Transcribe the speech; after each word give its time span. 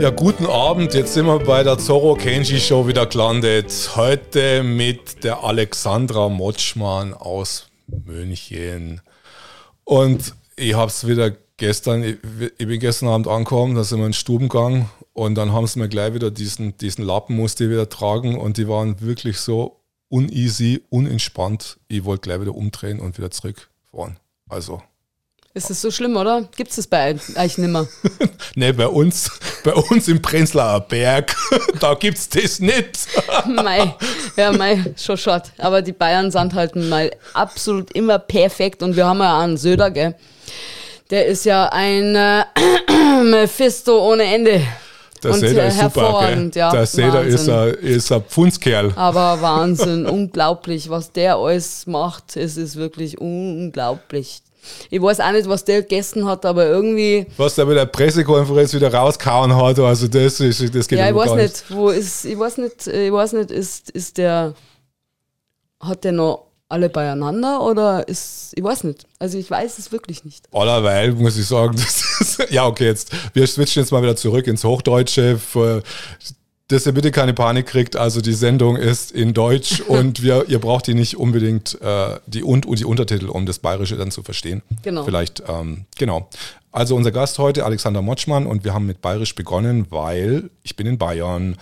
Ja, 0.00 0.10
guten 0.10 0.46
Abend. 0.46 0.92
Jetzt 0.92 1.14
sind 1.14 1.26
wir 1.26 1.38
bei 1.38 1.62
der 1.62 1.78
Zorro 1.78 2.14
Kenji 2.14 2.60
Show 2.60 2.86
wieder 2.86 3.06
gelandet. 3.06 3.92
Heute 3.96 4.62
mit 4.62 5.24
der 5.24 5.44
Alexandra 5.44 6.28
Motschmann 6.28 7.14
aus 7.14 7.68
München. 7.86 9.00
Und 9.84 10.34
ich 10.56 10.74
habe 10.74 10.90
es 10.90 11.06
wieder 11.06 11.32
gestern, 11.56 12.02
ich, 12.02 12.16
ich, 12.58 12.66
bin 12.66 12.80
gestern 12.80 13.08
Abend 13.08 13.28
angekommen, 13.28 13.76
da 13.76 13.84
sind 13.84 13.98
wir 13.98 14.06
in 14.06 14.10
den 14.10 14.14
Stubengang 14.14 14.90
und 15.12 15.36
dann 15.36 15.52
haben 15.52 15.66
sie 15.66 15.78
mir 15.78 15.88
gleich 15.88 16.12
wieder 16.14 16.30
diesen, 16.30 16.76
diesen 16.76 17.04
Lappen 17.04 17.36
musste 17.36 17.64
ich 17.64 17.70
wieder 17.70 17.88
tragen 17.88 18.36
und 18.38 18.56
die 18.56 18.68
waren 18.68 19.00
wirklich 19.00 19.38
so 19.38 19.80
uneasy, 20.08 20.82
unentspannt. 20.90 21.78
Ich 21.88 22.04
wollte 22.04 22.22
gleich 22.22 22.40
wieder 22.40 22.54
umdrehen 22.54 23.00
und 23.00 23.16
wieder 23.16 23.30
zurückfahren. 23.30 24.18
Also 24.48 24.82
ist 25.54 25.70
das 25.70 25.80
so 25.80 25.90
schlimm, 25.92 26.16
oder? 26.16 26.48
Gibt 26.56 26.70
es 26.70 26.76
das 26.76 26.86
bei 26.88 27.14
euch 27.36 27.58
nimmer? 27.58 27.86
nee, 28.56 28.72
bei 28.72 28.88
uns, 28.88 29.30
bei 29.62 29.72
uns 29.72 30.08
im 30.08 30.20
Prenzlauer 30.20 30.80
Berg, 30.80 31.34
da 31.80 31.94
gibt 31.94 32.18
es 32.18 32.28
das 32.28 32.58
nicht. 32.58 33.06
mei, 33.46 33.94
ja, 34.36 34.50
mei, 34.50 34.84
schon 34.96 35.16
schade. 35.16 35.48
Aber 35.58 35.80
die 35.80 35.92
Bayern 35.92 36.32
sind 36.32 36.54
halt 36.54 36.74
mal 36.74 37.08
absolut 37.34 37.92
immer 37.92 38.18
perfekt 38.18 38.82
und 38.82 38.96
wir 38.96 39.06
haben 39.06 39.20
ja 39.20 39.38
einen 39.38 39.56
Söder, 39.56 39.92
gell? 39.92 40.16
Der 41.10 41.26
ist 41.26 41.44
ja 41.44 41.68
ein 41.68 42.16
äh, 42.16 42.44
Mephisto 43.22 44.10
ohne 44.10 44.24
Ende. 44.24 44.60
Der 45.22 45.34
Seder 45.34 45.66
ist 45.68 45.80
super, 45.80 46.26
gell? 46.26 46.50
Ja, 46.52 46.72
der 46.72 46.86
Seder 46.86 47.22
ist 47.22 47.48
ein, 47.48 47.74
ist 47.74 48.10
ein 48.10 48.22
Pfundskerl. 48.24 48.92
Aber 48.96 49.40
Wahnsinn, 49.40 50.06
unglaublich, 50.06 50.90
was 50.90 51.12
der 51.12 51.36
alles 51.36 51.86
macht. 51.86 52.36
Es 52.36 52.56
ist 52.56 52.74
wirklich 52.74 53.20
unglaublich. 53.20 54.42
Ich 54.90 55.00
weiß 55.00 55.20
auch 55.20 55.32
nicht, 55.32 55.48
was 55.48 55.64
der 55.64 55.82
gegessen 55.82 56.26
hat, 56.26 56.44
aber 56.44 56.66
irgendwie. 56.66 57.26
Was 57.36 57.54
der 57.54 57.66
bei 57.66 57.74
der 57.74 57.86
Pressekonferenz 57.86 58.74
wieder 58.74 58.92
rauskauen 58.92 59.54
hat, 59.54 59.78
also 59.78 60.08
das 60.08 60.40
ist, 60.40 60.74
das 60.74 60.88
geht 60.88 60.98
Ja, 60.98 61.08
ich 61.08 61.14
weiß 61.14 61.34
nicht, 61.34 61.64
wo 61.70 61.88
ist, 61.88 62.24
ich 62.24 62.38
weiß 62.38 62.58
nicht, 62.58 62.86
ich 62.86 63.12
weiß 63.12 63.32
nicht, 63.34 63.50
ist, 63.50 63.90
ist 63.90 64.18
der, 64.18 64.54
hat 65.80 66.04
der 66.04 66.12
noch 66.12 66.46
alle 66.68 66.88
beieinander 66.88 67.62
oder 67.62 68.08
ist, 68.08 68.52
ich 68.56 68.64
weiß 68.64 68.84
nicht. 68.84 69.06
Also 69.18 69.38
ich 69.38 69.50
weiß 69.50 69.78
es 69.78 69.92
wirklich 69.92 70.24
nicht. 70.24 70.48
Allerweil 70.52 71.12
muss 71.12 71.36
ich 71.36 71.46
sagen, 71.46 71.76
ist, 72.20 72.46
ja 72.50 72.66
okay, 72.66 72.86
jetzt, 72.86 73.12
wir 73.32 73.46
switchen 73.46 73.82
jetzt 73.82 73.92
mal 73.92 74.02
wieder 74.02 74.16
zurück 74.16 74.46
ins 74.46 74.64
Hochdeutsche. 74.64 75.38
Dass 76.68 76.86
ihr 76.86 76.92
bitte 76.92 77.10
keine 77.10 77.34
Panik 77.34 77.66
kriegt. 77.66 77.94
Also 77.94 78.20
die 78.20 78.32
Sendung 78.32 78.76
ist 78.76 79.12
in 79.12 79.34
Deutsch 79.34 79.80
und 79.88 80.22
wir, 80.22 80.48
ihr 80.48 80.58
braucht 80.58 80.86
die 80.86 80.94
nicht 80.94 81.16
unbedingt 81.16 81.80
äh, 81.82 82.18
die 82.26 82.42
und, 82.42 82.66
und 82.66 82.78
die 82.78 82.84
Untertitel, 82.84 83.26
um 83.26 83.46
das 83.46 83.58
Bayerische 83.58 83.96
dann 83.96 84.10
zu 84.10 84.22
verstehen. 84.22 84.62
Genau. 84.82 85.04
Vielleicht, 85.04 85.42
ähm, 85.46 85.84
genau. 85.96 86.30
Also 86.72 86.96
unser 86.96 87.12
Gast 87.12 87.38
heute, 87.38 87.64
Alexander 87.64 88.02
Motschmann, 88.02 88.46
und 88.46 88.64
wir 88.64 88.74
haben 88.74 88.86
mit 88.86 89.00
Bayerisch 89.00 89.34
begonnen, 89.36 89.86
weil 89.90 90.50
ich 90.64 90.74
bin 90.74 90.86
in 90.86 90.98
Bayern, 90.98 91.56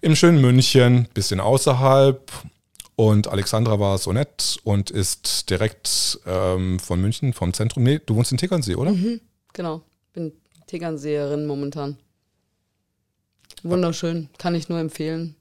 im 0.00 0.16
schönen 0.16 0.40
München, 0.40 1.08
bisschen 1.12 1.40
außerhalb. 1.40 2.32
Und 2.96 3.28
Alexandra 3.28 3.78
war 3.78 3.98
so 3.98 4.12
nett 4.12 4.58
und 4.64 4.90
ist 4.90 5.50
direkt 5.50 6.18
ähm, 6.26 6.78
von 6.78 7.00
München, 7.00 7.32
vom 7.32 7.52
Zentrum. 7.52 7.82
Nee, 7.82 8.00
du 8.04 8.16
wohnst 8.16 8.32
in 8.32 8.38
Tegernsee, 8.38 8.74
oder? 8.74 8.92
Mhm, 8.92 9.20
genau, 9.52 9.82
bin 10.12 10.32
Tegernseerin 10.66 11.46
momentan. 11.46 11.98
Wunderschön, 13.64 14.28
kann 14.38 14.54
ich 14.54 14.68
nur 14.68 14.78
empfehlen. 14.78 15.34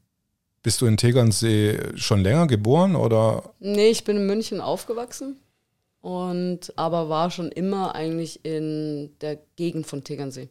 Bist 0.64 0.82
du 0.82 0.86
in 0.86 0.98
Tegernsee 0.98 1.80
schon 1.96 2.22
länger 2.22 2.48
geboren 2.48 2.96
oder? 2.96 3.54
Nee, 3.60 3.90
ich 3.90 4.04
bin 4.04 4.18
in 4.18 4.28
München 4.28 4.60
aufgewachsen 4.60 5.38
und 6.02 6.73
aber 6.76 7.10
war 7.10 7.32
schon 7.32 7.52
immer 7.52 7.95
eigentlich 7.95 8.44
in 8.44 9.16
der 9.22 9.38
Gegend 9.56 9.88
von 9.88 10.04
Tegernsee. 10.04 10.50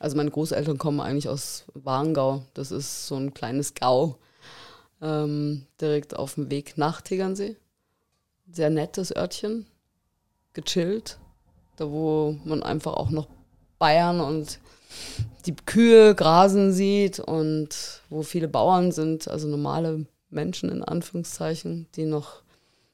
Also 0.00 0.16
meine 0.16 0.30
Großeltern 0.30 0.78
kommen 0.78 1.00
eigentlich 1.00 1.28
aus 1.28 1.64
Warngau. 1.74 2.44
Das 2.54 2.70
ist 2.70 3.06
so 3.06 3.16
ein 3.16 3.34
kleines 3.34 3.74
Gau 3.74 4.18
ähm, 5.02 5.66
direkt 5.80 6.16
auf 6.16 6.34
dem 6.34 6.50
Weg 6.50 6.78
nach 6.78 7.00
Tegernsee. 7.00 7.56
Sehr 8.50 8.70
nettes 8.70 9.14
Örtchen, 9.14 9.66
gechillt, 10.54 11.18
da 11.76 11.90
wo 11.90 12.38
man 12.44 12.62
einfach 12.62 12.94
auch 12.94 13.10
noch 13.10 13.28
Bayern 13.78 14.20
und 14.20 14.58
die 15.48 15.56
Kühe 15.56 16.14
grasen 16.14 16.72
sieht 16.72 17.20
und 17.20 18.02
wo 18.10 18.22
viele 18.22 18.48
Bauern 18.48 18.92
sind, 18.92 19.28
also 19.28 19.48
normale 19.48 20.04
Menschen 20.28 20.70
in 20.70 20.84
Anführungszeichen, 20.84 21.86
die 21.96 22.04
noch 22.04 22.42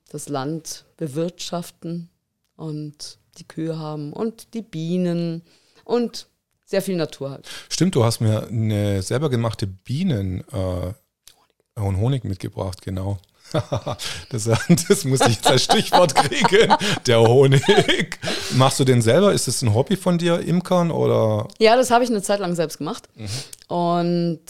das 0.09 0.29
Land 0.29 0.85
bewirtschaften 0.97 2.11
und 2.57 3.19
die 3.39 3.49
Kühe 3.49 3.77
haben 3.77 4.13
und 4.13 4.55
die 4.55 4.63
Bienen 4.63 5.43
und 5.85 6.29
sehr 6.65 6.81
viel 6.81 6.95
Natur 6.95 7.31
halt. 7.31 7.49
Stimmt, 7.69 7.97
du 7.97 8.05
hast 8.05 8.21
mir 8.21 8.47
eine 8.47 9.03
selber 9.03 9.31
gemachte 9.31 9.67
Bienen 9.67 10.45
äh, 10.53 11.81
und 11.81 11.97
Honig 11.97 12.23
mitgebracht, 12.23 12.83
genau. 12.83 13.19
das, 14.31 14.45
das 14.89 15.05
muss 15.05 15.21
ich 15.23 15.37
jetzt 15.37 15.47
als 15.47 15.65
Stichwort 15.65 16.15
kriegen. 16.15 16.75
Der 17.07 17.21
Honig. 17.21 18.19
Machst 18.53 18.81
du 18.81 18.85
den 18.85 19.03
selber? 19.03 19.33
Ist 19.33 19.49
das 19.49 19.63
ein 19.63 19.75
Hobby 19.75 19.97
von 19.97 20.19
dir, 20.19 20.41
Imkern 20.41 20.91
oder? 20.91 21.49
Ja, 21.59 21.77
das 21.77 21.91
habe 21.91 22.05
ich 22.05 22.11
eine 22.11 22.23
Zeit 22.23 22.41
lang 22.41 22.55
selbst 22.55 22.79
gemacht. 22.79 23.09
Mhm. 23.15 23.29
Und 23.69 24.45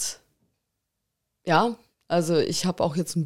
ja, 1.45 1.75
also 2.07 2.37
ich 2.37 2.65
habe 2.65 2.83
auch 2.83 2.95
jetzt 2.95 3.17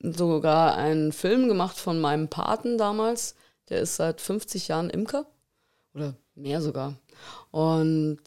sogar 0.00 0.76
einen 0.76 1.12
Film 1.12 1.48
gemacht 1.48 1.76
von 1.76 2.00
meinem 2.00 2.28
Paten 2.28 2.78
damals. 2.78 3.34
Der 3.68 3.80
ist 3.80 3.96
seit 3.96 4.20
50 4.20 4.68
Jahren 4.68 4.90
Imker 4.90 5.26
oder 5.94 6.14
mehr 6.34 6.60
sogar. 6.60 6.94
Und 7.50 8.22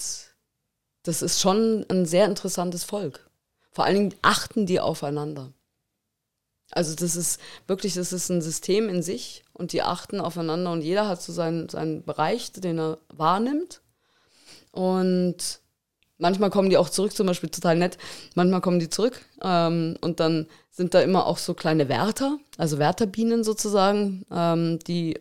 das 1.03 1.21
ist 1.21 1.41
schon 1.41 1.85
ein 1.89 2.05
sehr 2.05 2.25
interessantes 2.25 2.83
Volk. 2.83 3.29
Vor 3.71 3.85
allen 3.85 3.95
Dingen 3.95 4.15
achten 4.21 4.65
die 4.65 4.79
aufeinander. 4.79 5.51
Also 6.75 6.95
das 6.95 7.15
ist 7.15 7.39
wirklich, 7.67 7.93
das 7.93 8.13
ist 8.13 8.29
ein 8.29 8.41
System 8.41 8.89
in 8.89 9.01
sich 9.01 9.43
und 9.53 9.73
die 9.73 9.83
achten 9.83 10.19
aufeinander 10.19 10.71
und 10.71 10.81
jeder 10.81 11.07
hat 11.07 11.21
so 11.21 11.31
seinen, 11.31 11.69
seinen 11.69 12.03
Bereich, 12.03 12.51
den 12.51 12.79
er 12.79 12.97
wahrnimmt. 13.09 13.81
Und 14.71 15.59
manchmal 16.17 16.49
kommen 16.49 16.69
die 16.69 16.77
auch 16.77 16.89
zurück, 16.89 17.13
zum 17.13 17.27
Beispiel 17.27 17.49
total 17.49 17.75
nett, 17.77 17.97
manchmal 18.35 18.61
kommen 18.61 18.79
die 18.79 18.89
zurück 18.89 19.21
ähm, 19.43 19.97
und 20.01 20.19
dann 20.19 20.47
sind 20.71 20.93
da 20.95 21.01
immer 21.01 21.27
auch 21.27 21.37
so 21.37 21.53
kleine 21.53 21.89
Wärter, 21.89 22.39
also 22.57 22.79
Wärterbienen 22.79 23.43
sozusagen, 23.43 24.25
ähm, 24.31 24.79
die 24.79 25.19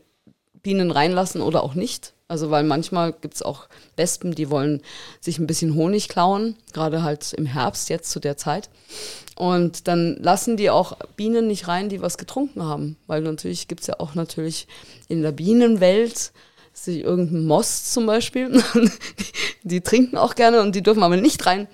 Bienen 0.63 0.91
reinlassen 0.91 1.43
oder 1.43 1.63
auch 1.63 1.75
nicht. 1.75 2.15
Also 2.29 2.51
weil 2.51 2.65
manchmal 2.65 3.13
gibt 3.13 3.35
es 3.35 3.43
auch 3.43 3.69
Wespen, 3.97 4.35
die 4.35 4.49
wollen 4.49 4.81
sich 5.21 5.39
ein 5.39 5.47
bisschen 5.47 5.75
Honig 5.75 6.09
klauen, 6.09 6.57
gerade 6.73 7.03
halt 7.03 7.35
im 7.35 7.45
Herbst, 7.45 7.91
jetzt 7.91 8.11
zu 8.11 8.21
der 8.21 8.39
Zeit. 8.39 8.71
Und 9.43 9.89
dann 9.89 10.19
lassen 10.21 10.57
die 10.57 10.71
auch 10.71 10.97
Bienen 11.17 11.49
nicht 11.49 11.67
rein, 11.67 11.89
die 11.89 12.01
was 12.01 12.17
getrunken 12.17 12.63
haben. 12.63 12.97
Weil 13.09 13.23
natürlich 13.23 13.67
gibt 13.67 13.81
es 13.81 13.89
ja 13.89 13.99
auch 13.99 14.15
natürlich 14.15 14.69
in 15.09 15.23
der 15.23 15.33
Bienenwelt 15.33 16.31
sich 16.73 17.01
irgendein 17.01 17.47
Moss 17.47 17.91
zum 17.91 18.07
Beispiel. 18.07 18.53
die, 18.53 18.91
die 19.65 19.81
trinken 19.81 20.17
auch 20.17 20.37
gerne 20.37 20.61
und 20.61 20.77
die 20.77 20.83
dürfen 20.85 21.03
aber 21.03 21.17
nicht 21.17 21.45
rein 21.45 21.67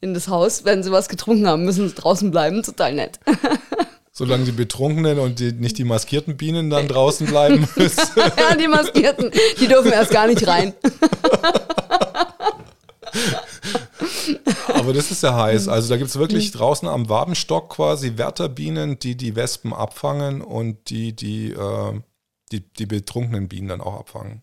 in 0.00 0.14
das 0.14 0.28
Haus, 0.28 0.64
wenn 0.64 0.84
sie 0.84 0.92
was 0.92 1.08
getrunken 1.08 1.48
haben, 1.48 1.64
müssen 1.64 1.88
sie 1.88 1.96
draußen 1.96 2.30
bleiben. 2.30 2.62
Total 2.62 2.94
nett. 2.94 3.18
Solange 4.12 4.44
die 4.44 4.52
Betrunkenen 4.52 5.18
und 5.18 5.40
die, 5.40 5.50
nicht 5.50 5.78
die 5.78 5.84
maskierten 5.84 6.36
Bienen 6.36 6.70
dann 6.70 6.86
draußen 6.86 7.26
bleiben 7.26 7.66
müssen. 7.74 8.08
ja, 8.16 8.54
die 8.54 8.68
maskierten, 8.68 9.32
die 9.58 9.66
dürfen 9.66 9.90
erst 9.90 10.12
gar 10.12 10.28
nicht 10.28 10.46
rein. 10.46 10.74
Aber 14.74 14.92
das 14.92 15.10
ist 15.10 15.22
ja 15.22 15.34
heiß. 15.34 15.68
Also 15.68 15.88
da 15.88 15.96
gibt 15.96 16.10
es 16.10 16.18
wirklich 16.18 16.50
draußen 16.52 16.88
am 16.88 17.08
Wabenstock 17.08 17.70
quasi 17.70 18.16
Wärterbienen, 18.16 18.98
die 18.98 19.16
die 19.16 19.36
Wespen 19.36 19.72
abfangen 19.72 20.42
und 20.42 20.90
die 20.90 21.14
die, 21.14 21.52
äh, 21.52 22.00
die, 22.52 22.60
die 22.60 22.86
betrunkenen 22.86 23.48
Bienen 23.48 23.68
dann 23.68 23.80
auch 23.80 23.94
abfangen. 23.94 24.42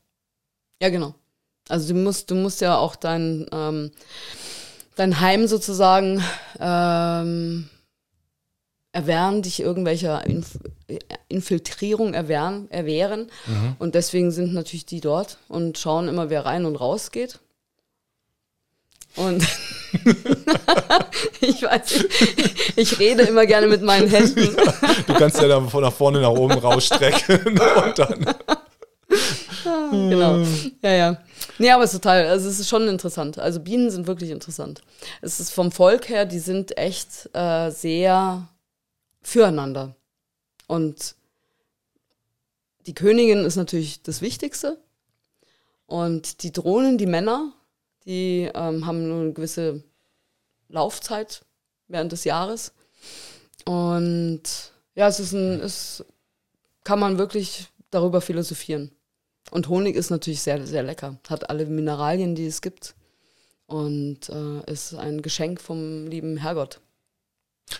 Ja, 0.81 0.89
genau. 0.89 1.15
Also 1.69 1.93
du 1.93 1.99
musst, 1.99 2.29
du 2.29 2.35
musst 2.35 2.61
ja 2.61 2.77
auch 2.77 2.95
dein, 2.95 3.45
ähm, 3.51 3.91
dein 4.95 5.19
Heim 5.21 5.47
sozusagen 5.47 6.21
ähm, 6.59 7.69
erwehren, 8.91 9.41
dich 9.41 9.59
irgendwelcher 9.59 10.25
Inf 10.25 10.59
Infiltrierung 11.27 12.13
erwehren, 12.13 12.69
erwehren. 12.69 13.31
Mhm. 13.47 13.75
Und 13.79 13.95
deswegen 13.95 14.31
sind 14.31 14.53
natürlich 14.53 14.85
die 14.85 15.01
dort 15.01 15.39
und 15.47 15.79
schauen 15.79 16.07
immer, 16.07 16.29
wer 16.29 16.45
rein 16.45 16.65
und 16.65 16.75
raus 16.75 17.09
geht. 17.09 17.39
Und 19.15 19.43
ich 21.41 21.61
weiß 21.61 21.91
nicht, 21.91 22.77
ich 22.77 22.99
rede 22.99 23.23
immer 23.23 23.45
gerne 23.45 23.67
mit 23.67 23.81
meinen 23.81 24.09
Händen. 24.09 24.55
du 25.07 25.13
kannst 25.13 25.39
ja 25.39 25.47
dann 25.47 25.69
von 25.69 25.83
nach 25.83 25.93
vorne 25.93 26.19
nach 26.19 26.31
oben 26.31 26.57
rausstrecken 26.57 27.59
und 27.59 27.99
dann. 27.99 28.35
genau. 29.91 30.39
Ja, 30.81 30.91
ja. 30.91 31.17
Nee, 31.59 31.69
aber 31.69 31.83
es 31.83 31.93
ist 31.93 32.01
total, 32.01 32.25
also 32.27 32.49
es 32.49 32.59
ist 32.59 32.69
schon 32.69 32.87
interessant. 32.87 33.37
Also 33.37 33.59
Bienen 33.59 33.91
sind 33.91 34.07
wirklich 34.07 34.31
interessant. 34.31 34.81
Es 35.21 35.39
ist 35.39 35.51
vom 35.51 35.71
Volk 35.71 36.09
her, 36.09 36.25
die 36.25 36.39
sind 36.39 36.77
echt 36.77 37.29
äh, 37.33 37.69
sehr 37.69 38.47
füreinander. 39.21 39.95
Und 40.67 41.15
die 42.87 42.95
Königin 42.95 43.45
ist 43.45 43.55
natürlich 43.55 44.01
das 44.01 44.21
Wichtigste. 44.21 44.77
Und 45.85 46.41
die 46.43 46.51
Drohnen, 46.51 46.97
die 46.97 47.05
Männer, 47.05 47.53
Die 48.05 48.49
ähm, 48.53 48.85
haben 48.85 49.07
nur 49.07 49.21
eine 49.21 49.33
gewisse 49.33 49.83
Laufzeit 50.67 51.45
während 51.87 52.11
des 52.11 52.23
Jahres. 52.23 52.73
Und 53.65 54.43
ja, 54.95 55.07
es 55.07 55.19
ist 55.19 55.33
ein, 55.33 55.59
es 55.61 56.03
kann 56.83 56.99
man 56.99 57.17
wirklich 57.17 57.67
darüber 57.91 58.21
philosophieren. 58.21 58.91
Und 59.51 59.69
Honig 59.69 59.95
ist 59.95 60.09
natürlich 60.09 60.41
sehr, 60.41 60.65
sehr 60.65 60.83
lecker. 60.83 61.19
Hat 61.27 61.49
alle 61.49 61.65
Mineralien, 61.65 62.35
die 62.35 62.47
es 62.47 62.61
gibt. 62.61 62.95
Und 63.67 64.29
äh, 64.29 64.71
ist 64.71 64.93
ein 64.93 65.21
Geschenk 65.21 65.61
vom 65.61 66.07
lieben 66.07 66.37
Herrgott. 66.37 66.81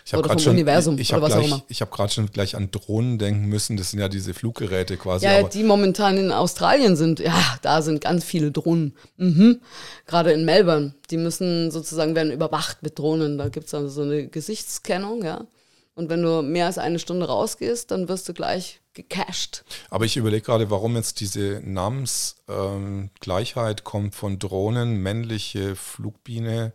Ich 0.04 0.14
oder 0.14 0.28
vom 0.28 0.38
schon, 0.38 0.52
Universum 0.52 0.98
ich, 0.98 1.12
was 1.12 1.32
gleich, 1.32 1.34
auch 1.34 1.46
immer. 1.46 1.62
Ich 1.68 1.80
habe 1.80 1.90
gerade 1.90 2.12
schon 2.12 2.30
gleich 2.30 2.56
an 2.56 2.70
Drohnen 2.70 3.18
denken 3.18 3.46
müssen. 3.46 3.76
Das 3.76 3.90
sind 3.90 4.00
ja 4.00 4.08
diese 4.08 4.34
Fluggeräte 4.34 4.96
quasi. 4.96 5.26
Ja, 5.26 5.42
die 5.42 5.62
momentan 5.62 6.18
in 6.18 6.32
Australien 6.32 6.96
sind. 6.96 7.20
Ja, 7.20 7.58
da 7.62 7.82
sind 7.82 8.00
ganz 8.00 8.24
viele 8.24 8.50
Drohnen. 8.50 8.96
Mhm. 9.16 9.60
Gerade 10.06 10.32
in 10.32 10.44
Melbourne. 10.44 10.94
Die 11.10 11.16
müssen 11.16 11.70
sozusagen 11.70 12.14
werden 12.14 12.32
überwacht 12.32 12.82
mit 12.82 12.98
Drohnen. 12.98 13.38
Da 13.38 13.48
gibt 13.48 13.68
es 13.68 13.74
also 13.74 13.88
so 13.88 14.02
eine 14.02 14.28
Gesichtskennung, 14.28 15.24
ja. 15.24 15.46
Und 15.94 16.10
wenn 16.10 16.22
du 16.22 16.42
mehr 16.42 16.66
als 16.66 16.78
eine 16.78 16.98
Stunde 16.98 17.26
rausgehst, 17.26 17.92
dann 17.92 18.08
wirst 18.08 18.28
du 18.28 18.34
gleich 18.34 18.80
gecached. 18.94 19.64
Aber 19.90 20.04
ich 20.04 20.16
überlege 20.16 20.42
gerade, 20.42 20.70
warum 20.70 20.96
jetzt 20.96 21.20
diese 21.20 21.62
Namensgleichheit 21.64 23.80
ähm, 23.80 23.84
kommt 23.84 24.16
von 24.16 24.40
Drohnen, 24.40 25.02
männliche 25.02 25.76
Flugbiene. 25.76 26.72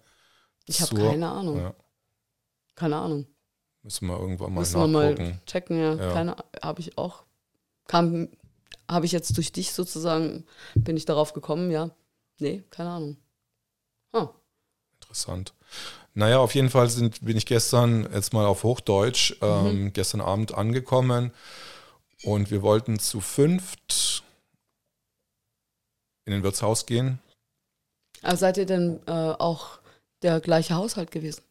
Ich 0.68 0.82
habe 0.82 0.96
keine 0.96 1.30
Ahnung. 1.30 1.58
Ja. 1.58 1.74
Keine 2.80 2.96
Ahnung. 2.96 3.28
Müssen 3.84 4.08
wir 4.08 4.18
irgendwann 4.18 4.54
mal 4.54 4.62
Müssen 4.62 4.80
nachgucken. 4.80 5.18
Wir 5.18 5.26
mal 5.26 5.40
checken, 5.46 5.80
ja. 5.80 5.96
ja. 5.96 6.14
Keine 6.14 6.36
habe 6.64 6.80
ich 6.80 6.98
auch. 6.98 7.24
Kam, 7.88 8.30
habe 8.90 9.06
ich 9.06 9.12
jetzt 9.12 9.36
durch 9.36 9.52
dich 9.52 9.74
sozusagen, 9.74 10.46
bin 10.76 10.96
ich 10.96 11.04
darauf 11.04 11.34
gekommen, 11.34 11.72
ja. 11.72 11.90
Nee, 12.40 12.64
keine 12.70 12.90
Ahnung. 12.92 13.18
Ah. 14.14 14.30
Interessant. 15.02 15.54
Naja, 16.14 16.40
auf 16.40 16.56
jeden 16.56 16.70
Fall 16.70 16.90
sind, 16.90 17.26
bin 17.26 17.36
ich 17.36 17.46
gestern 17.46 18.08
jetzt 18.14 18.32
mal 18.32 18.46
auf 18.46 18.64
Hochdeutsch 18.64 19.36
ähm, 19.42 19.84
mhm. 19.84 19.94
gestern 19.94 20.22
Abend 20.22 20.54
angekommen 20.54 21.32
und 22.24 22.52
wir 22.52 22.62
wollten 22.62 22.98
zu 22.98 23.20
fünft 23.20 24.24
in 26.26 26.32
den 26.32 26.44
Wirtshaus 26.44 26.86
gehen. 26.86 27.20
Also 28.22 28.42
seid 28.42 28.58
ihr 28.58 28.66
denn 28.66 29.02
äh, 29.06 29.12
auch 29.12 29.80
der 30.22 30.40
gleiche 30.40 30.76
Haushalt 30.76 31.12
gewesen? 31.12 31.42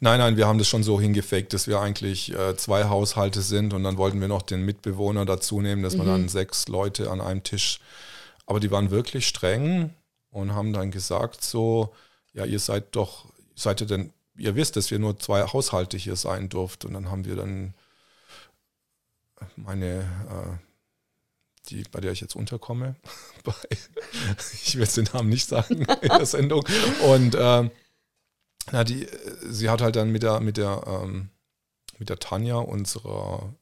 Nein, 0.00 0.18
nein, 0.18 0.36
wir 0.36 0.46
haben 0.46 0.58
das 0.58 0.68
schon 0.68 0.82
so 0.82 1.00
hingefaked, 1.00 1.52
dass 1.52 1.66
wir 1.66 1.80
eigentlich 1.80 2.34
äh, 2.34 2.56
zwei 2.56 2.84
Haushalte 2.84 3.42
sind 3.42 3.72
und 3.74 3.84
dann 3.84 3.96
wollten 3.96 4.20
wir 4.20 4.28
noch 4.28 4.42
den 4.42 4.64
Mitbewohner 4.64 5.24
dazu 5.24 5.60
nehmen, 5.60 5.82
dass 5.82 5.94
mhm. 5.94 5.98
man 5.98 6.06
dann 6.08 6.28
sechs 6.28 6.68
Leute 6.68 7.10
an 7.10 7.20
einem 7.20 7.42
Tisch. 7.42 7.80
Aber 8.46 8.60
die 8.60 8.70
waren 8.70 8.90
wirklich 8.90 9.26
streng 9.26 9.94
und 10.30 10.54
haben 10.54 10.72
dann 10.72 10.90
gesagt 10.90 11.42
so, 11.44 11.94
ja, 12.32 12.44
ihr 12.44 12.58
seid 12.58 12.96
doch, 12.96 13.26
seid 13.54 13.80
ihr 13.80 13.86
denn, 13.86 14.12
ihr 14.36 14.54
wisst, 14.54 14.76
dass 14.76 14.90
wir 14.90 14.98
nur 14.98 15.18
zwei 15.18 15.42
Haushalte 15.42 15.96
hier 15.96 16.16
sein 16.16 16.48
durft. 16.48 16.84
Und 16.84 16.94
dann 16.94 17.10
haben 17.10 17.24
wir 17.24 17.36
dann 17.36 17.74
meine, 19.56 20.00
äh, 20.00 21.68
die, 21.68 21.84
bei 21.90 22.00
der 22.00 22.12
ich 22.12 22.20
jetzt 22.20 22.36
unterkomme, 22.36 22.96
ich 24.64 24.74
will 24.74 24.82
jetzt 24.82 24.96
den 24.96 25.08
Namen 25.12 25.28
nicht 25.28 25.48
sagen 25.48 25.86
in 26.02 26.08
der 26.08 26.26
Sendung. 26.26 26.64
Und 27.02 27.34
äh, 27.34 27.70
na, 28.72 28.84
die, 28.84 29.06
sie 29.48 29.68
hat 29.68 29.80
halt 29.80 29.96
dann 29.96 30.10
mit 30.10 30.22
der, 30.22 30.40
mit 30.40 30.56
der, 30.56 30.82
ähm, 30.86 31.30
mit 31.98 32.08
der 32.08 32.18
Tanja, 32.18 32.56
unserer, 32.56 33.52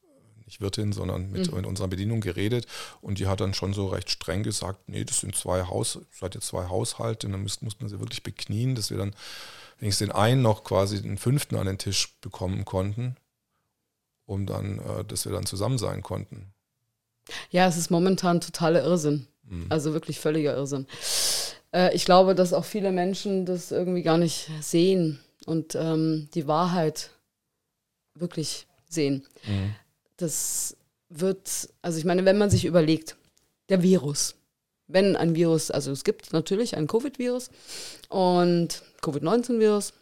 nicht 0.45 0.61
Wirtin, 0.61 0.93
sondern 0.93 1.31
mit, 1.31 1.51
mhm. 1.51 1.57
mit 1.57 1.67
unserer 1.67 1.89
Bedienung 1.89 2.21
geredet 2.21 2.67
und 3.01 3.19
die 3.19 3.27
hat 3.27 3.41
dann 3.41 3.55
schon 3.55 3.75
so 3.75 3.89
recht 3.89 4.11
streng 4.11 4.43
gesagt, 4.43 4.89
nee, 4.89 5.05
das 5.05 5.21
sind 5.21 5.37
zwei 5.37 5.65
Haus, 5.65 5.99
seid 6.11 6.35
ihr 6.35 6.41
zwei 6.41 6.69
Haushalte 6.69 7.27
und 7.27 7.33
dann 7.33 7.43
müssten, 7.43 7.65
mussten 7.65 7.83
wir 7.83 7.89
sie 7.89 8.01
wirklich 8.01 8.23
beknien, 8.23 8.75
dass 8.75 8.91
wir 8.91 8.99
dann 8.99 9.15
wenigstens 9.79 10.09
den 10.09 10.15
einen 10.15 10.43
noch 10.43 10.65
quasi 10.65 11.03
den 11.03 11.19
fünften 11.19 11.57
an 11.57 11.67
den 11.67 11.79
Tisch 11.79 12.17
bekommen 12.21 12.65
konnten, 12.65 13.17
um 14.27 14.47
dann, 14.47 14.79
äh, 14.79 15.05
dass 15.05 15.25
wir 15.25 15.33
dann 15.33 15.47
zusammen 15.47 15.79
sein 15.79 16.03
konnten. 16.03 16.53
Ja, 17.51 17.67
es 17.67 17.77
ist 17.77 17.91
momentan 17.91 18.41
totaler 18.41 18.83
Irrsinn. 18.83 19.27
Mhm. 19.49 19.67
Also 19.69 19.93
wirklich 19.93 20.21
völliger 20.21 20.55
Irrsinn. 20.55 20.87
Äh, 21.73 21.95
ich 21.95 22.05
glaube, 22.05 22.35
dass 22.35 22.53
auch 22.53 22.65
viele 22.65 22.93
Menschen 22.93 23.47
das 23.47 23.71
irgendwie 23.71 24.03
gar 24.03 24.19
nicht 24.19 24.51
sehen 24.61 25.21
und 25.47 25.75
ähm, 25.75 26.29
die 26.35 26.47
Wahrheit 26.47 27.11
wirklich 28.15 28.67
sehen. 28.89 29.27
Mhm. 29.47 29.75
Das 30.17 30.77
wird, 31.09 31.69
also 31.83 31.99
ich 31.99 32.05
meine, 32.05 32.25
wenn 32.25 32.39
man 32.39 32.51
sich 32.51 32.65
überlegt, 32.65 33.17
der 33.69 33.83
Virus, 33.83 34.35
wenn 34.87 35.17
ein 35.17 35.35
Virus, 35.35 35.71
also 35.71 35.93
es 35.93 36.05
gibt 36.05 36.33
natürlich 36.33 36.77
ein 36.77 36.87
Covid-Virus 36.87 37.51
und 38.09 38.83
Covid-19-Virus, 39.03 39.93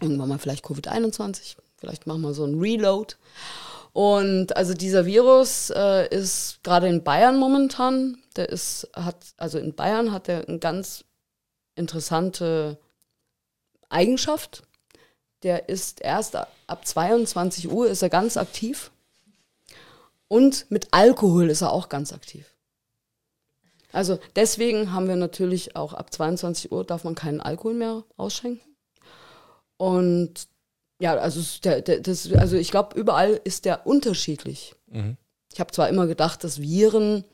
irgendwann 0.00 0.28
mal 0.28 0.38
vielleicht 0.38 0.64
Covid-21, 0.64 1.56
vielleicht 1.76 2.06
machen 2.06 2.22
wir 2.22 2.34
so 2.34 2.44
ein 2.44 2.58
Reload. 2.58 3.14
Und 3.92 4.56
also 4.56 4.74
dieser 4.74 5.06
Virus 5.06 5.70
äh, 5.70 6.08
ist 6.14 6.58
gerade 6.62 6.88
in 6.88 7.02
Bayern 7.02 7.38
momentan, 7.38 8.18
der 8.36 8.48
ist, 8.48 8.88
hat, 8.94 9.16
also 9.36 9.58
in 9.58 9.74
Bayern 9.74 10.12
hat 10.12 10.28
er 10.28 10.48
eine 10.48 10.58
ganz 10.58 11.04
interessante 11.74 12.78
Eigenschaft. 13.88 14.62
Der 15.42 15.68
ist 15.68 16.00
erst 16.00 16.36
ab 16.36 16.86
22 16.86 17.70
Uhr 17.70 17.88
ist 17.88 18.02
er 18.02 18.08
ganz 18.08 18.36
aktiv. 18.36 18.90
Und 20.28 20.70
mit 20.70 20.88
Alkohol 20.90 21.50
ist 21.50 21.62
er 21.62 21.72
auch 21.72 21.88
ganz 21.88 22.12
aktiv. 22.12 22.56
Also 23.92 24.18
deswegen 24.34 24.92
haben 24.92 25.08
wir 25.08 25.16
natürlich 25.16 25.76
auch 25.76 25.94
ab 25.94 26.12
22 26.12 26.72
Uhr 26.72 26.84
darf 26.84 27.04
man 27.04 27.14
keinen 27.14 27.40
Alkohol 27.40 27.74
mehr 27.74 28.04
ausschenken. 28.16 28.76
Und 29.76 30.48
ja, 30.98 31.14
also, 31.16 31.40
der, 31.62 31.82
der, 31.82 32.00
das, 32.00 32.32
also 32.32 32.56
ich 32.56 32.70
glaube, 32.70 32.98
überall 32.98 33.40
ist 33.44 33.64
der 33.64 33.86
unterschiedlich. 33.86 34.74
Mhm. 34.86 35.16
Ich 35.52 35.60
habe 35.60 35.72
zwar 35.72 35.88
immer 35.88 36.06
gedacht, 36.06 36.42
dass 36.44 36.60
Viren 36.60 37.24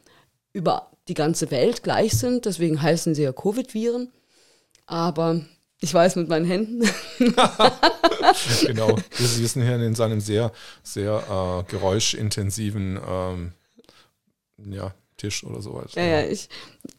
über 0.53 0.91
die 1.09 1.15
ganze 1.15 1.51
Welt 1.51 1.83
gleich 1.83 2.17
sind, 2.17 2.45
deswegen 2.45 2.81
heißen 2.81 3.15
sie 3.15 3.23
ja 3.23 3.33
Covid-Viren, 3.33 4.13
aber 4.87 5.41
ich 5.81 5.93
weiß 5.93 6.17
mit 6.17 6.29
meinen 6.29 6.47
Händen. 6.47 6.89
genau, 8.67 8.97
wir 9.17 9.27
sitzen 9.27 9.63
hier 9.63 9.77
in 9.77 9.95
seinem 9.97 10.21
sehr, 10.21 10.53
sehr 10.83 11.65
äh, 11.69 11.71
geräuschintensiven 11.71 13.01
ähm, 13.05 13.53
ja, 14.71 14.95
Tisch 15.17 15.43
oder 15.45 15.61
sowas. 15.61 15.93
Ja, 15.95 16.05
ja, 16.05 16.23
ich 16.23 16.49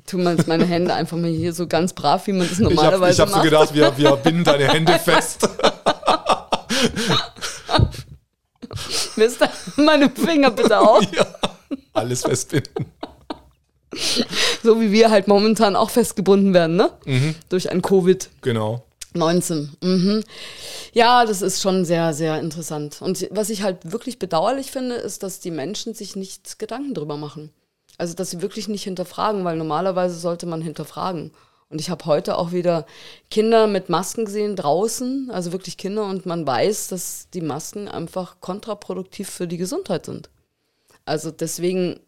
tue 0.06 0.22
meine 0.22 0.66
Hände 0.66 0.94
einfach 0.94 1.18
mal 1.18 1.30
hier 1.30 1.54
so 1.54 1.68
ganz 1.68 1.94
brav, 1.94 2.28
wie 2.28 2.34
man 2.34 2.48
das 2.48 2.60
normalerweise 2.60 3.14
ich 3.14 3.20
hab, 3.20 3.30
ich 3.30 3.36
macht. 3.36 3.46
Ich 3.46 3.54
habe 3.54 3.68
so 3.68 3.74
gedacht, 3.74 3.98
wir, 3.98 3.98
wir 3.98 4.16
binden 4.18 4.44
deine 4.44 4.68
Hände 4.68 5.00
fest. 5.00 5.48
Mister, 9.16 9.50
meine 9.78 10.10
Finger 10.10 10.52
bitte 10.52 10.80
auch. 10.80 11.02
Ja, 11.14 11.26
alles 11.94 12.22
festbinden. 12.24 12.86
So 14.64 14.80
wie 14.82 14.92
wir 14.92 15.12
halt 15.12 15.28
momentan 15.28 15.76
auch 15.76 15.90
festgebunden 15.90 16.54
werden, 16.54 16.76
ne? 16.76 16.92
Mhm. 17.06 17.36
Durch 17.50 17.72
ein 17.72 17.82
Covid. 17.82 18.30
Genau. 18.42 18.84
19. 19.14 19.78
Mhm. 19.82 20.24
Ja, 20.94 21.26
das 21.26 21.42
ist 21.42 21.62
schon 21.62 21.86
sehr, 21.86 22.14
sehr 22.14 22.40
interessant. 22.40 23.02
Und 23.02 23.28
was 23.32 23.50
ich 23.50 23.64
halt 23.64 23.92
wirklich 23.92 24.20
bedauerlich 24.20 24.72
finde, 24.72 24.96
ist, 24.96 25.24
dass 25.24 25.40
die 25.40 25.52
Menschen 25.52 25.94
sich 25.94 26.16
nicht 26.16 26.60
Gedanken 26.60 26.94
drüber 26.94 27.18
machen. 27.18 27.52
Also, 27.98 28.16
dass 28.16 28.32
sie 28.32 28.42
wirklich 28.42 28.68
nicht 28.68 28.84
hinterfragen, 28.84 29.46
weil 29.46 29.56
normalerweise 29.56 30.18
sollte 30.18 30.46
man 30.46 30.62
hinterfragen. 30.62 31.32
Und 31.70 31.82
ich 31.82 31.90
habe 31.90 32.06
heute 32.06 32.38
auch 32.38 32.52
wieder 32.52 32.86
Kinder 33.32 33.66
mit 33.66 33.90
Masken 33.90 34.26
gesehen 34.26 34.56
draußen, 34.56 35.32
also 35.32 35.52
wirklich 35.52 35.78
Kinder, 35.78 36.06
und 36.06 36.26
man 36.26 36.46
weiß, 36.46 36.90
dass 36.90 37.28
die 37.34 37.42
Masken 37.42 37.88
einfach 37.88 38.36
kontraproduktiv 38.42 39.30
für 39.30 39.48
die 39.48 39.58
Gesundheit 39.58 40.06
sind. 40.06 40.30
Also 41.06 41.32
deswegen, 41.32 42.00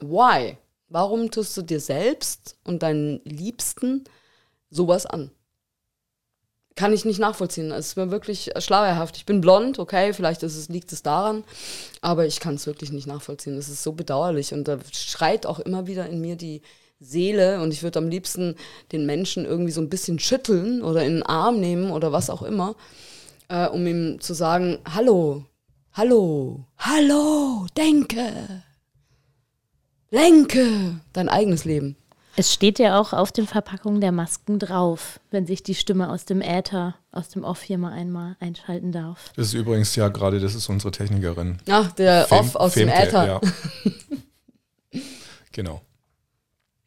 why? 0.00 0.56
Warum 0.90 1.30
tust 1.30 1.56
du 1.56 1.62
dir 1.62 1.80
selbst 1.80 2.56
und 2.64 2.82
deinen 2.82 3.20
Liebsten 3.24 4.04
sowas 4.68 5.06
an? 5.06 5.30
Kann 6.76 6.92
ich 6.92 7.04
nicht 7.04 7.18
nachvollziehen. 7.18 7.72
Es 7.72 7.88
ist 7.88 7.96
mir 7.96 8.10
wirklich 8.10 8.50
schlauerhaft. 8.58 9.16
Ich 9.16 9.26
bin 9.26 9.40
blond, 9.40 9.78
okay, 9.78 10.12
vielleicht 10.12 10.42
es, 10.42 10.68
liegt 10.68 10.92
es 10.92 11.02
daran, 11.02 11.44
aber 12.00 12.26
ich 12.26 12.40
kann 12.40 12.54
es 12.56 12.66
wirklich 12.66 12.92
nicht 12.92 13.06
nachvollziehen. 13.06 13.56
Es 13.56 13.68
ist 13.68 13.82
so 13.82 13.92
bedauerlich 13.92 14.52
und 14.52 14.68
da 14.68 14.78
schreit 14.92 15.46
auch 15.46 15.60
immer 15.60 15.86
wieder 15.86 16.06
in 16.08 16.20
mir 16.20 16.36
die, 16.36 16.62
Seele 17.00 17.62
und 17.62 17.72
ich 17.72 17.82
würde 17.82 17.98
am 17.98 18.08
liebsten 18.08 18.56
den 18.92 19.06
Menschen 19.06 19.46
irgendwie 19.46 19.72
so 19.72 19.80
ein 19.80 19.88
bisschen 19.88 20.18
schütteln 20.18 20.82
oder 20.82 21.02
in 21.02 21.14
den 21.14 21.22
Arm 21.22 21.58
nehmen 21.58 21.90
oder 21.90 22.12
was 22.12 22.28
auch 22.28 22.42
immer, 22.42 22.76
äh, 23.48 23.66
um 23.66 23.86
ihm 23.86 24.20
zu 24.20 24.34
sagen, 24.34 24.78
hallo, 24.84 25.46
hallo, 25.92 26.66
hallo, 26.76 27.66
denke, 27.74 28.62
lenke 30.10 31.00
dein 31.12 31.28
eigenes 31.28 31.64
Leben. 31.64 31.96
Es 32.36 32.52
steht 32.52 32.78
ja 32.78 32.98
auch 32.98 33.12
auf 33.12 33.32
den 33.32 33.46
Verpackungen 33.46 34.00
der 34.00 34.12
Masken 34.12 34.58
drauf, 34.58 35.20
wenn 35.30 35.46
sich 35.46 35.62
die 35.62 35.74
Stimme 35.74 36.08
aus 36.10 36.24
dem 36.24 36.40
Äther, 36.40 36.94
aus 37.10 37.28
dem 37.28 37.44
Off 37.44 37.62
hier 37.62 37.76
mal 37.76 37.92
einmal 37.92 38.36
einschalten 38.40 38.92
darf. 38.92 39.32
Das 39.36 39.48
ist 39.48 39.54
übrigens 39.54 39.96
ja 39.96 40.08
gerade, 40.08 40.38
das 40.38 40.54
ist 40.54 40.68
unsere 40.68 40.92
Technikerin. 40.92 41.58
Ach, 41.68 41.90
der 41.92 42.26
Fem 42.26 42.38
Off 42.38 42.56
aus 42.56 42.74
Femke, 42.74 42.94
dem 42.94 43.08
Äther. 43.08 43.26
Ja. 43.26 43.40
genau. 45.52 45.82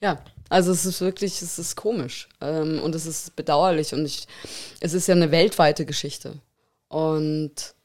Ja, 0.01 0.23
also 0.49 0.71
es 0.71 0.85
ist 0.85 1.01
wirklich, 1.01 1.41
es 1.41 1.59
ist 1.59 1.75
komisch 1.75 2.29
ähm, 2.41 2.79
und 2.81 2.95
es 2.95 3.05
ist 3.05 3.35
bedauerlich 3.35 3.93
und 3.93 4.05
ich, 4.05 4.27
es 4.79 4.93
ist 4.93 5.07
ja 5.07 5.15
eine 5.15 5.31
weltweite 5.31 5.85
Geschichte. 5.85 6.39
Und 6.87 7.75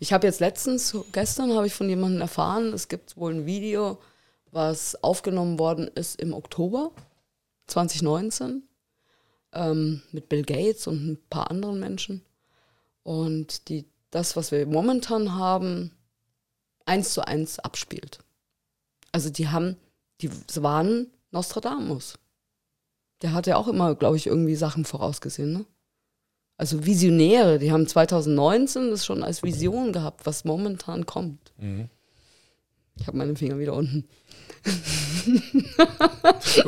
ich 0.00 0.12
habe 0.12 0.26
jetzt 0.26 0.40
letztens, 0.40 0.96
gestern 1.12 1.54
habe 1.54 1.66
ich 1.66 1.74
von 1.74 1.88
jemandem 1.88 2.20
erfahren, 2.20 2.72
es 2.72 2.88
gibt 2.88 3.16
wohl 3.16 3.34
ein 3.34 3.46
Video, 3.46 3.98
was 4.50 5.02
aufgenommen 5.02 5.58
worden 5.58 5.88
ist 5.88 6.20
im 6.20 6.32
Oktober 6.32 6.92
2019 7.66 8.62
ähm, 9.52 10.02
mit 10.12 10.28
Bill 10.28 10.42
Gates 10.42 10.86
und 10.86 11.06
ein 11.06 11.18
paar 11.28 11.50
anderen 11.50 11.80
Menschen. 11.80 12.22
Und 13.02 13.68
die, 13.68 13.86
das, 14.10 14.36
was 14.36 14.52
wir 14.52 14.66
momentan 14.66 15.34
haben, 15.34 15.92
eins 16.84 17.12
zu 17.12 17.26
eins 17.26 17.58
abspielt. 17.58 18.20
Also 19.12 19.30
die 19.30 19.48
haben, 19.48 19.76
die 20.20 20.30
waren 20.56 21.10
Nostradamus. 21.30 22.18
Der 23.22 23.32
hat 23.32 23.46
ja 23.46 23.56
auch 23.56 23.68
immer, 23.68 23.94
glaube 23.94 24.16
ich, 24.16 24.26
irgendwie 24.26 24.56
Sachen 24.56 24.84
vorausgesehen, 24.84 25.52
ne? 25.52 25.66
Also 26.58 26.86
Visionäre, 26.86 27.58
die 27.58 27.70
haben 27.70 27.86
2019 27.86 28.90
das 28.90 29.04
schon 29.04 29.22
als 29.22 29.42
Vision 29.42 29.92
gehabt, 29.92 30.24
was 30.24 30.44
momentan 30.44 31.04
kommt. 31.04 31.52
Mhm. 31.58 31.90
Ich 32.98 33.06
habe 33.06 33.18
meine 33.18 33.36
Finger 33.36 33.58
wieder 33.58 33.74
unten. 33.74 34.08
Du 34.64 34.70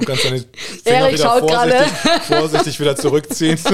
kannst 0.03 0.27
deine 0.27 0.41
Finger 0.85 0.97
Erik 0.99 1.15
wieder 1.15 1.39
vorsichtig, 1.39 1.89
vorsichtig, 2.27 2.81
wieder 2.81 2.97
zurückziehen. 2.97 3.59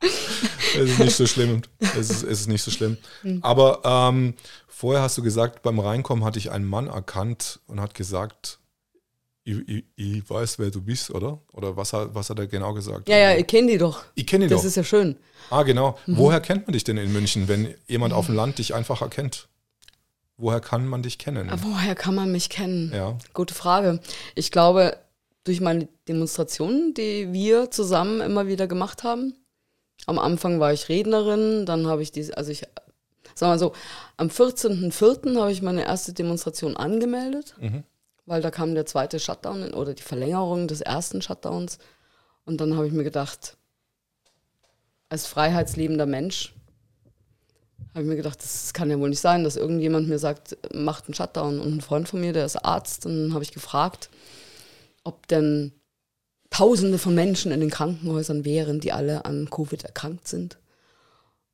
es 0.00 0.90
ist 0.90 0.98
nicht 1.00 1.16
so 1.16 1.26
schlimm. 1.26 1.62
Es 1.80 2.10
ist, 2.10 2.22
es 2.22 2.40
ist 2.40 2.48
nicht 2.48 2.62
so 2.62 2.70
schlimm. 2.70 2.96
Mhm. 3.24 3.40
Aber 3.42 3.80
ähm, 3.84 4.34
vorher 4.68 5.02
hast 5.02 5.18
du 5.18 5.22
gesagt, 5.22 5.62
beim 5.62 5.80
Reinkommen 5.80 6.24
hatte 6.24 6.38
ich 6.38 6.52
einen 6.52 6.66
Mann 6.66 6.86
erkannt 6.86 7.58
und 7.66 7.80
hat 7.80 7.94
gesagt, 7.94 8.60
ich, 9.44 9.68
ich, 9.68 9.84
ich, 9.96 10.30
weiß, 10.30 10.58
wer 10.58 10.70
du 10.70 10.80
bist, 10.80 11.10
oder? 11.10 11.40
Oder 11.52 11.76
was, 11.76 11.92
hat, 11.92 12.14
was 12.14 12.30
hat 12.30 12.38
er 12.38 12.46
genau 12.46 12.72
gesagt? 12.72 13.08
Ja, 13.08 13.16
ja, 13.16 13.36
ich 13.36 13.46
kenne 13.46 13.72
die 13.72 13.78
doch. 13.78 14.02
Ich 14.14 14.26
kenne 14.26 14.46
die 14.46 14.50
das 14.50 14.58
doch. 14.58 14.64
Das 14.64 14.70
ist 14.70 14.76
ja 14.76 14.84
schön. 14.84 15.16
Ah, 15.50 15.62
genau. 15.62 15.98
Mhm. 16.06 16.16
Woher 16.16 16.40
kennt 16.40 16.66
man 16.66 16.72
dich 16.72 16.84
denn 16.84 16.96
in 16.96 17.12
München, 17.12 17.46
wenn 17.46 17.74
jemand 17.86 18.12
mhm. 18.12 18.18
auf 18.18 18.26
dem 18.26 18.34
Land 18.34 18.58
dich 18.58 18.74
einfach 18.74 19.02
erkennt? 19.02 19.48
Woher 20.36 20.60
kann 20.60 20.88
man 20.88 21.02
dich 21.02 21.18
kennen? 21.18 21.50
Woher 21.62 21.94
kann 21.94 22.14
man 22.14 22.32
mich 22.32 22.48
kennen? 22.48 22.90
Ja. 22.92 23.18
Gute 23.34 23.54
Frage. 23.54 24.00
Ich 24.34 24.50
glaube, 24.50 24.96
durch 25.44 25.60
meine 25.60 25.88
Demonstrationen, 26.08 26.94
die 26.94 27.32
wir 27.32 27.70
zusammen 27.70 28.20
immer 28.20 28.46
wieder 28.46 28.66
gemacht 28.66 29.04
haben. 29.04 29.34
Am 30.06 30.18
Anfang 30.18 30.58
war 30.58 30.72
ich 30.72 30.88
Rednerin, 30.88 31.66
dann 31.66 31.86
habe 31.86 32.02
ich 32.02 32.10
diese, 32.10 32.36
also 32.36 32.50
ich, 32.50 32.64
sag 33.34 33.48
mal 33.48 33.58
so, 33.58 33.72
am 34.16 34.28
14.04. 34.28 35.38
habe 35.38 35.52
ich 35.52 35.62
meine 35.62 35.84
erste 35.84 36.12
Demonstration 36.12 36.76
angemeldet, 36.76 37.54
mhm. 37.60 37.84
Weil 38.26 38.42
da 38.42 38.50
kam 38.50 38.74
der 38.74 38.86
zweite 38.86 39.20
Shutdown 39.20 39.74
oder 39.74 39.94
die 39.94 40.02
Verlängerung 40.02 40.68
des 40.68 40.80
ersten 40.80 41.22
Shutdowns. 41.22 41.78
Und 42.44 42.60
dann 42.60 42.76
habe 42.76 42.86
ich 42.86 42.92
mir 42.92 43.04
gedacht, 43.04 43.56
als 45.08 45.26
freiheitsliebender 45.26 46.06
Mensch 46.06 46.54
habe 47.92 48.02
ich 48.02 48.08
mir 48.08 48.16
gedacht, 48.16 48.42
das 48.42 48.72
kann 48.72 48.90
ja 48.90 48.98
wohl 48.98 49.08
nicht 49.08 49.20
sein, 49.20 49.44
dass 49.44 49.56
irgendjemand 49.56 50.08
mir 50.08 50.18
sagt, 50.18 50.56
macht 50.74 51.06
einen 51.06 51.14
Shutdown. 51.14 51.60
Und 51.60 51.76
ein 51.76 51.80
Freund 51.80 52.08
von 52.08 52.20
mir, 52.20 52.32
der 52.32 52.44
ist 52.44 52.56
Arzt, 52.56 53.06
und 53.06 53.16
dann 53.16 53.34
habe 53.34 53.44
ich 53.44 53.52
gefragt, 53.52 54.10
ob 55.04 55.28
denn 55.28 55.72
Tausende 56.50 56.98
von 56.98 57.16
Menschen 57.16 57.50
in 57.50 57.58
den 57.58 57.70
Krankenhäusern 57.70 58.44
wären, 58.44 58.78
die 58.78 58.92
alle 58.92 59.24
an 59.24 59.50
Covid 59.50 59.82
erkrankt 59.82 60.28
sind. 60.28 60.58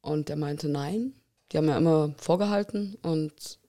Und 0.03 0.29
der 0.29 0.37
meinte, 0.37 0.69
nein, 0.69 1.15
die 1.50 1.57
haben 1.57 1.69
ja 1.69 1.79
immer 1.79 2.12
vorgehalten 2.19 2.99
und 3.03 3.60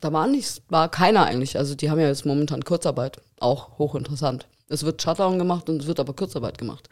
da 0.00 0.12
war 0.12 0.26
nichts, 0.26 0.62
war 0.68 0.90
keiner 0.90 1.24
eigentlich. 1.26 1.58
Also 1.58 1.74
die 1.74 1.90
haben 1.90 2.00
ja 2.00 2.08
jetzt 2.08 2.26
momentan 2.26 2.64
Kurzarbeit, 2.64 3.20
auch 3.38 3.78
hochinteressant. 3.78 4.46
Es 4.68 4.84
wird 4.84 5.02
Shutdown 5.02 5.38
gemacht 5.38 5.68
und 5.68 5.82
es 5.82 5.86
wird 5.86 6.00
aber 6.00 6.14
Kurzarbeit 6.14 6.58
gemacht. 6.58 6.88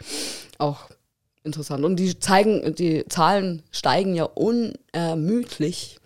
Auch 0.58 0.90
interessant. 1.44 1.84
Und 1.84 1.96
die 1.96 2.18
zeigen, 2.18 2.74
die 2.74 3.04
Zahlen 3.08 3.62
steigen 3.70 4.14
ja 4.14 4.24
unermüdlich, 4.24 5.98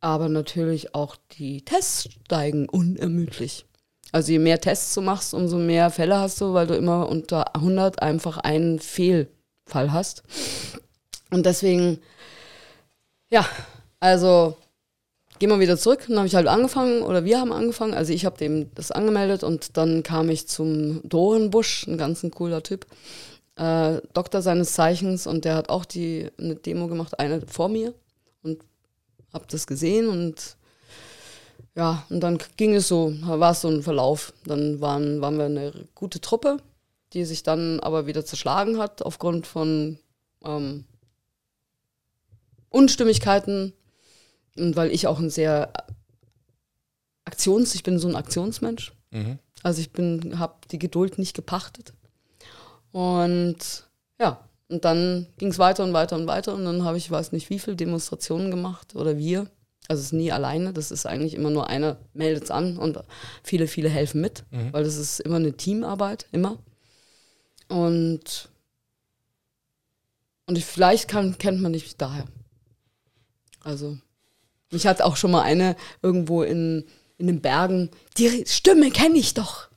aber 0.00 0.28
natürlich 0.28 0.94
auch 0.94 1.16
die 1.38 1.64
Tests 1.64 2.08
steigen 2.24 2.68
unermüdlich. 2.68 3.66
Also 4.12 4.32
je 4.32 4.38
mehr 4.38 4.60
Tests 4.60 4.94
du 4.94 5.02
machst, 5.02 5.34
umso 5.34 5.56
mehr 5.56 5.90
Fälle 5.90 6.18
hast 6.18 6.40
du, 6.40 6.52
weil 6.52 6.66
du 6.66 6.74
immer 6.74 7.08
unter 7.08 7.54
100 7.54 8.02
einfach 8.02 8.38
einen 8.38 8.78
Fehlfall 8.78 9.92
hast. 9.92 10.22
Und 11.30 11.46
deswegen, 11.46 12.00
ja, 13.30 13.46
also 14.00 14.56
gehen 15.40 15.50
wir 15.50 15.58
wieder 15.58 15.76
zurück. 15.76 16.04
Dann 16.06 16.18
habe 16.18 16.28
ich 16.28 16.36
halt 16.36 16.46
angefangen, 16.46 17.02
oder 17.02 17.24
wir 17.24 17.40
haben 17.40 17.52
angefangen. 17.52 17.94
Also 17.94 18.12
ich 18.12 18.24
habe 18.24 18.38
dem 18.38 18.72
das 18.74 18.92
angemeldet 18.92 19.42
und 19.42 19.76
dann 19.76 20.04
kam 20.04 20.30
ich 20.30 20.46
zum 20.46 21.00
Dorenbusch, 21.02 21.88
ein 21.88 21.98
ganz 21.98 22.22
ein 22.22 22.30
cooler 22.30 22.62
Typ 22.62 22.86
äh, 23.56 24.00
Doktor 24.14 24.42
seines 24.42 24.74
Zeichens 24.74 25.26
und 25.26 25.44
der 25.44 25.56
hat 25.56 25.68
auch 25.68 25.84
die, 25.84 26.30
eine 26.38 26.54
Demo 26.54 26.86
gemacht, 26.86 27.18
eine 27.18 27.42
vor 27.46 27.68
mir 27.68 27.94
und 28.42 28.62
hab 29.32 29.48
das 29.48 29.66
gesehen 29.66 30.08
und 30.08 30.56
ja, 31.76 32.04
und 32.10 32.20
dann 32.20 32.38
ging 32.56 32.74
es 32.74 32.88
so, 32.88 33.14
war 33.22 33.52
es 33.52 33.60
so 33.60 33.68
ein 33.68 33.82
Verlauf. 33.82 34.32
Dann 34.44 34.80
waren, 34.80 35.20
waren 35.20 35.38
wir 35.38 35.44
eine 35.44 35.72
gute 35.94 36.20
Truppe, 36.20 36.58
die 37.12 37.24
sich 37.24 37.42
dann 37.42 37.80
aber 37.80 38.06
wieder 38.06 38.24
zerschlagen 38.24 38.78
hat 38.78 39.02
aufgrund 39.02 39.46
von 39.46 39.98
ähm, 40.44 40.84
Unstimmigkeiten 42.70 43.72
und 44.60 44.76
weil 44.76 44.90
ich 44.90 45.06
auch 45.06 45.18
ein 45.18 45.30
sehr 45.30 45.72
Aktions, 47.24 47.74
ich 47.74 47.82
bin 47.82 47.98
so 47.98 48.08
ein 48.08 48.16
Aktionsmensch. 48.16 48.92
Mhm. 49.10 49.38
Also 49.62 49.80
ich 49.80 49.92
bin, 49.92 50.38
habe 50.38 50.54
die 50.70 50.78
Geduld 50.78 51.18
nicht 51.18 51.34
gepachtet. 51.34 51.92
Und 52.92 53.88
ja, 54.18 54.44
und 54.68 54.84
dann 54.84 55.26
ging 55.38 55.48
es 55.48 55.58
weiter 55.58 55.84
und 55.84 55.92
weiter 55.92 56.16
und 56.16 56.26
weiter 56.26 56.54
und 56.54 56.64
dann 56.64 56.84
habe 56.84 56.98
ich, 56.98 57.10
weiß 57.10 57.32
nicht, 57.32 57.50
wie 57.50 57.58
viele 57.58 57.76
Demonstrationen 57.76 58.50
gemacht 58.50 58.94
oder 58.94 59.18
wir. 59.18 59.48
Also 59.88 60.00
es 60.00 60.06
ist 60.06 60.12
nie 60.12 60.30
alleine, 60.30 60.72
das 60.72 60.92
ist 60.92 61.06
eigentlich 61.06 61.34
immer 61.34 61.50
nur 61.50 61.66
einer 61.66 61.96
meldet 62.14 62.44
es 62.44 62.50
an 62.52 62.78
und 62.78 63.02
viele, 63.42 63.66
viele 63.66 63.88
helfen 63.88 64.20
mit, 64.20 64.44
mhm. 64.50 64.72
weil 64.72 64.84
das 64.84 64.96
ist 64.96 65.18
immer 65.20 65.36
eine 65.36 65.56
Teamarbeit, 65.56 66.26
immer. 66.30 66.58
Und, 67.68 68.50
und 70.46 70.58
ich, 70.58 70.64
vielleicht 70.64 71.08
kann, 71.08 71.38
kennt 71.38 71.60
man 71.60 71.72
dich 71.72 71.96
daher. 71.96 72.26
Also, 73.62 73.98
mich 74.70 74.86
hat 74.86 75.02
auch 75.02 75.16
schon 75.16 75.30
mal 75.30 75.42
eine 75.42 75.76
irgendwo 76.02 76.42
in, 76.42 76.84
in 77.18 77.26
den 77.26 77.40
Bergen, 77.40 77.90
die 78.16 78.44
Stimme 78.46 78.90
kenne 78.90 79.18
ich 79.18 79.34
doch 79.34 79.70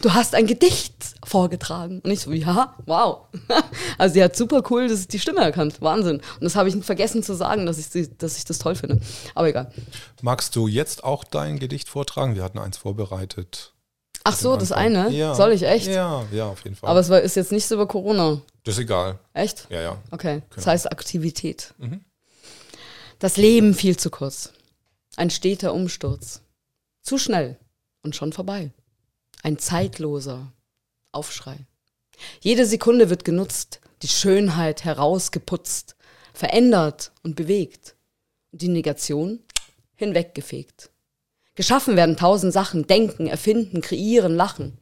du 0.00 0.14
hast 0.14 0.34
ein 0.34 0.46
Gedicht 0.46 0.94
vorgetragen. 1.24 2.00
Und 2.00 2.10
ich 2.10 2.20
so, 2.20 2.32
ja, 2.32 2.74
wow. 2.86 3.26
Also 3.98 4.14
sie 4.14 4.22
hat 4.22 4.36
super 4.36 4.62
cool 4.70 4.88
das 4.88 5.08
die 5.08 5.18
Stimme 5.18 5.40
erkannt. 5.40 5.80
Wahnsinn. 5.80 6.16
Und 6.16 6.42
das 6.42 6.56
habe 6.56 6.68
ich 6.68 6.84
vergessen 6.84 7.22
zu 7.22 7.34
sagen, 7.34 7.66
dass 7.66 7.78
ich, 7.78 8.10
dass 8.18 8.36
ich 8.36 8.44
das 8.44 8.58
toll 8.58 8.74
finde. 8.74 9.00
Aber 9.34 9.48
egal. 9.48 9.70
Magst 10.22 10.54
du 10.56 10.68
jetzt 10.68 11.04
auch 11.04 11.24
dein 11.24 11.58
Gedicht 11.58 11.88
vortragen? 11.88 12.34
Wir 12.34 12.44
hatten 12.44 12.58
eins 12.58 12.76
vorbereitet. 12.76 13.72
Ach 14.24 14.36
so, 14.36 14.56
das 14.56 14.72
eine? 14.72 15.10
Ja. 15.10 15.34
Soll 15.34 15.52
ich 15.52 15.62
echt? 15.62 15.86
Ja, 15.86 16.24
ja, 16.32 16.46
auf 16.46 16.62
jeden 16.64 16.76
Fall. 16.76 16.90
Aber 16.90 17.00
es 17.00 17.08
war, 17.08 17.20
ist 17.20 17.36
jetzt 17.36 17.52
nicht 17.52 17.66
so 17.66 17.76
über 17.76 17.86
Corona. 17.86 18.40
Das 18.64 18.74
ist 18.74 18.80
egal. 18.80 19.18
Echt? 19.32 19.66
Ja, 19.70 19.80
ja. 19.80 19.96
Okay. 20.10 20.42
Das 20.50 20.64
genau. 20.64 20.66
heißt 20.72 20.92
Aktivität. 20.92 21.72
Mhm. 21.78 22.04
Das 23.20 23.36
Leben 23.36 23.74
viel 23.74 23.96
zu 23.96 24.10
kurz. 24.10 24.52
Ein 25.16 25.30
steter 25.30 25.74
Umsturz. 25.74 26.40
Zu 27.02 27.18
schnell 27.18 27.58
und 28.04 28.14
schon 28.14 28.32
vorbei. 28.32 28.70
Ein 29.42 29.58
zeitloser 29.58 30.52
Aufschrei. 31.10 31.66
Jede 32.40 32.64
Sekunde 32.64 33.10
wird 33.10 33.24
genutzt, 33.24 33.80
die 34.02 34.08
Schönheit 34.08 34.84
herausgeputzt, 34.84 35.96
verändert 36.32 37.10
und 37.24 37.34
bewegt. 37.34 37.96
Die 38.52 38.68
Negation 38.68 39.40
hinweggefegt. 39.96 40.90
Geschaffen 41.56 41.96
werden 41.96 42.16
tausend 42.16 42.52
Sachen, 42.52 42.86
denken, 42.86 43.26
erfinden, 43.26 43.80
kreieren, 43.80 44.36
lachen. 44.36 44.78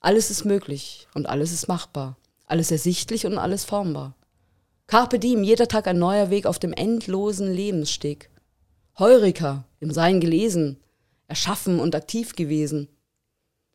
Alles 0.00 0.32
ist 0.32 0.44
möglich 0.44 1.06
und 1.14 1.26
alles 1.26 1.52
ist 1.52 1.68
machbar, 1.68 2.16
alles 2.46 2.72
ersichtlich 2.72 3.24
und 3.24 3.38
alles 3.38 3.64
formbar. 3.64 4.16
Carpe 4.92 5.18
diem, 5.18 5.42
jeder 5.42 5.68
Tag 5.68 5.86
ein 5.86 5.98
neuer 5.98 6.28
Weg 6.28 6.44
auf 6.44 6.58
dem 6.58 6.74
endlosen 6.74 7.50
Lebenssteg. 7.50 8.28
Heurika, 8.98 9.64
im 9.80 9.90
Sein 9.90 10.20
gelesen, 10.20 10.82
erschaffen 11.28 11.80
und 11.80 11.94
aktiv 11.94 12.36
gewesen 12.36 12.88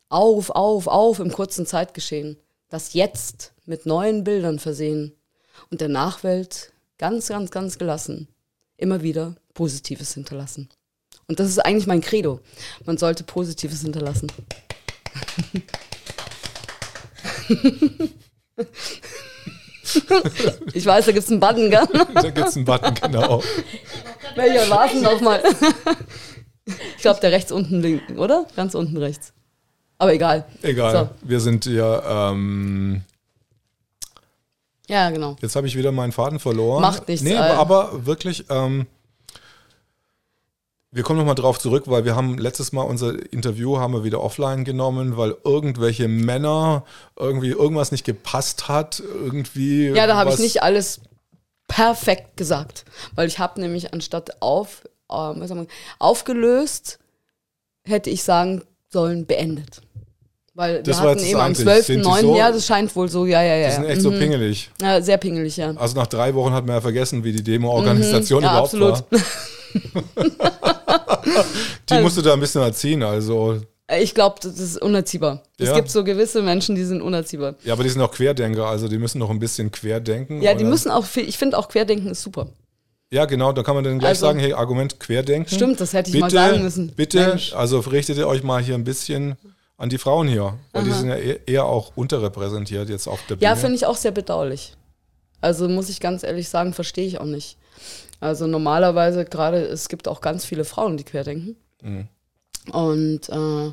auf, 0.10 0.52
auf, 0.52 0.86
auf 0.86 1.18
im 1.18 1.32
kurzen 1.32 1.66
Zeitgeschehen. 1.66 2.38
Das 2.70 2.94
Jetzt 2.94 3.54
mit 3.66 3.88
neuen 3.88 4.24
Bildern 4.24 4.60
versehen 4.60 5.16
und 5.72 5.82
der 5.82 5.90
Nachwelt 5.90 6.72
ganz, 7.00 7.30
ganz, 7.30 7.50
ganz 7.50 7.80
gelassen 7.80 8.28
immer 8.78 9.02
wieder 9.02 9.38
Positives 9.56 10.14
hinterlassen. 10.14 10.70
Und 11.28 11.40
das 11.40 11.50
ist 11.50 11.58
eigentlich 11.58 11.88
mein 11.88 12.02
Credo. 12.02 12.42
Man 12.86 13.00
sollte 13.00 13.24
Positives 13.24 13.82
hinterlassen. 13.82 14.32
ich 20.74 20.86
weiß, 20.86 21.06
da 21.06 21.12
gibt 21.12 21.26
es 21.26 21.32
einen 21.32 21.40
Button, 21.40 21.70
gell? 21.70 21.88
Da 22.14 22.30
gibt 22.30 22.48
es 22.48 22.56
einen 22.56 22.66
Button, 22.66 22.94
genau. 22.96 23.42
Welcher 24.36 24.70
war 24.70 24.86
es 24.94 25.02
nochmal? 25.02 25.42
Ich 26.96 27.02
glaube, 27.02 27.20
der 27.22 27.32
rechts 27.32 27.52
unten 27.52 27.82
linken, 27.82 28.20
oder? 28.20 28.46
Ganz 28.56 28.76
unten 28.76 28.98
rechts. 28.98 29.32
Aber 29.98 30.14
egal. 30.14 30.46
Egal. 30.62 31.10
Wir 31.22 31.40
sind 31.40 31.66
ja. 31.66 32.32
Ähm, 32.32 33.02
Ja, 34.90 35.10
genau. 35.10 35.36
jetzt 35.42 35.56
habe 35.56 35.68
ich 35.68 35.76
wieder 35.78 35.92
meinen 35.92 36.12
Faden 36.12 36.40
verloren. 36.40 36.82
Macht 36.82 37.08
nichts, 37.08 37.24
Nee, 37.24 37.34
äh. 37.34 37.38
aber 37.38 38.06
wirklich. 38.06 38.46
Ähm, 38.50 38.86
wir 40.98 41.04
kommen 41.04 41.20
nochmal 41.20 41.36
drauf 41.36 41.60
zurück, 41.60 41.84
weil 41.86 42.04
wir 42.04 42.16
haben 42.16 42.38
letztes 42.38 42.74
Mal 42.74 42.82
unser 42.82 43.14
Interview 43.32 43.78
haben 43.78 43.94
wir 43.94 44.04
wieder 44.04 44.22
offline 44.22 44.66
genommen, 44.66 45.16
weil 45.16 45.36
irgendwelche 45.46 46.08
Männer 46.10 46.84
irgendwie 47.18 47.52
irgendwas 47.52 47.92
nicht 47.94 48.04
gepasst 48.04 48.68
hat, 48.68 49.02
irgendwie. 49.02 49.88
Ja, 49.90 50.08
da 50.08 50.18
habe 50.18 50.32
ich 50.32 50.40
nicht 50.40 50.64
alles 50.64 51.00
perfekt 51.68 52.36
gesagt. 52.36 52.84
Weil 53.16 53.28
ich 53.28 53.40
habe 53.40 53.62
nämlich 53.62 53.94
anstatt 53.94 54.42
auf, 54.42 54.82
äh, 55.10 55.14
was 55.14 55.50
man, 55.52 55.68
aufgelöst, 56.00 57.00
hätte 57.86 58.10
ich 58.10 58.24
sagen 58.24 58.64
sollen, 58.90 59.26
beendet. 59.26 59.82
Weil 60.56 60.82
Das 60.82 60.98
wir 60.98 61.04
war 61.04 61.12
hatten 61.12 61.20
jetzt 61.20 61.30
eben 61.30 61.40
am 61.40 61.46
Einzige. 61.48 61.70
12. 61.70 61.86
Sind 61.86 62.00
die 62.06 62.10
9. 62.10 62.22
so- 62.24 62.36
Ja, 62.36 62.52
das 62.52 62.66
scheint 62.66 62.96
wohl 62.96 63.08
so, 63.10 63.26
ja, 63.28 63.44
ja, 63.44 63.56
ja. 63.58 63.68
Die 63.70 63.76
sind 63.76 63.86
echt 63.86 64.02
so 64.02 64.10
Mhm. 64.10 64.18
pingelig. 64.20 64.72
Ja, 64.82 65.00
sehr 65.02 65.18
pingelig, 65.18 65.56
ja. 65.58 65.72
Also 65.76 65.96
nach 65.96 66.08
drei 66.08 66.34
Wochen 66.34 66.52
hat 66.54 66.66
man 66.66 66.76
ja 66.78 66.82
vergessen, 66.82 67.24
wie 67.24 67.32
die 67.32 67.44
Demo-Organisation 67.44 68.40
Mhm, 68.40 68.46
ja, 68.46 68.52
überhaupt 68.52 68.74
absolut. 68.74 69.04
war. 69.12 70.77
Die 71.90 72.00
musst 72.02 72.18
du 72.18 72.22
da 72.22 72.34
ein 72.34 72.40
bisschen 72.40 72.62
erziehen. 72.62 73.04
Also, 73.04 73.62
Ich 74.00 74.14
glaube, 74.14 74.36
das 74.42 74.60
ist 74.60 74.82
unerziehbar. 74.82 75.44
Es 75.58 75.70
Ja. 75.70 75.76
gibt 75.76 75.90
so 75.90 76.04
gewisse 76.04 76.42
Menschen, 76.42 76.76
die 76.76 76.84
sind 76.84 77.02
unerziehbar. 77.02 77.56
ja, 77.64 77.72
aber 77.74 77.84
die 77.84 77.90
sind 77.90 78.02
auch 78.02 78.12
Querdenker, 78.12 78.66
also 78.66 78.88
die 78.90 78.98
müssen 78.98 79.20
noch 79.20 79.30
ein 79.30 79.40
bisschen 79.40 79.72
querdenken. 79.72 80.42
Ja, 80.42 80.54
die 80.54 80.66
müssen 80.66 80.92
auch, 80.92 81.06
viel- 81.06 81.28
ich 81.28 81.38
finde 81.38 81.58
auch 81.58 81.70
Querdenken 81.70 82.10
ist 82.10 82.22
super. 82.22 82.48
Ja, 83.10 83.24
genau, 83.24 83.54
da 83.54 83.64
kann 83.64 83.76
man 83.76 83.86
dann 83.86 84.00
gleich 84.00 84.10
Also- 84.10 84.26
sagen, 84.26 84.40
hey, 84.40 84.52
Argument 84.52 85.00
Querdenken. 85.00 85.54
Stimmt, 85.56 85.80
das 85.80 85.94
hätte 85.94 86.10
ich 86.10 86.14
bitte, 86.14 86.24
mal 86.26 86.30
sagen 86.32 86.62
müssen. 86.64 86.90
Bitte, 86.94 87.28
Mensch. 87.28 87.54
also 87.54 87.80
richtet 87.80 88.18
ihr 88.18 88.28
euch 88.28 88.44
mal 88.44 88.62
hier 88.62 88.76
ein 88.76 88.84
bisschen 88.84 89.38
an 89.78 89.88
die 89.90 89.98
Frauen 89.98 90.28
hier, 90.28 90.56
weil 90.74 90.84
die 90.84 90.92
sind 90.92 91.08
ja 91.08 91.16
eher, 91.16 91.48
eher 91.48 91.66
auch 91.66 91.94
unterrepräsentiert 91.96 92.90
jetzt 92.90 93.08
auf 93.08 93.20
der 93.30 93.36
Bühne. 93.38 93.46
Ja, 93.50 93.56
finde 93.56 93.76
ich 93.78 93.86
auch 93.86 93.96
sehr 93.96 94.12
bedauerlich. 94.12 94.74
Also 95.40 95.70
muss 95.70 95.88
ich 95.88 96.02
ganz 96.02 96.24
ehrlich 96.24 96.50
sagen, 96.50 96.74
verstehe 96.74 97.08
ich 97.08 97.22
auch 97.22 97.26
nicht. 97.26 97.56
Also 98.20 98.48
normalerweise 98.48 99.26
gerade, 99.26 99.60
es 99.60 99.90
gibt 99.90 100.08
auch 100.08 100.22
ganz 100.22 100.46
viele 100.46 100.66
Frauen, 100.66 100.98
die 100.98 101.04
querdenken. 101.04 101.56
Und 102.72 103.30
äh, 103.30 103.72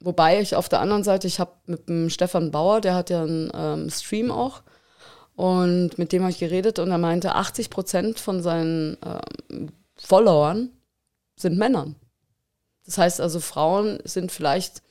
wobei 0.00 0.40
ich 0.40 0.54
auf 0.56 0.68
der 0.68 0.80
anderen 0.80 1.04
Seite, 1.04 1.26
ich 1.26 1.40
habe 1.40 1.52
mit 1.66 1.88
dem 1.88 2.10
Stefan 2.10 2.50
Bauer, 2.50 2.80
der 2.80 2.94
hat 2.94 3.10
ja 3.10 3.22
einen 3.22 3.50
ähm, 3.54 3.90
Stream 3.90 4.30
auch, 4.30 4.62
und 5.36 5.98
mit 5.98 6.12
dem 6.12 6.22
habe 6.22 6.32
ich 6.32 6.38
geredet 6.38 6.78
und 6.78 6.90
er 6.90 6.98
meinte, 6.98 7.34
80 7.34 7.68
Prozent 7.68 8.18
von 8.18 8.42
seinen 8.42 8.96
ähm, 9.04 9.68
Followern 9.96 10.70
sind 11.36 11.58
Männern. 11.58 11.96
Das 12.86 12.96
heißt 12.96 13.20
also, 13.20 13.40
Frauen 13.40 13.98
sind 14.04 14.32
vielleicht 14.32 14.82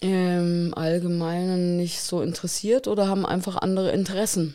im 0.00 0.74
Allgemeinen 0.76 1.78
nicht 1.78 2.02
so 2.02 2.20
interessiert 2.20 2.86
oder 2.86 3.08
haben 3.08 3.24
einfach 3.24 3.56
andere 3.56 3.92
Interessen. 3.92 4.54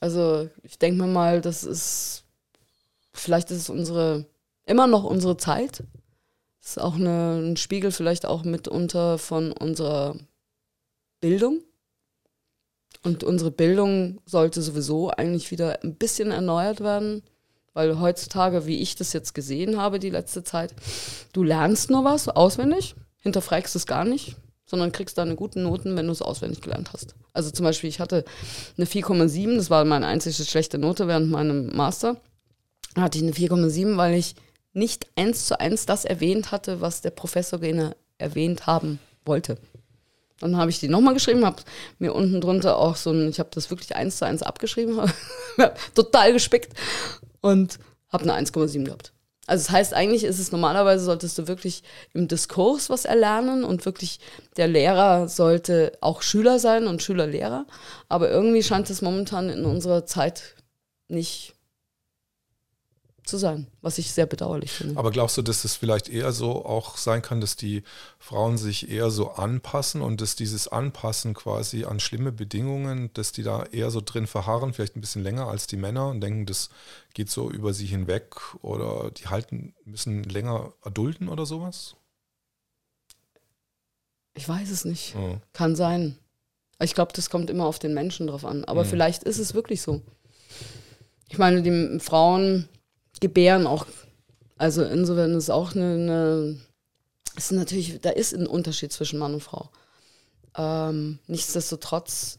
Also 0.00 0.48
ich 0.62 0.78
denke 0.78 1.02
mir 1.02 1.08
mal, 1.08 1.40
das 1.40 1.64
ist, 1.64 2.24
vielleicht 3.12 3.50
ist 3.50 3.58
es 3.58 3.70
unsere, 3.70 4.26
immer 4.64 4.86
noch 4.86 5.04
unsere 5.04 5.36
Zeit. 5.36 5.82
Das 6.60 6.70
ist 6.70 6.80
auch 6.80 6.94
eine, 6.94 7.40
ein 7.40 7.56
Spiegel 7.56 7.90
vielleicht 7.90 8.26
auch 8.26 8.44
mitunter 8.44 9.18
von 9.18 9.52
unserer 9.52 10.16
Bildung. 11.20 11.62
Und 13.02 13.24
unsere 13.24 13.50
Bildung 13.50 14.20
sollte 14.26 14.60
sowieso 14.62 15.10
eigentlich 15.10 15.50
wieder 15.50 15.82
ein 15.82 15.94
bisschen 15.94 16.30
erneuert 16.30 16.80
werden, 16.80 17.22
weil 17.74 18.00
heutzutage, 18.00 18.66
wie 18.66 18.80
ich 18.80 18.96
das 18.96 19.12
jetzt 19.12 19.34
gesehen 19.34 19.76
habe 19.76 19.98
die 19.98 20.10
letzte 20.10 20.42
Zeit, 20.42 20.74
du 21.32 21.42
lernst 21.42 21.90
nur 21.90 22.04
was 22.04 22.28
auswendig, 22.28 22.96
hinterfragst 23.18 23.76
es 23.76 23.86
gar 23.86 24.04
nicht, 24.04 24.36
sondern 24.68 24.92
kriegst 24.92 25.16
deine 25.16 25.34
guten 25.34 25.62
Noten, 25.62 25.96
wenn 25.96 26.06
du 26.06 26.12
es 26.12 26.22
auswendig 26.22 26.60
gelernt 26.60 26.92
hast. 26.92 27.14
Also 27.32 27.50
zum 27.50 27.64
Beispiel, 27.64 27.88
ich 27.88 28.00
hatte 28.00 28.24
eine 28.76 28.86
4,7, 28.86 29.56
das 29.56 29.70
war 29.70 29.84
meine 29.84 30.06
einzige 30.06 30.44
schlechte 30.44 30.78
Note 30.78 31.08
während 31.08 31.30
meinem 31.30 31.74
Master. 31.74 32.20
Da 32.94 33.02
hatte 33.02 33.18
ich 33.18 33.24
eine 33.24 33.32
4,7, 33.32 33.96
weil 33.96 34.14
ich 34.14 34.34
nicht 34.74 35.06
eins 35.16 35.46
zu 35.46 35.58
eins 35.58 35.86
das 35.86 36.04
erwähnt 36.04 36.52
hatte, 36.52 36.82
was 36.82 37.00
der 37.00 37.10
Professor 37.10 37.58
gerne 37.58 37.96
erwähnt 38.18 38.66
haben 38.66 38.98
wollte. 39.24 39.58
Dann 40.40 40.56
habe 40.56 40.70
ich 40.70 40.78
die 40.78 40.88
nochmal 40.88 41.14
geschrieben, 41.14 41.44
habe 41.44 41.62
mir 41.98 42.12
unten 42.12 42.40
drunter 42.40 42.76
auch 42.76 42.96
so 42.96 43.10
ein, 43.10 43.28
ich 43.28 43.40
habe 43.40 43.48
das 43.52 43.70
wirklich 43.70 43.96
eins 43.96 44.18
zu 44.18 44.26
eins 44.26 44.42
abgeschrieben, 44.42 45.00
total 45.94 46.32
gespickt 46.32 46.74
und 47.40 47.78
habe 48.10 48.24
eine 48.24 48.46
1,7 48.46 48.84
gehabt. 48.84 49.12
Also 49.48 49.64
das 49.64 49.70
heißt, 49.72 49.94
eigentlich 49.94 50.24
ist 50.24 50.38
es 50.38 50.52
normalerweise, 50.52 51.04
solltest 51.04 51.38
du 51.38 51.48
wirklich 51.48 51.82
im 52.12 52.28
Diskurs 52.28 52.90
was 52.90 53.06
erlernen 53.06 53.64
und 53.64 53.86
wirklich 53.86 54.20
der 54.58 54.68
Lehrer 54.68 55.26
sollte 55.26 55.92
auch 56.02 56.20
Schüler 56.20 56.58
sein 56.58 56.86
und 56.86 57.02
Schüler-Lehrer. 57.02 57.66
Aber 58.10 58.30
irgendwie 58.30 58.62
scheint 58.62 58.90
es 58.90 59.00
momentan 59.00 59.48
in 59.48 59.64
unserer 59.64 60.04
Zeit 60.04 60.54
nicht 61.08 61.54
zu 63.28 63.36
sein, 63.36 63.66
was 63.82 63.98
ich 63.98 64.10
sehr 64.10 64.26
bedauerlich 64.26 64.72
finde. 64.72 64.98
Aber 64.98 65.10
glaubst 65.10 65.36
du, 65.36 65.42
dass 65.42 65.64
es 65.64 65.76
vielleicht 65.76 66.08
eher 66.08 66.32
so 66.32 66.64
auch 66.64 66.96
sein 66.96 67.22
kann, 67.22 67.40
dass 67.40 67.54
die 67.56 67.82
Frauen 68.18 68.58
sich 68.58 68.90
eher 68.90 69.10
so 69.10 69.30
anpassen 69.32 70.00
und 70.02 70.20
dass 70.20 70.34
dieses 70.34 70.66
Anpassen 70.68 71.34
quasi 71.34 71.84
an 71.84 72.00
schlimme 72.00 72.32
Bedingungen, 72.32 73.10
dass 73.14 73.30
die 73.32 73.42
da 73.42 73.64
eher 73.64 73.90
so 73.90 74.00
drin 74.00 74.26
verharren, 74.26 74.72
vielleicht 74.72 74.96
ein 74.96 75.00
bisschen 75.00 75.22
länger 75.22 75.46
als 75.46 75.66
die 75.66 75.76
Männer 75.76 76.08
und 76.08 76.20
denken, 76.20 76.46
das 76.46 76.70
geht 77.14 77.30
so 77.30 77.50
über 77.50 77.72
sie 77.74 77.86
hinweg 77.86 78.34
oder 78.62 79.10
die 79.10 79.28
halten, 79.28 79.74
müssen 79.84 80.24
länger 80.24 80.72
erdulden 80.82 81.28
oder 81.28 81.46
sowas? 81.46 81.94
Ich 84.34 84.48
weiß 84.48 84.70
es 84.70 84.84
nicht. 84.84 85.14
Ja. 85.14 85.40
Kann 85.52 85.74
sein. 85.76 86.16
Ich 86.80 86.94
glaube, 86.94 87.12
das 87.12 87.28
kommt 87.28 87.50
immer 87.50 87.66
auf 87.66 87.78
den 87.80 87.92
Menschen 87.92 88.28
drauf 88.28 88.44
an. 88.44 88.64
Aber 88.64 88.84
Mhm. 88.84 88.88
vielleicht 88.88 89.24
ist 89.24 89.38
es 89.38 89.52
wirklich 89.54 89.82
so. 89.82 90.00
Ich 91.28 91.38
meine, 91.38 91.62
die 91.62 91.98
Frauen 92.00 92.68
gebären 93.20 93.66
auch. 93.66 93.86
Also 94.56 94.82
insofern 94.82 95.34
ist 95.34 95.50
auch 95.50 95.74
eine, 95.74 95.94
eine 95.94 96.56
ist 97.36 97.52
natürlich, 97.52 98.00
da 98.00 98.10
ist 98.10 98.34
ein 98.34 98.46
Unterschied 98.46 98.92
zwischen 98.92 99.18
Mann 99.18 99.34
und 99.34 99.42
Frau. 99.42 99.70
Ähm, 100.56 101.18
nichtsdestotrotz 101.26 102.38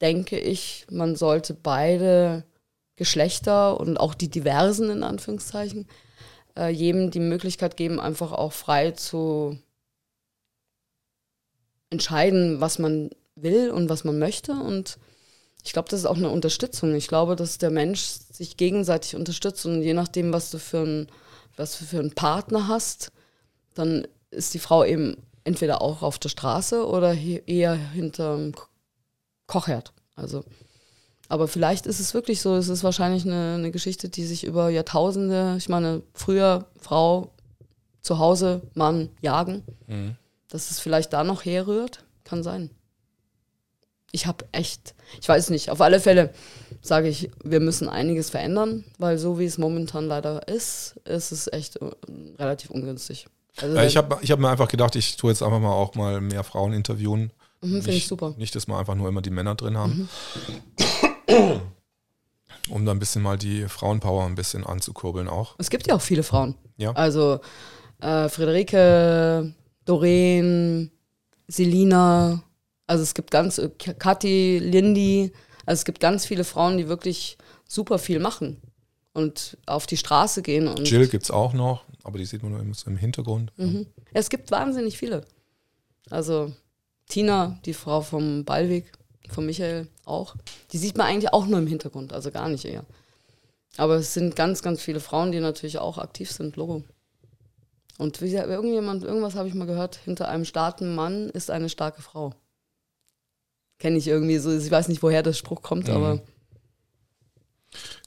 denke 0.00 0.38
ich, 0.38 0.86
man 0.90 1.16
sollte 1.16 1.54
beide 1.54 2.44
Geschlechter 2.96 3.80
und 3.80 3.98
auch 3.98 4.14
die 4.14 4.28
diversen 4.28 4.90
in 4.90 5.02
Anführungszeichen 5.02 5.88
äh, 6.56 6.68
jedem 6.68 7.10
die 7.10 7.20
Möglichkeit 7.20 7.76
geben, 7.76 7.98
einfach 7.98 8.32
auch 8.32 8.52
frei 8.52 8.92
zu 8.92 9.58
entscheiden, 11.90 12.60
was 12.60 12.78
man 12.78 13.10
will 13.34 13.70
und 13.70 13.88
was 13.88 14.04
man 14.04 14.18
möchte. 14.18 14.52
Und 14.52 14.98
ich 15.64 15.72
glaube, 15.72 15.88
das 15.88 16.00
ist 16.00 16.06
auch 16.06 16.16
eine 16.16 16.30
Unterstützung. 16.30 16.94
Ich 16.94 17.08
glaube, 17.08 17.36
dass 17.36 17.58
der 17.58 17.70
Mensch 17.70 18.00
sich 18.32 18.56
gegenseitig 18.56 19.16
unterstützt 19.16 19.66
und 19.66 19.82
je 19.82 19.94
nachdem, 19.94 20.32
was 20.32 20.50
du 20.50 20.58
für 20.58 20.80
einen, 20.80 21.06
was 21.56 21.78
du 21.78 21.84
für 21.84 21.98
einen 21.98 22.14
Partner 22.14 22.68
hast, 22.68 23.12
dann 23.74 24.06
ist 24.30 24.54
die 24.54 24.58
Frau 24.58 24.84
eben 24.84 25.16
entweder 25.44 25.82
auch 25.82 26.02
auf 26.02 26.18
der 26.18 26.28
Straße 26.28 26.86
oder 26.86 27.12
he- 27.12 27.42
eher 27.46 27.74
hinterm 27.74 28.52
Ko- 28.52 28.66
Kochherd. 29.46 29.92
Also, 30.14 30.44
aber 31.28 31.48
vielleicht 31.48 31.86
ist 31.86 32.00
es 32.00 32.14
wirklich 32.14 32.40
so, 32.40 32.54
es 32.56 32.68
ist 32.68 32.84
wahrscheinlich 32.84 33.24
eine, 33.24 33.54
eine 33.54 33.70
Geschichte, 33.70 34.08
die 34.08 34.24
sich 34.24 34.44
über 34.44 34.68
Jahrtausende, 34.70 35.54
ich 35.58 35.68
meine, 35.68 36.02
früher 36.14 36.66
Frau 36.80 37.30
zu 38.00 38.18
Hause, 38.18 38.62
Mann 38.74 39.10
jagen, 39.20 39.62
Mhm. 39.86 40.16
dass 40.48 40.70
es 40.70 40.80
vielleicht 40.80 41.12
da 41.12 41.22
noch 41.24 41.44
herrührt, 41.44 42.04
kann 42.24 42.42
sein. 42.42 42.70
Ich 44.12 44.26
habe 44.26 44.44
echt, 44.52 44.94
ich 45.20 45.28
weiß 45.28 45.50
nicht, 45.50 45.70
auf 45.70 45.80
alle 45.80 46.00
Fälle 46.00 46.32
sage 46.82 47.08
ich, 47.08 47.30
wir 47.44 47.60
müssen 47.60 47.88
einiges 47.88 48.30
verändern, 48.30 48.84
weil 48.98 49.18
so 49.18 49.38
wie 49.38 49.44
es 49.44 49.58
momentan 49.58 50.06
leider 50.06 50.48
ist, 50.48 50.96
ist 51.04 51.32
es 51.32 51.52
echt 51.52 51.76
äh, 51.76 51.90
relativ 52.38 52.70
ungünstig. 52.70 53.26
Also 53.60 53.76
ich 53.78 53.96
habe 53.96 54.18
ich 54.22 54.30
hab 54.30 54.38
mir 54.38 54.48
einfach 54.48 54.68
gedacht, 54.68 54.96
ich 54.96 55.16
tue 55.16 55.30
jetzt 55.30 55.42
einfach 55.42 55.60
mal 55.60 55.72
auch 55.72 55.94
mal 55.94 56.20
mehr 56.20 56.44
Frauen 56.44 56.72
interviewen. 56.72 57.32
mhm, 57.60 57.82
finde 57.82 57.96
ich 57.96 58.06
super. 58.06 58.34
Nicht, 58.38 58.54
dass 58.54 58.66
wir 58.66 58.78
einfach 58.78 58.94
nur 58.94 59.08
immer 59.08 59.22
die 59.22 59.30
Männer 59.30 59.54
drin 59.54 59.76
haben. 59.76 60.08
Um 62.68 62.84
da 62.84 62.92
ein 62.92 62.98
bisschen 63.00 63.22
mal 63.22 63.36
die 63.36 63.66
Frauenpower 63.68 64.26
ein 64.26 64.36
bisschen 64.36 64.64
anzukurbeln 64.64 65.28
auch. 65.28 65.56
Es 65.58 65.70
gibt 65.70 65.88
ja 65.88 65.96
auch 65.96 66.00
viele 66.00 66.22
Frauen. 66.22 66.54
Ja. 66.76 66.92
Also 66.92 67.40
äh, 68.00 68.28
Friederike, 68.28 69.54
Doreen, 69.86 70.92
Selina, 71.48 72.42
also 72.90 73.04
es 73.04 73.14
gibt 73.14 73.30
ganz, 73.30 73.58
äh, 73.58 73.68
Kathi, 73.68 74.58
Lindy, 74.58 75.32
also 75.64 75.78
es 75.78 75.84
gibt 75.84 76.00
ganz 76.00 76.26
viele 76.26 76.42
Frauen, 76.42 76.76
die 76.76 76.88
wirklich 76.88 77.38
super 77.68 78.00
viel 78.00 78.18
machen 78.18 78.60
und 79.12 79.56
auf 79.66 79.86
die 79.86 79.96
Straße 79.96 80.42
gehen. 80.42 80.66
Und 80.66 80.90
Jill 80.90 81.06
gibt 81.06 81.22
es 81.22 81.30
auch 81.30 81.52
noch, 81.52 81.84
aber 82.02 82.18
die 82.18 82.24
sieht 82.24 82.42
man 82.42 82.50
nur 82.50 82.60
im 82.60 82.96
Hintergrund. 82.96 83.52
Mhm. 83.56 83.86
Es 84.12 84.28
gibt 84.28 84.50
wahnsinnig 84.50 84.98
viele. 84.98 85.24
Also 86.10 86.52
Tina, 87.08 87.60
die 87.64 87.74
Frau 87.74 88.00
vom 88.00 88.44
Ballweg, 88.44 88.90
von 89.28 89.46
Michael 89.46 89.86
auch, 90.04 90.34
die 90.72 90.78
sieht 90.78 90.98
man 90.98 91.06
eigentlich 91.06 91.32
auch 91.32 91.46
nur 91.46 91.60
im 91.60 91.68
Hintergrund, 91.68 92.12
also 92.12 92.32
gar 92.32 92.48
nicht 92.48 92.64
eher. 92.64 92.84
Aber 93.76 93.94
es 93.94 94.14
sind 94.14 94.34
ganz, 94.34 94.62
ganz 94.62 94.82
viele 94.82 94.98
Frauen, 94.98 95.30
die 95.30 95.38
natürlich 95.38 95.78
auch 95.78 95.98
aktiv 95.98 96.28
sind, 96.32 96.56
Logo. 96.56 96.82
Und 97.98 98.20
wie, 98.20 98.34
irgendjemand, 98.34 99.04
irgendwas 99.04 99.36
habe 99.36 99.46
ich 99.46 99.54
mal 99.54 99.68
gehört, 99.68 99.94
hinter 99.94 100.28
einem 100.28 100.44
starken 100.44 100.96
Mann 100.96 101.30
ist 101.30 101.52
eine 101.52 101.68
starke 101.68 102.02
Frau. 102.02 102.34
Kenne 103.80 103.96
ich 103.96 104.06
irgendwie 104.06 104.36
so, 104.36 104.56
ich 104.56 104.70
weiß 104.70 104.88
nicht, 104.88 105.02
woher 105.02 105.22
der 105.22 105.32
Spruch 105.32 105.62
kommt, 105.62 105.88
mhm. 105.88 105.94
aber. 105.94 106.20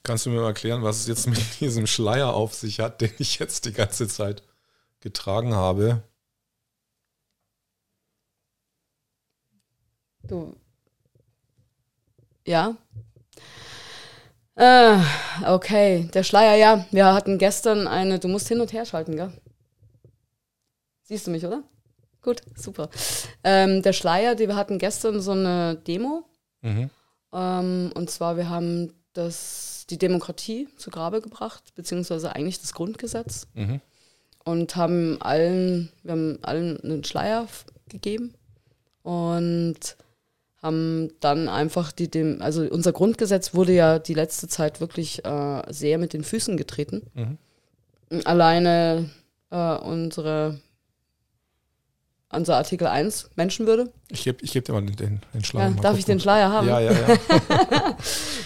Kannst 0.04 0.24
du 0.24 0.30
mir 0.30 0.40
mal 0.40 0.48
erklären, 0.48 0.82
was 0.82 1.00
es 1.00 1.08
jetzt 1.08 1.26
mit 1.28 1.60
diesem 1.60 1.86
Schleier 1.86 2.32
auf 2.32 2.54
sich 2.54 2.80
hat, 2.80 3.00
den 3.00 3.12
ich 3.18 3.38
jetzt 3.38 3.66
die 3.66 3.72
ganze 3.72 4.06
Zeit 4.08 4.42
getragen 5.00 5.54
habe? 5.54 6.02
Du. 10.22 10.54
Ja. 12.46 12.76
Äh, 14.54 14.98
okay, 15.46 16.08
der 16.14 16.22
Schleier, 16.22 16.54
ja. 16.56 16.86
Wir 16.92 17.12
hatten 17.12 17.38
gestern 17.38 17.88
eine, 17.88 18.20
du 18.20 18.28
musst 18.28 18.46
hin 18.46 18.60
und 18.60 18.72
her 18.72 18.86
schalten, 18.86 19.16
gell? 19.16 19.32
Siehst 21.02 21.26
du 21.26 21.32
mich, 21.32 21.44
oder? 21.44 21.64
Gut, 22.24 22.40
super. 22.56 22.88
Ähm, 23.44 23.82
der 23.82 23.92
Schleier, 23.92 24.34
die, 24.34 24.48
wir 24.48 24.56
hatten 24.56 24.78
gestern 24.78 25.20
so 25.20 25.32
eine 25.32 25.76
Demo. 25.76 26.24
Mhm. 26.62 26.88
Ähm, 27.34 27.92
und 27.94 28.10
zwar, 28.10 28.38
wir 28.38 28.48
haben 28.48 28.94
das, 29.12 29.84
die 29.90 29.98
Demokratie 29.98 30.68
zu 30.78 30.90
Grabe 30.90 31.20
gebracht, 31.20 31.74
beziehungsweise 31.74 32.34
eigentlich 32.34 32.60
das 32.62 32.72
Grundgesetz. 32.72 33.46
Mhm. 33.52 33.82
Und 34.42 34.74
haben 34.74 35.20
allen, 35.20 35.90
wir 36.02 36.12
haben 36.12 36.38
allen 36.40 36.80
einen 36.80 37.04
Schleier 37.04 37.46
gegeben. 37.90 38.32
Und 39.02 39.96
haben 40.62 41.10
dann 41.20 41.50
einfach 41.50 41.92
die 41.92 42.10
dem, 42.10 42.40
also 42.40 42.62
unser 42.62 42.94
Grundgesetz 42.94 43.52
wurde 43.52 43.74
ja 43.74 43.98
die 43.98 44.14
letzte 44.14 44.48
Zeit 44.48 44.80
wirklich 44.80 45.22
äh, 45.26 45.62
sehr 45.68 45.98
mit 45.98 46.14
den 46.14 46.24
Füßen 46.24 46.56
getreten. 46.56 47.02
Mhm. 47.12 47.38
Alleine 48.24 49.10
äh, 49.50 49.76
unsere 49.76 50.58
unser 52.36 52.56
Artikel 52.56 52.86
1 52.86 53.30
Menschenwürde. 53.36 53.92
Ich 54.08 54.24
gebe 54.24 54.42
ich 54.42 54.52
geb 54.52 54.64
dir 54.64 54.72
mal 54.72 54.82
den, 54.82 55.20
den 55.32 55.44
Schleier. 55.44 55.68
Ja, 55.68 55.70
darf 55.70 55.82
gucken. 55.82 55.98
ich 55.98 56.04
den 56.04 56.20
Schleier 56.20 56.50
haben? 56.50 56.68
Ja, 56.68 56.80
ja, 56.80 56.92
ja. 56.92 57.96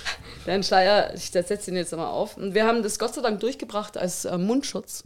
den 0.47 0.63
Schleier, 0.63 1.15
ich 1.15 1.31
setze 1.31 1.71
ihn 1.71 1.77
jetzt 1.77 1.95
mal 1.95 2.09
auf. 2.09 2.37
Und 2.37 2.55
wir 2.55 2.67
haben 2.67 2.83
das 2.83 2.99
Gott 2.99 3.15
sei 3.15 3.21
Dank 3.21 3.41
durchgebracht 3.41 3.97
als 3.97 4.25
äh, 4.25 4.39
Mundschutz. 4.39 5.05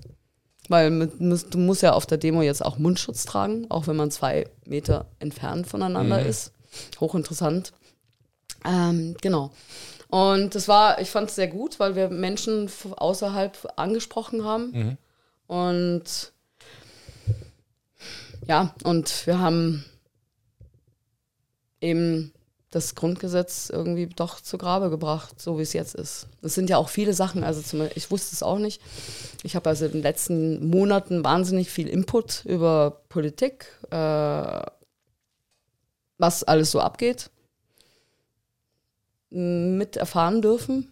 Weil 0.68 1.08
du 1.08 1.58
musst 1.58 1.82
ja 1.82 1.92
auf 1.92 2.06
der 2.06 2.18
Demo 2.18 2.40
jetzt 2.40 2.64
auch 2.64 2.78
Mundschutz 2.78 3.24
tragen, 3.24 3.66
auch 3.68 3.88
wenn 3.88 3.96
man 3.96 4.12
zwei 4.12 4.46
Meter 4.64 5.06
entfernt 5.18 5.66
voneinander 5.66 6.20
mhm. 6.20 6.26
ist. 6.26 6.52
Hochinteressant. 7.00 7.72
Ähm, 8.64 9.16
genau. 9.20 9.50
Und 10.08 10.54
das 10.54 10.68
war, 10.68 11.00
ich 11.00 11.10
fand 11.10 11.30
es 11.30 11.34
sehr 11.36 11.48
gut, 11.48 11.80
weil 11.80 11.96
wir 11.96 12.10
Menschen 12.10 12.70
außerhalb 12.96 13.72
angesprochen 13.76 14.44
haben. 14.44 14.70
Mhm. 14.70 14.98
Und 15.46 16.32
ja, 18.46 18.74
und 18.85 19.26
wir 19.26 19.38
haben 19.38 19.85
eben 21.81 22.33
das 22.72 22.94
Grundgesetz 22.94 23.70
irgendwie 23.70 24.07
doch 24.07 24.40
zu 24.40 24.57
Grabe 24.57 24.88
gebracht, 24.88 25.40
so 25.40 25.59
wie 25.59 25.62
es 25.62 25.74
jetzt 25.74 25.94
ist. 25.94 26.26
Es 26.40 26.55
sind 26.55 26.70
ja 26.70 26.78
auch 26.78 26.88
viele 26.88 27.12
Sachen, 27.12 27.44
also 27.44 27.61
zum, 27.61 27.87
ich 27.94 28.11
wusste 28.11 28.35
es 28.35 28.42
auch 28.42 28.59
nicht. 28.59 28.81
Ich 29.42 29.55
habe 29.55 29.68
also 29.68 29.85
in 29.85 29.92
den 29.92 30.02
letzten 30.02 30.68
Monaten 30.68 31.22
wahnsinnig 31.22 31.70
viel 31.70 31.87
Input 31.87 32.44
über 32.46 33.02
Politik, 33.11 33.66
äh, 33.90 34.62
was 36.16 36.44
alles 36.44 36.70
so 36.70 36.81
abgeht, 36.81 37.31
mit 39.28 39.96
erfahren 39.98 40.40
dürfen. 40.40 40.88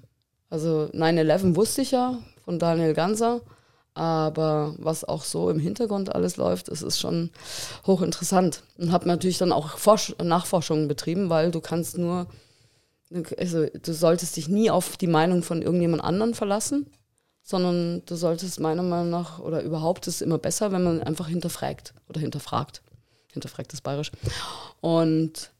Also 0.51 0.91
9-11 0.93 1.57
wusste 1.57 1.81
ich 1.81 1.93
ja 1.93 2.19
von 2.45 2.59
Daniel 2.59 2.93
Ganser, 2.93 3.41
aber 4.01 4.75
was 4.79 5.05
auch 5.05 5.25
so 5.25 5.51
im 5.51 5.59
Hintergrund 5.59 6.15
alles 6.15 6.39
läuft, 6.39 6.69
das 6.69 6.81
ist 6.81 6.99
schon 6.99 7.29
hochinteressant. 7.87 8.63
Und 8.79 8.93
habe 8.93 9.07
natürlich 9.07 9.37
dann 9.37 9.53
auch 9.53 9.77
Forsch 9.77 10.15
Nachforschungen 10.23 10.89
betrieben, 10.89 11.29
weil 11.29 11.51
du 11.51 11.61
kannst 11.61 11.99
nur, 11.99 12.27
also 13.37 13.67
du 13.67 13.93
solltest 13.93 14.39
dich 14.39 14.49
nie 14.49 14.71
auf 14.71 14.97
die 14.97 15.07
Meinung 15.07 15.43
von 15.43 15.61
irgendjemand 15.61 16.03
anderen 16.03 16.33
verlassen, 16.33 16.87
sondern 17.43 18.03
du 18.07 18.15
solltest 18.15 18.59
meiner 18.59 18.83
Meinung 18.83 19.11
nach, 19.11 19.39
oder 19.39 19.63
überhaupt 19.63 20.07
ist 20.07 20.17
es 20.17 20.23
immer 20.23 20.39
besser, 20.39 20.73
wenn 20.73 20.83
man 20.83 21.03
einfach 21.03 21.29
hinterfragt 21.29 21.93
oder 22.09 22.21
hinterfragt 22.21 22.81
hinterfragt 23.33 23.73
das 23.73 23.81
bayerisch. 23.81 24.11
Und 24.81 25.51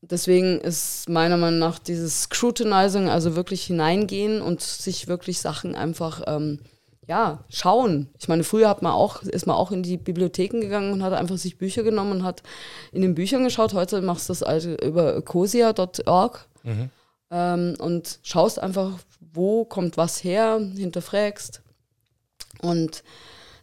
deswegen 0.00 0.60
ist 0.60 1.08
meiner 1.08 1.36
Meinung 1.36 1.60
nach 1.60 1.78
dieses 1.78 2.22
Scrutinizing, 2.22 3.08
also 3.08 3.36
wirklich 3.36 3.64
hineingehen 3.64 4.42
und 4.42 4.60
sich 4.60 5.08
wirklich 5.08 5.38
Sachen 5.38 5.74
einfach 5.74 6.22
ähm, 6.26 6.60
ja, 7.08 7.42
schauen. 7.48 8.10
Ich 8.18 8.28
meine, 8.28 8.44
früher 8.44 8.68
hat 8.68 8.82
man 8.82 8.92
auch, 8.92 9.22
ist 9.22 9.46
man 9.46 9.56
auch 9.56 9.72
in 9.72 9.82
die 9.82 9.96
Bibliotheken 9.96 10.60
gegangen 10.60 10.92
und 10.92 11.02
hat 11.02 11.14
einfach 11.14 11.38
sich 11.38 11.56
Bücher 11.56 11.82
genommen 11.82 12.12
und 12.12 12.22
hat 12.22 12.42
in 12.92 13.00
den 13.00 13.14
Büchern 13.14 13.44
geschaut. 13.44 13.72
Heute 13.72 14.02
machst 14.02 14.28
du 14.28 14.32
das 14.32 14.42
also 14.42 14.74
über 14.74 15.22
cosia.org 15.22 16.46
mhm. 16.64 16.90
ähm, 17.30 17.76
und 17.78 18.20
schaust 18.22 18.58
einfach, 18.58 18.92
wo 19.32 19.64
kommt 19.64 19.96
was 19.96 20.22
her, 20.22 20.60
hinterfragst. 20.76 21.62
Und 22.60 23.02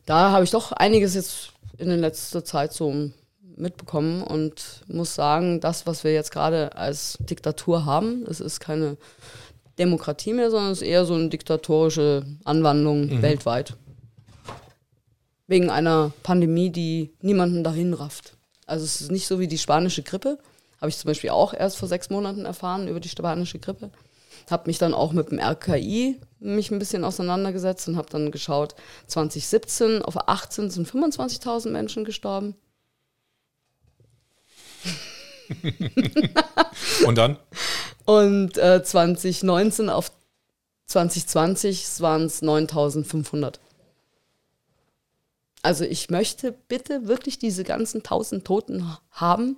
da 0.07 0.31
habe 0.31 0.43
ich 0.43 0.51
doch 0.51 0.71
einiges 0.71 1.13
jetzt 1.13 1.51
in 1.77 1.89
der 1.89 1.97
letzten 1.97 2.43
Zeit 2.43 2.73
so 2.73 3.11
mitbekommen 3.57 4.23
und 4.23 4.81
muss 4.87 5.13
sagen, 5.13 5.59
das, 5.61 5.85
was 5.85 6.03
wir 6.03 6.13
jetzt 6.13 6.31
gerade 6.31 6.75
als 6.75 7.19
Diktatur 7.19 7.85
haben, 7.85 8.25
es 8.27 8.39
ist 8.39 8.59
keine 8.59 8.97
Demokratie 9.79 10.33
mehr, 10.33 10.51
sondern 10.51 10.71
es 10.71 10.81
ist 10.81 10.87
eher 10.87 11.05
so 11.05 11.13
eine 11.13 11.29
diktatorische 11.29 12.25
Anwandlung 12.43 13.07
mhm. 13.07 13.21
weltweit. 13.21 13.75
Wegen 15.47 15.69
einer 15.69 16.11
Pandemie, 16.23 16.71
die 16.71 17.13
niemanden 17.21 17.63
dahin 17.63 17.93
rafft. 17.93 18.35
Also 18.65 18.83
es 18.85 19.01
ist 19.01 19.11
nicht 19.11 19.27
so 19.27 19.39
wie 19.39 19.47
die 19.47 19.57
spanische 19.57 20.01
Grippe. 20.01 20.39
Habe 20.81 20.89
ich 20.89 20.97
zum 20.97 21.07
Beispiel 21.07 21.29
auch 21.29 21.53
erst 21.53 21.77
vor 21.77 21.87
sechs 21.87 22.09
Monaten 22.09 22.45
erfahren 22.45 22.87
über 22.87 22.99
die 22.99 23.09
spanische 23.09 23.59
Grippe. 23.59 23.91
Habe 24.49 24.63
mich 24.67 24.77
dann 24.77 24.93
auch 24.93 25.13
mit 25.13 25.31
dem 25.31 25.39
RKI 25.39 26.19
mich 26.39 26.71
ein 26.71 26.79
bisschen 26.79 27.03
auseinandergesetzt 27.03 27.87
und 27.87 27.97
habe 27.97 28.09
dann 28.09 28.31
geschaut, 28.31 28.75
2017 29.07 30.01
auf 30.01 30.27
18 30.27 30.69
sind 30.69 30.87
25.000 30.87 31.69
Menschen 31.69 32.05
gestorben. 32.05 32.55
und 37.05 37.17
dann? 37.17 37.37
Und 38.05 38.57
äh, 38.57 38.83
2019 38.83 39.89
auf 39.89 40.11
2020 40.87 42.01
waren 42.01 42.25
es 42.25 42.41
9500. 42.41 43.59
Also 45.63 45.83
ich 45.83 46.11
möchte 46.11 46.51
bitte 46.51 47.07
wirklich 47.07 47.39
diese 47.39 47.63
ganzen 47.63 47.97
1000 47.97 48.45
Toten 48.45 48.97
haben, 49.09 49.57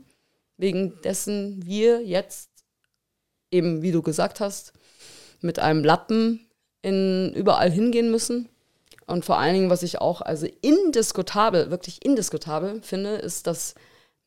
wegen 0.55 1.01
dessen 1.01 1.65
wir 1.65 2.01
jetzt 2.01 2.49
eben, 3.51 3.81
wie 3.81 3.91
du 3.91 4.01
gesagt 4.01 4.39
hast, 4.39 4.71
mit 5.41 5.59
einem 5.59 5.83
Lappen 5.83 6.47
in, 6.81 7.33
überall 7.33 7.69
hingehen 7.69 8.09
müssen. 8.09 8.47
Und 9.05 9.25
vor 9.25 9.37
allen 9.37 9.53
Dingen, 9.53 9.69
was 9.69 9.83
ich 9.83 9.99
auch 9.99 10.21
also 10.21 10.47
indiskutabel, 10.61 11.71
wirklich 11.71 12.03
indiskutabel 12.05 12.81
finde, 12.81 13.15
ist, 13.15 13.47
dass 13.47 13.75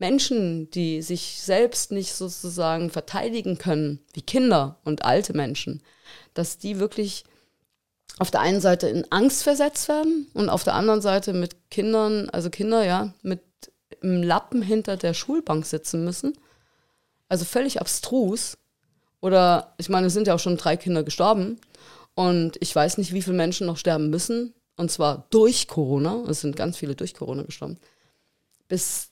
Menschen, 0.00 0.70
die 0.70 1.02
sich 1.02 1.40
selbst 1.40 1.92
nicht 1.92 2.14
sozusagen 2.14 2.90
verteidigen 2.90 3.58
können, 3.58 4.00
wie 4.12 4.22
Kinder 4.22 4.78
und 4.84 5.04
alte 5.04 5.34
Menschen, 5.34 5.82
dass 6.34 6.58
die 6.58 6.78
wirklich 6.78 7.24
auf 8.18 8.30
der 8.30 8.40
einen 8.40 8.60
Seite 8.60 8.88
in 8.88 9.06
Angst 9.10 9.42
versetzt 9.42 9.88
werden 9.88 10.26
und 10.34 10.48
auf 10.48 10.64
der 10.64 10.74
anderen 10.74 11.00
Seite 11.00 11.32
mit 11.32 11.70
Kindern, 11.70 12.28
also 12.30 12.50
Kinder, 12.50 12.84
ja, 12.84 13.14
mit 13.22 13.40
im 14.02 14.22
Lappen 14.22 14.62
hinter 14.62 14.96
der 14.96 15.14
Schulbank 15.14 15.66
sitzen 15.66 16.04
müssen. 16.04 16.36
Also 17.28 17.44
völlig 17.44 17.80
abstrus. 17.80 18.58
Oder 19.20 19.74
ich 19.78 19.88
meine, 19.88 20.06
es 20.06 20.14
sind 20.14 20.26
ja 20.26 20.34
auch 20.34 20.40
schon 20.40 20.56
drei 20.56 20.76
Kinder 20.76 21.02
gestorben. 21.02 21.60
Und 22.14 22.56
ich 22.60 22.74
weiß 22.74 22.98
nicht, 22.98 23.12
wie 23.12 23.22
viele 23.22 23.36
Menschen 23.36 23.66
noch 23.66 23.76
sterben 23.76 24.10
müssen. 24.10 24.54
Und 24.76 24.90
zwar 24.90 25.26
durch 25.30 25.68
Corona. 25.68 26.24
Es 26.28 26.40
sind 26.40 26.56
ganz 26.56 26.76
viele 26.76 26.94
durch 26.94 27.14
Corona 27.14 27.42
gestorben. 27.42 27.78
Bis 28.68 29.10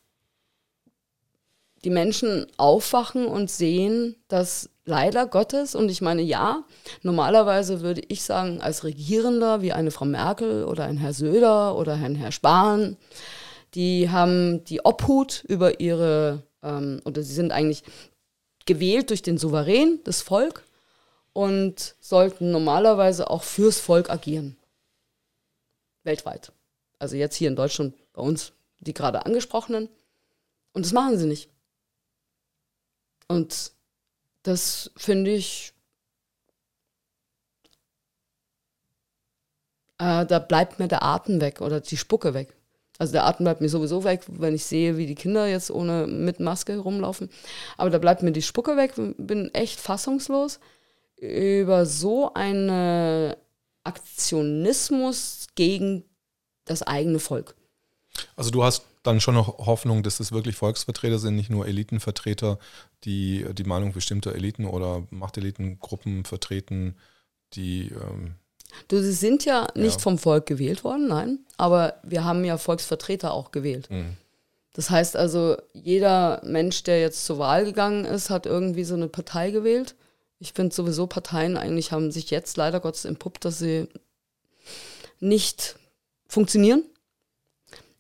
die 1.85 1.91
Menschen 1.91 2.47
aufwachen 2.57 3.27
und 3.27 3.51
sehen, 3.51 4.17
dass 4.29 4.71
leider 4.85 5.27
Gottes, 5.27 5.75
und 5.75 5.91
ich 5.91 6.01
meine, 6.01 6.23
ja, 6.23 6.65
normalerweise 7.03 7.83
würde 7.83 8.03
ich 8.09 8.23
sagen, 8.23 8.61
als 8.61 8.85
Regierender 8.85 9.63
wie 9.63 9.73
eine 9.73 9.91
Frau 9.91 10.05
Merkel 10.05 10.65
oder 10.65 10.85
ein 10.85 10.97
Herr 10.97 11.13
Söder 11.13 11.77
oder 11.77 11.95
ein 11.95 12.15
Herr 12.15 12.33
Spahn, 12.33 12.97
die 13.75 14.11
haben 14.11 14.65
die 14.65 14.85
Obhut 14.85 15.45
über 15.47 15.81
ihre, 15.81 16.43
ähm, 16.63 17.01
oder 17.05 17.23
sie 17.23 17.35
sind 17.35 17.53
eigentlich 17.53 17.83
gewählt 18.67 19.11
durch 19.11 19.23
den 19.23 19.39
Souverän, 19.39 20.01
das 20.05 20.23
Volk, 20.23 20.65
und 21.33 21.95
sollten 22.01 22.51
normalerweise 22.51 23.31
auch 23.31 23.43
fürs 23.43 23.79
Volk 23.79 24.11
agieren. 24.11 24.57
Weltweit. 26.03 26.53
Also 26.99 27.17
jetzt 27.17 27.37
hier 27.37 27.49
in 27.49 27.57
Deutschland, 27.57 27.95
bei 28.13 28.23
uns, 28.23 28.53
die 28.81 28.95
gerade 28.95 29.25
angesprochenen. 29.25 29.89
Und 30.73 30.85
das 30.85 30.93
machen 30.93 31.19
sie 31.19 31.27
nicht. 31.27 31.49
Und 33.29 33.73
das 34.43 34.91
finde 34.97 35.33
ich 35.33 35.75
äh, 39.99 40.25
da 40.27 40.39
bleibt 40.39 40.79
mir 40.79 40.89
der 40.89 41.03
Atem 41.03 41.41
weg 41.41 41.61
oder 41.61 41.81
die 41.81 41.97
Spucke 41.97 42.35
weg. 42.35 42.55
Also 42.99 43.13
der 43.13 43.27
Atem 43.27 43.45
bleibt 43.45 43.61
mir 43.61 43.69
sowieso 43.69 44.03
weg, 44.03 44.23
wenn 44.27 44.55
ich 44.55 44.65
sehe, 44.65 44.97
wie 44.97 45.07
die 45.07 45.15
Kinder 45.15 45.47
jetzt 45.47 45.71
ohne 45.71 46.07
mit 46.07 46.41
Maske 46.41 46.79
rumlaufen. 46.79 47.31
Aber 47.77 47.91
da 47.91 47.99
bleibt 47.99 48.23
mir 48.23 48.33
die 48.33 48.43
Spucke 48.43 48.77
weg. 48.77 48.95
Bin 48.97 49.55
echt 49.55 49.79
fassungslos 49.79 50.59
über 51.17 51.87
so 51.87 52.33
einen 52.35 53.35
Aktionismus 53.85 55.47
gegen 55.55 56.05
das 56.65 56.83
eigene 56.83 57.21
Volk. 57.21 57.55
Also 58.37 58.51
du 58.51 58.65
hast 58.65 58.85
dann 59.09 59.21
schon 59.21 59.35
noch 59.35 59.59
Hoffnung, 59.67 60.03
dass 60.03 60.21
es 60.21 60.33
wirklich 60.33 60.57
Volksvertreter 60.57 61.19
sind, 61.19 61.37
nicht 61.37 61.51
nur 61.51 61.67
Elitenvertreter, 61.67 62.59
die 63.05 63.45
die 63.53 63.65
Meinung 63.65 63.93
bestimmter 63.93 64.35
Eliten 64.35 64.67
oder 64.67 65.07
Machtelitengruppen 65.11 66.25
vertreten, 66.25 66.97
die 67.55 67.89
ähm 67.89 68.35
Du, 68.89 69.03
sie 69.03 69.13
sind 69.13 69.47
ja 69.47 69.67
nicht 69.75 69.95
ja. 69.95 69.99
vom 69.99 70.19
Volk 70.19 70.45
gewählt 70.45 70.85
worden, 70.85 71.09
nein, 71.09 71.39
aber 71.57 71.95
wir 72.03 72.25
haben 72.25 72.45
ja 72.45 72.59
Volksvertreter 72.59 73.33
auch 73.33 73.51
gewählt. 73.51 73.91
Mhm. 73.91 74.17
Das 74.75 74.91
heißt 74.91 75.17
also, 75.17 75.57
jeder 75.73 76.43
Mensch, 76.45 76.83
der 76.83 77.01
jetzt 77.01 77.25
zur 77.25 77.39
Wahl 77.39 77.65
gegangen 77.65 78.05
ist, 78.05 78.29
hat 78.29 78.45
irgendwie 78.45 78.85
so 78.85 78.95
eine 78.95 79.09
Partei 79.09 79.51
gewählt. 79.51 79.95
Ich 80.39 80.53
finde 80.53 80.75
sowieso, 80.75 81.07
Parteien 81.07 81.57
eigentlich 81.57 81.91
haben 81.93 82.13
sich 82.13 82.31
jetzt 82.31 82.57
leider 82.59 82.79
Gottes 82.79 83.07
entpuppt, 83.07 83.45
dass 83.45 83.59
sie 83.59 83.89
nicht 85.19 85.77
funktionieren. 86.29 86.85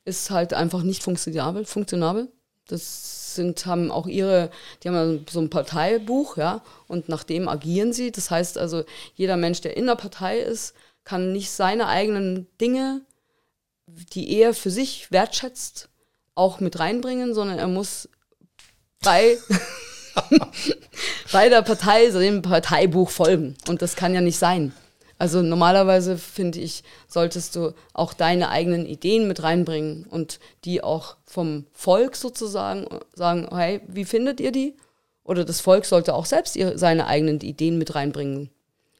Ist 0.09 0.31
halt 0.31 0.55
einfach 0.55 0.83
nicht 0.83 1.03
funktionabel. 1.03 1.67
funktionabel. 1.67 2.29
Das 2.67 3.35
sind, 3.35 3.67
haben 3.67 3.91
auch 3.91 4.07
ihre, 4.07 4.51
die 4.83 4.89
haben 4.89 5.27
so 5.31 5.39
ein 5.39 5.51
Parteibuch, 5.51 6.39
ja, 6.39 6.63
und 6.87 7.11
nach 7.11 7.25
dem 7.25 7.47
agieren 7.47 7.93
sie. 7.93 8.11
Das 8.11 8.31
heißt 8.31 8.57
also, 8.57 8.85
jeder 9.15 9.37
Mensch, 9.37 9.61
der 9.61 9.77
in 9.77 9.85
der 9.87 9.97
Partei 9.97 10.39
ist, 10.39 10.75
kann 11.05 11.33
nicht 11.33 11.51
seine 11.51 11.89
eigenen 11.89 12.47
Dinge, 12.59 13.03
die 14.15 14.33
er 14.39 14.55
für 14.55 14.71
sich 14.71 15.13
wertschätzt, 15.13 15.91
auch 16.35 16.61
mit 16.61 16.79
reinbringen, 16.79 17.35
sondern 17.35 17.59
er 17.59 17.69
muss 17.69 18.09
bei, 19.03 19.37
bei 21.33 21.51
der 21.51 21.61
Partei, 21.61 22.11
so 22.11 22.19
dem 22.19 22.41
Parteibuch 22.41 23.11
folgen. 23.11 23.59
Und 23.69 23.83
das 23.83 23.95
kann 23.95 24.15
ja 24.15 24.23
nicht 24.23 24.39
sein. 24.39 24.73
Also 25.19 25.43
normalerweise 25.43 26.17
finde 26.17 26.61
ich, 26.61 26.85
solltest 27.09 27.57
du 27.57 27.75
auch 27.93 28.15
deine 28.15 28.51
eigenen 28.51 28.87
Ideen 28.87 29.27
mit 29.27 29.43
reinbringen 29.43 30.07
und 30.09 30.39
die 30.65 30.83
auch 30.83 31.17
vom 31.25 31.67
Volk 31.73 32.15
sozusagen 32.15 32.87
sagen, 33.15 33.49
hey, 33.53 33.81
wie 33.89 34.05
findet 34.05 34.39
ihr 34.39 34.53
die? 34.53 34.77
Oder 35.25 35.45
das 35.45 35.61
Volk 35.61 35.85
sollte 35.87 36.15
auch 36.15 36.25
selbst 36.25 36.55
ihre, 36.55 36.79
seine 36.79 37.09
eigenen 37.09 37.41
Ideen 37.41 37.79
mit 37.79 37.97
reinbringen. 37.97 38.51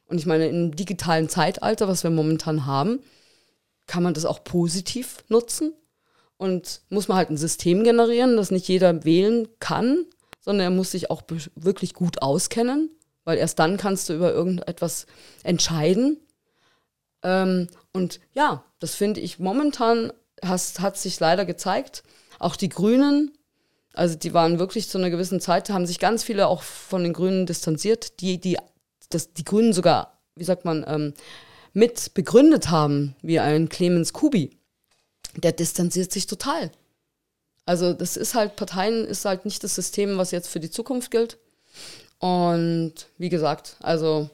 Und 0.07 0.17
ich 0.17 0.25
meine, 0.25 0.47
im 0.47 0.75
digitalen 0.75 1.29
Zeitalter, 1.29 1.87
was 1.87 2.03
wir 2.03 2.11
momentan 2.11 2.65
haben, 2.65 2.99
kann 3.87 4.03
man 4.03 4.13
das 4.13 4.25
auch 4.25 4.43
positiv 4.43 5.23
nutzen 5.29 5.73
und 6.37 6.81
muss 6.89 7.07
man 7.07 7.17
halt 7.17 7.29
ein 7.29 7.37
System 7.37 7.83
generieren, 7.83 8.35
das 8.35 8.51
nicht 8.51 8.67
jeder 8.67 9.05
wählen 9.05 9.47
kann, 9.59 10.05
sondern 10.41 10.65
er 10.65 10.75
muss 10.75 10.91
sich 10.91 11.09
auch 11.09 11.23
wirklich 11.55 11.93
gut 11.93 12.21
auskennen 12.21 12.89
weil 13.29 13.37
erst 13.37 13.59
dann 13.59 13.77
kannst 13.77 14.09
du 14.09 14.13
über 14.13 14.33
irgendetwas 14.33 15.05
entscheiden. 15.43 16.17
Ähm, 17.21 17.67
und 17.93 18.19
ja, 18.33 18.63
das 18.79 18.95
finde 18.95 19.21
ich 19.21 19.37
momentan 19.37 20.11
has, 20.43 20.79
hat 20.79 20.97
sich 20.97 21.19
leider 21.19 21.45
gezeigt. 21.45 22.01
Auch 22.39 22.55
die 22.55 22.69
Grünen, 22.69 23.37
also 23.93 24.15
die 24.15 24.33
waren 24.33 24.57
wirklich 24.57 24.89
zu 24.89 24.97
einer 24.97 25.11
gewissen 25.11 25.39
Zeit, 25.39 25.69
haben 25.69 25.85
sich 25.85 25.99
ganz 25.99 26.23
viele 26.23 26.47
auch 26.47 26.63
von 26.63 27.03
den 27.03 27.13
Grünen 27.13 27.45
distanziert, 27.45 28.19
die 28.19 28.41
die, 28.41 28.57
das, 29.11 29.31
die 29.31 29.45
Grünen 29.45 29.73
sogar, 29.73 30.19
wie 30.33 30.43
sagt 30.43 30.65
man, 30.65 30.83
ähm, 30.87 31.13
mit 31.71 32.15
begründet 32.15 32.71
haben, 32.71 33.15
wie 33.21 33.39
ein 33.39 33.69
Clemens 33.69 34.11
Kubi. 34.11 34.57
Der 35.35 35.51
distanziert 35.51 36.11
sich 36.11 36.25
total. 36.25 36.71
Also 37.67 37.93
das 37.93 38.17
ist 38.17 38.33
halt, 38.33 38.55
Parteien 38.55 39.05
ist 39.05 39.25
halt 39.25 39.45
nicht 39.45 39.63
das 39.63 39.75
System, 39.75 40.17
was 40.17 40.31
jetzt 40.31 40.47
für 40.47 40.59
die 40.59 40.71
Zukunft 40.71 41.11
gilt. 41.11 41.37
Und 42.19 42.93
wie 43.17 43.29
gesagt, 43.29 43.77
also 43.81 44.29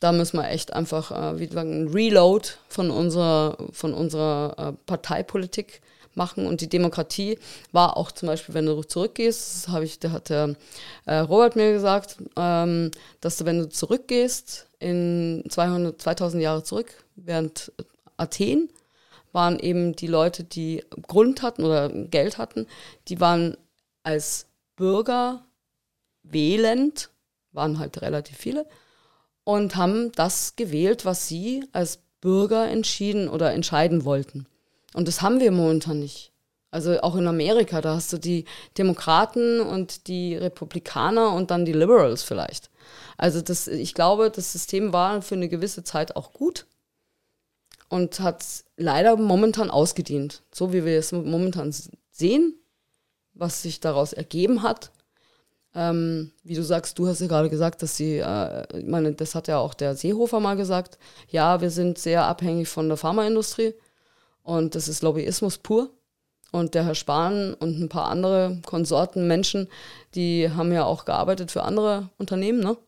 da 0.00 0.12
müssen 0.12 0.38
wir 0.38 0.48
echt 0.48 0.72
einfach, 0.72 1.10
äh, 1.10 1.38
wie 1.38 1.46
sagen, 1.46 1.84
ein 1.84 1.88
Reload 1.88 2.48
von 2.68 2.90
unserer, 2.90 3.56
von 3.72 3.94
unserer 3.94 4.54
äh, 4.58 4.72
Parteipolitik 4.86 5.80
machen. 6.14 6.46
Und 6.46 6.60
die 6.60 6.68
Demokratie 6.68 7.38
war 7.72 7.96
auch 7.96 8.10
zum 8.10 8.28
Beispiel, 8.28 8.54
wenn 8.54 8.66
du 8.66 8.82
zurückgehst, 8.82 9.68
habe 9.68 9.84
ich, 9.84 9.98
der 9.98 10.12
hat 10.12 10.30
der 10.30 10.56
äh, 11.04 11.16
Robert 11.18 11.56
mir 11.56 11.72
gesagt, 11.72 12.16
ähm, 12.36 12.90
dass 13.20 13.36
du, 13.36 13.44
wenn 13.44 13.58
du 13.58 13.68
zurückgehst 13.68 14.68
in 14.78 15.44
200, 15.48 16.00
2000 16.00 16.42
Jahre 16.42 16.62
zurück, 16.62 17.04
während 17.16 17.72
Athen, 18.16 18.70
waren 19.32 19.58
eben 19.58 19.94
die 19.94 20.06
Leute, 20.06 20.44
die 20.44 20.84
Grund 21.06 21.42
hatten 21.42 21.64
oder 21.64 21.90
Geld 21.90 22.38
hatten, 22.38 22.66
die 23.08 23.20
waren 23.20 23.56
als 24.02 24.46
Bürger 24.76 25.44
wählend 26.22 27.10
waren 27.56 27.78
halt 27.78 28.00
relativ 28.02 28.36
viele, 28.36 28.66
und 29.44 29.76
haben 29.76 30.12
das 30.12 30.56
gewählt, 30.56 31.04
was 31.04 31.28
sie 31.28 31.64
als 31.72 32.00
Bürger 32.20 32.68
entschieden 32.68 33.28
oder 33.28 33.52
entscheiden 33.52 34.04
wollten. 34.04 34.46
Und 34.92 35.06
das 35.06 35.22
haben 35.22 35.40
wir 35.40 35.52
momentan 35.52 36.00
nicht. 36.00 36.32
Also 36.72 37.00
auch 37.00 37.14
in 37.14 37.28
Amerika, 37.28 37.80
da 37.80 37.94
hast 37.94 38.12
du 38.12 38.18
die 38.18 38.44
Demokraten 38.76 39.60
und 39.60 40.08
die 40.08 40.36
Republikaner 40.36 41.32
und 41.32 41.50
dann 41.50 41.64
die 41.64 41.72
Liberals 41.72 42.22
vielleicht. 42.22 42.70
Also 43.16 43.40
das, 43.40 43.68
ich 43.68 43.94
glaube, 43.94 44.30
das 44.30 44.52
System 44.52 44.92
war 44.92 45.22
für 45.22 45.36
eine 45.36 45.48
gewisse 45.48 45.84
Zeit 45.84 46.16
auch 46.16 46.32
gut 46.32 46.66
und 47.88 48.20
hat 48.20 48.44
leider 48.76 49.16
momentan 49.16 49.70
ausgedient. 49.70 50.42
So 50.52 50.72
wie 50.72 50.84
wir 50.84 50.98
es 50.98 51.12
momentan 51.12 51.74
sehen, 52.10 52.54
was 53.32 53.62
sich 53.62 53.80
daraus 53.80 54.12
ergeben 54.12 54.62
hat, 54.62 54.90
ähm, 55.76 56.32
wie 56.42 56.54
du 56.54 56.62
sagst, 56.62 56.98
du 56.98 57.06
hast 57.06 57.20
ja 57.20 57.26
gerade 57.26 57.50
gesagt, 57.50 57.82
dass 57.82 57.96
sie, 57.96 58.16
äh, 58.18 58.78
ich 58.78 58.86
meine, 58.86 59.12
das 59.12 59.34
hat 59.34 59.46
ja 59.46 59.58
auch 59.58 59.74
der 59.74 59.94
Seehofer 59.94 60.40
mal 60.40 60.56
gesagt, 60.56 60.98
ja, 61.28 61.60
wir 61.60 61.70
sind 61.70 61.98
sehr 61.98 62.24
abhängig 62.24 62.68
von 62.68 62.88
der 62.88 62.96
Pharmaindustrie 62.96 63.74
und 64.42 64.74
das 64.74 64.88
ist 64.88 65.02
Lobbyismus 65.02 65.58
pur. 65.58 65.90
Und 66.52 66.74
der 66.74 66.86
Herr 66.86 66.94
Spahn 66.94 67.54
und 67.54 67.78
ein 67.78 67.88
paar 67.90 68.08
andere 68.08 68.58
Konsorten, 68.64 69.26
Menschen, 69.26 69.68
die 70.14 70.48
haben 70.48 70.72
ja 70.72 70.84
auch 70.84 71.04
gearbeitet 71.04 71.50
für 71.50 71.64
andere 71.64 72.08
Unternehmen, 72.16 72.60
ne? 72.60 72.78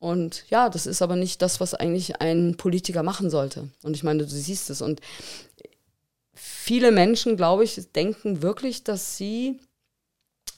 Und 0.00 0.44
ja, 0.50 0.68
das 0.68 0.86
ist 0.86 1.00
aber 1.00 1.16
nicht 1.16 1.40
das, 1.40 1.60
was 1.60 1.74
eigentlich 1.74 2.20
ein 2.20 2.56
Politiker 2.56 3.02
machen 3.02 3.30
sollte. 3.30 3.68
Und 3.82 3.96
ich 3.96 4.02
meine, 4.02 4.24
du 4.24 4.28
siehst 4.28 4.68
es. 4.68 4.82
Und 4.82 5.00
viele 6.34 6.92
Menschen, 6.92 7.36
glaube 7.36 7.64
ich, 7.64 7.92
denken 7.92 8.42
wirklich, 8.42 8.84
dass 8.84 9.16
sie 9.16 9.58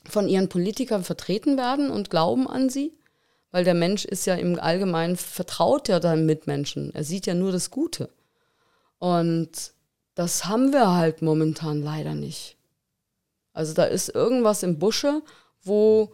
von 0.09 0.29
ihren 0.29 0.49
Politikern 0.49 1.05
vertreten 1.05 1.57
werden 1.57 1.91
und 1.91 2.11
glauben 2.11 2.49
an 2.49 2.69
sie, 2.71 2.93
weil 3.51 3.65
der 3.65 3.75
Mensch 3.75 4.05
ist 4.05 4.27
ja 4.27 4.35
im 4.35 4.59
Allgemeinen 4.59 5.17
vertraut 5.17 5.89
ja 5.89 6.01
dann 6.01 6.27
Mitmenschen. 6.27 6.95
Er 6.95 7.05
sieht 7.05 7.27
ja 7.27 7.35
nur 7.35 7.53
das 7.53 7.71
Gute. 7.71 8.11
Und 8.99 9.73
das 10.15 10.47
haben 10.47 10.73
wir 10.73 10.95
halt 10.95 11.23
momentan 11.23 11.83
leider 11.83 12.15
nicht. 12.15 12.57
Also 13.53 13.75
da 13.75 13.85
ist 13.85 14.09
irgendwas 14.09 14.63
im 14.63 14.79
Busche, 14.79 15.23
wo 15.63 16.13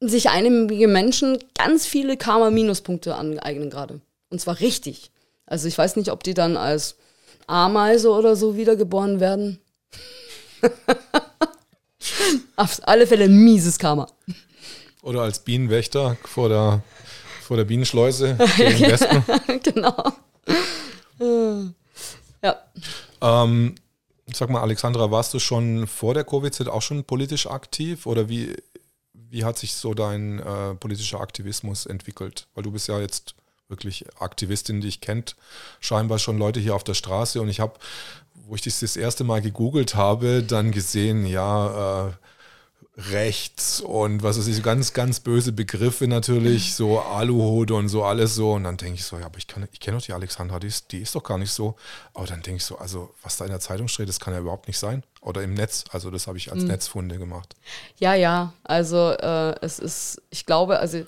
sich 0.00 0.30
einige 0.30 0.88
Menschen 0.88 1.38
ganz 1.54 1.86
viele 1.86 2.16
Karma-Minuspunkte 2.16 3.14
aneignen 3.14 3.70
gerade. 3.70 4.00
Und 4.30 4.40
zwar 4.40 4.60
richtig. 4.60 5.10
Also 5.46 5.68
ich 5.68 5.76
weiß 5.76 5.96
nicht, 5.96 6.10
ob 6.10 6.22
die 6.24 6.34
dann 6.34 6.56
als 6.56 6.96
Ameise 7.46 8.10
oder 8.10 8.36
so 8.36 8.56
wiedergeboren 8.56 9.20
werden. 9.20 9.60
Auf 12.56 12.80
alle 12.82 13.06
Fälle 13.06 13.28
mieses 13.28 13.78
Karma. 13.78 14.06
Oder 15.02 15.22
als 15.22 15.38
Bienenwächter 15.40 16.16
vor 16.24 16.48
der, 16.48 16.82
vor 17.42 17.56
der 17.56 17.64
Bienenschleuse 17.64 18.36
gegen 18.56 18.80
Wespen. 18.80 19.24
genau. 19.62 20.12
Ja. 22.42 22.56
Ähm, 23.20 23.74
sag 24.32 24.50
mal, 24.50 24.60
Alexandra, 24.62 25.10
warst 25.10 25.34
du 25.34 25.38
schon 25.38 25.86
vor 25.86 26.14
der 26.14 26.24
Covid-Zeit 26.24 26.68
auch 26.68 26.82
schon 26.82 27.04
politisch 27.04 27.46
aktiv 27.46 28.06
oder 28.06 28.28
wie, 28.28 28.54
wie 29.12 29.44
hat 29.44 29.58
sich 29.58 29.74
so 29.74 29.94
dein 29.94 30.38
äh, 30.38 30.74
politischer 30.74 31.20
Aktivismus 31.20 31.86
entwickelt? 31.86 32.46
Weil 32.54 32.64
du 32.64 32.70
bist 32.70 32.88
ja 32.88 33.00
jetzt 33.00 33.34
wirklich 33.68 34.04
Aktivistin, 34.18 34.80
die 34.80 34.88
ich 34.88 35.00
kennt, 35.00 35.36
scheinbar 35.78 36.18
schon 36.18 36.38
Leute 36.38 36.60
hier 36.60 36.74
auf 36.74 36.84
der 36.84 36.94
Straße 36.94 37.40
und 37.40 37.48
ich 37.48 37.60
habe 37.60 37.78
wo 38.50 38.56
ich 38.56 38.62
das 38.62 38.80
das 38.80 38.96
erste 38.96 39.22
Mal 39.22 39.40
gegoogelt 39.40 39.94
habe, 39.94 40.42
dann 40.42 40.72
gesehen, 40.72 41.24
ja, 41.24 42.08
äh, 42.08 42.12
rechts 43.12 43.80
und 43.80 44.24
was 44.24 44.38
weiß 44.38 44.48
ich, 44.48 44.60
ganz, 44.62 44.92
ganz 44.92 45.20
böse 45.20 45.52
Begriffe 45.52 46.08
natürlich, 46.08 46.74
so 46.74 46.98
Aluhut 46.98 47.70
und 47.70 47.88
so 47.88 48.02
alles 48.02 48.34
so. 48.34 48.54
Und 48.54 48.64
dann 48.64 48.76
denke 48.76 48.94
ich 48.96 49.04
so, 49.04 49.16
ja, 49.16 49.26
aber 49.26 49.38
ich, 49.38 49.46
ich 49.72 49.80
kenne 49.80 49.96
doch 49.96 50.04
die 50.04 50.12
Alexandra, 50.12 50.58
die 50.58 50.66
ist, 50.66 50.90
die 50.90 50.98
ist 50.98 51.14
doch 51.14 51.22
gar 51.22 51.38
nicht 51.38 51.52
so. 51.52 51.76
Aber 52.12 52.26
dann 52.26 52.42
denke 52.42 52.56
ich 52.56 52.64
so, 52.64 52.76
also 52.76 53.14
was 53.22 53.36
da 53.36 53.44
in 53.44 53.52
der 53.52 53.60
Zeitung 53.60 53.86
steht, 53.86 54.08
das 54.08 54.18
kann 54.18 54.34
ja 54.34 54.40
überhaupt 54.40 54.66
nicht 54.66 54.78
sein. 54.78 55.04
Oder 55.20 55.42
im 55.42 55.54
Netz, 55.54 55.84
also 55.92 56.10
das 56.10 56.26
habe 56.26 56.36
ich 56.36 56.50
als 56.50 56.62
mhm. 56.62 56.68
Netzfunde 56.68 57.18
gemacht. 57.18 57.54
Ja, 57.98 58.14
ja, 58.14 58.52
also 58.64 59.12
äh, 59.12 59.54
es 59.64 59.78
ist, 59.78 60.22
ich 60.30 60.44
glaube, 60.44 60.80
also 60.80 61.06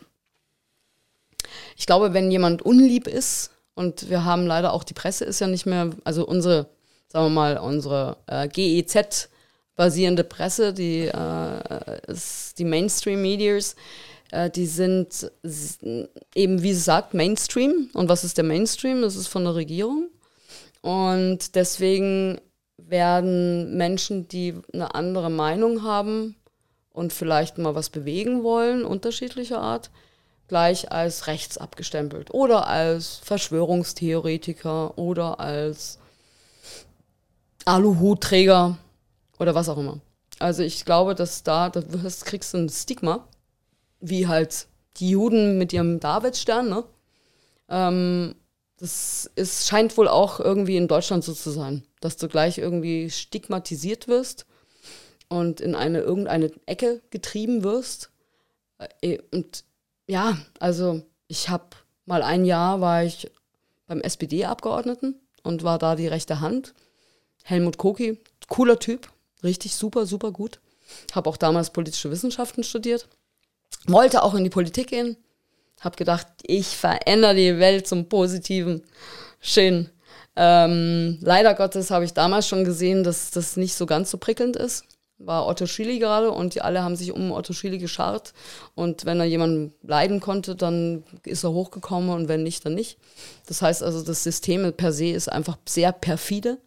ich 1.76 1.87
glaube, 1.87 2.14
wenn 2.14 2.31
jemand 2.31 2.62
unlieb 2.62 3.09
ist, 3.09 3.50
und 3.74 4.11
wir 4.11 4.24
haben 4.24 4.46
leider 4.46 4.72
auch, 4.72 4.85
die 4.85 4.94
Presse 4.94 5.24
ist 5.24 5.40
ja 5.40 5.46
nicht 5.46 5.66
mehr, 5.66 5.90
also 6.05 6.26
unsere, 6.26 6.68
sagen 7.12 7.27
wir 7.27 7.31
mal, 7.31 7.59
unsere 7.59 8.16
äh, 8.27 8.48
GEZ 8.48 9.29
basierende 9.77 10.25
Presse, 10.25 10.72
die, 10.72 11.09
äh, 11.09 11.96
die 12.57 12.64
Mainstream-Medias, 12.64 13.77
äh, 14.31 14.48
die 14.48 14.64
sind 14.64 15.31
eben, 16.35 16.62
wie 16.62 16.72
sie 16.72 16.81
sagt, 16.81 17.12
Mainstream. 17.12 17.90
Und 17.92 18.09
was 18.09 18.25
ist 18.25 18.38
der 18.38 18.44
Mainstream? 18.44 19.03
Das 19.03 19.16
ist 19.16 19.29
von 19.29 19.44
der 19.44 19.55
Regierung. 19.55 20.09
Und 20.81 21.55
deswegen 21.55 22.40
werden 22.79 23.77
Menschen, 23.77 24.27
die 24.29 24.55
eine 24.72 24.94
andere 24.94 25.31
Meinung 25.31 25.83
haben 25.83 26.37
und 26.92 27.12
vielleicht 27.12 27.59
mal 27.59 27.75
was 27.75 27.90
bewegen 27.90 28.42
wollen, 28.42 28.85
unterschiedlicher 28.85 29.61
Art, 29.61 29.90
gleich 30.48 30.90
als 30.90 31.27
rechts 31.27 31.59
abgestempelt 31.59 32.33
oder 32.33 32.66
als 32.66 33.16
Verschwörungstheoretiker 33.16 34.98
oder 34.98 35.40
als 35.40 35.98
Aluhutträger 37.64 38.79
oder 39.38 39.55
was 39.55 39.68
auch 39.68 39.79
immer. 39.79 40.01
Also 40.38 40.62
ich 40.62 40.85
glaube, 40.85 41.14
dass 41.14 41.42
da, 41.42 41.70
da 41.70 41.83
kriegst 42.25 42.55
du 42.55 42.59
ein 42.59 42.68
Stigma, 42.68 43.27
wie 44.01 44.27
halt 44.27 44.66
die 44.96 45.11
Juden 45.11 45.59
mit 45.59 45.72
ihrem 45.72 46.01
Davidstern, 46.01 46.68
ne? 46.68 46.85
Ähm, 47.68 48.35
das 48.79 49.31
ist, 49.37 49.68
scheint 49.68 49.96
wohl 49.96 50.09
auch 50.09 50.40
irgendwie 50.40 50.77
in 50.77 50.88
Deutschland 50.88 51.22
so 51.22 51.33
zu 51.33 51.51
sein, 51.51 51.85
dass 52.01 52.16
du 52.16 52.27
gleich 52.27 52.59
irgendwie 52.59 53.11
stigmatisiert 53.11 54.09
wirst 54.09 54.44
und 55.29 55.61
in 55.61 55.77
eine 55.77 56.01
irgendeine 56.01 56.51
Ecke 56.66 57.01
getrieben 57.11 57.62
wirst. 57.62 58.11
Äh, 59.01 59.18
und 59.33 59.64
ja, 60.09 60.37
also 60.59 61.03
ich 61.29 61.48
habe 61.48 61.66
mal 62.07 62.22
ein 62.22 62.44
Jahr 62.44 62.81
war 62.81 63.05
ich 63.05 63.31
beim 63.87 64.01
SPD-Abgeordneten 64.01 65.14
und 65.42 65.62
war 65.62 65.79
da 65.79 65.94
die 65.94 66.09
rechte 66.09 66.40
Hand. 66.40 66.75
Helmut 67.44 67.78
Koki, 67.78 68.18
cooler 68.48 68.78
Typ, 68.78 69.09
richtig 69.42 69.74
super, 69.74 70.07
super 70.07 70.33
gut. 70.33 70.61
Habe 71.12 71.28
auch 71.31 71.37
damals 71.37 71.70
politische 71.70 72.11
Wissenschaften 72.11 72.64
studiert. 72.64 73.09
Wollte 73.87 74.22
auch 74.22 74.35
in 74.35 74.44
die 74.44 74.50
Politik 74.50 74.88
gehen. 74.88 75.16
Habe 75.81 75.96
gedacht, 75.96 76.26
ich 76.42 76.76
verändere 76.76 77.35
die 77.35 77.59
Welt 77.59 77.87
zum 77.87 78.09
Positiven. 78.09 78.83
Schön. 79.40 79.90
Ähm, 80.37 81.18
leider 81.20 81.55
Gottes 81.55 81.90
habe 81.90 82.05
ich 82.05 82.12
damals 82.12 82.46
schon 82.46 82.64
gesehen, 82.64 83.05
dass 83.05 83.31
das 83.31 83.57
nicht 83.57 83.74
so 83.74 83.87
ganz 83.87 84.11
so 84.11 84.18
prickelnd 84.18 84.57
ist 84.57 84.85
war 85.26 85.46
Otto 85.46 85.66
Schily 85.66 85.98
gerade 85.98 86.31
und 86.31 86.55
die 86.55 86.62
alle 86.62 86.83
haben 86.83 86.96
sich 86.96 87.12
um 87.12 87.33
Otto 87.33 87.52
Schily 87.52 87.78
geschart. 87.78 88.33
Und 88.74 89.05
wenn 89.05 89.20
er 89.20 89.26
jemanden 89.26 89.72
leiden 89.83 90.20
konnte, 90.20 90.55
dann 90.55 91.05
ist 91.24 91.44
er 91.44 91.52
hochgekommen 91.52 92.11
und 92.11 92.28
wenn 92.28 92.42
nicht, 92.42 92.64
dann 92.64 92.74
nicht. 92.74 92.98
Das 93.46 93.62
heißt 93.62 93.83
also, 93.83 94.02
das 94.02 94.22
System 94.22 94.72
per 94.72 94.92
se 94.92 95.09
ist 95.09 95.31
einfach 95.31 95.59
sehr 95.66 95.92
perfide. 95.92 96.59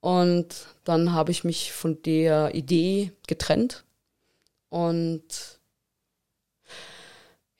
Und 0.00 0.48
dann 0.84 1.12
habe 1.12 1.30
ich 1.30 1.44
mich 1.44 1.72
von 1.72 2.00
der 2.02 2.54
Idee 2.54 3.12
getrennt 3.26 3.84
und 4.70 5.60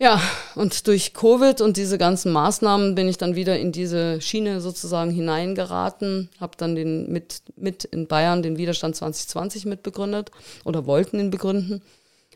ja, 0.02 0.18
und 0.54 0.86
durch 0.86 1.12
Covid 1.12 1.60
und 1.60 1.76
diese 1.76 1.98
ganzen 1.98 2.32
Maßnahmen 2.32 2.94
bin 2.94 3.06
ich 3.06 3.18
dann 3.18 3.34
wieder 3.34 3.58
in 3.58 3.70
diese 3.70 4.22
Schiene 4.22 4.62
sozusagen 4.62 5.10
hineingeraten, 5.10 6.30
habe 6.40 6.56
dann 6.56 6.74
den 6.74 7.12
mit, 7.12 7.42
mit 7.56 7.84
in 7.84 8.06
Bayern 8.06 8.42
den 8.42 8.56
Widerstand 8.56 8.96
2020 8.96 9.66
mitbegründet 9.66 10.30
oder 10.64 10.86
wollten 10.86 11.20
ihn 11.20 11.30
begründen. 11.30 11.82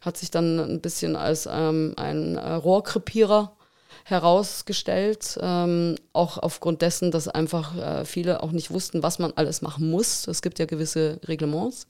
Hat 0.03 0.19
sich 0.19 0.31
dann 0.31 0.61
ein 0.61 0.83
bisschen 0.83 1.17
als 1.17 1.49
ähm, 1.51 1.95
ein 1.97 2.37
äh, 2.37 2.53
Rohrkrepierer 2.53 3.57
herausgestellt, 4.05 5.39
ähm, 5.41 5.97
auch 6.13 6.39
aufgrund 6.39 6.83
dessen, 6.83 7.11
dass 7.11 7.27
einfach 7.27 7.77
äh, 7.77 8.05
viele 8.05 8.43
auch 8.43 8.53
nicht 8.53 8.71
wussten, 8.71 9.03
was 9.03 9.19
man 9.19 9.33
alles 9.35 9.63
machen 9.63 9.91
muss. 9.91 10.29
Es 10.29 10.43
gibt 10.43 10.59
ja 10.59 10.67
gewisse 10.67 11.19
Reglements. 11.27 11.87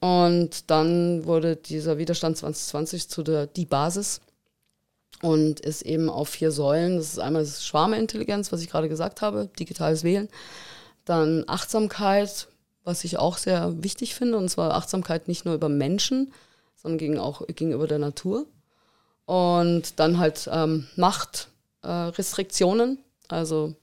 Und 0.00 0.70
dann 0.70 1.24
wurde 1.24 1.56
dieser 1.56 1.96
Widerstand 1.96 2.36
2020 2.36 3.08
zu 3.08 3.22
der 3.22 3.46
die 3.46 3.64
Basis 3.64 4.20
und 5.22 5.60
ist 5.60 5.80
eben 5.82 6.10
auf 6.10 6.28
vier 6.28 6.50
Säulen. 6.50 6.98
Das 6.98 7.06
ist 7.06 7.18
einmal 7.18 7.42
das 7.42 7.64
Schwarmintelligenz, 7.64 8.52
was 8.52 8.60
ich 8.60 8.68
gerade 8.68 8.90
gesagt 8.90 9.22
habe, 9.22 9.48
digitales 9.58 10.04
Wählen. 10.04 10.28
Dann 11.06 11.44
Achtsamkeit, 11.46 12.48
was 12.84 13.02
ich 13.04 13.18
auch 13.18 13.38
sehr 13.38 13.82
wichtig 13.82 14.14
finde, 14.14 14.36
und 14.36 14.50
zwar 14.50 14.74
Achtsamkeit 14.74 15.26
nicht 15.26 15.46
nur 15.46 15.54
über 15.54 15.70
Menschen, 15.70 16.34
sondern 16.76 16.98
gegen 16.98 17.18
auch 17.18 17.46
gegenüber 17.46 17.86
der 17.86 17.98
Natur. 17.98 18.46
Und 19.26 19.98
dann 19.98 20.18
halt 20.18 20.48
ähm, 20.52 20.86
Machtrestriktionen, 20.96 22.98
äh, 22.98 23.34
also 23.34 23.74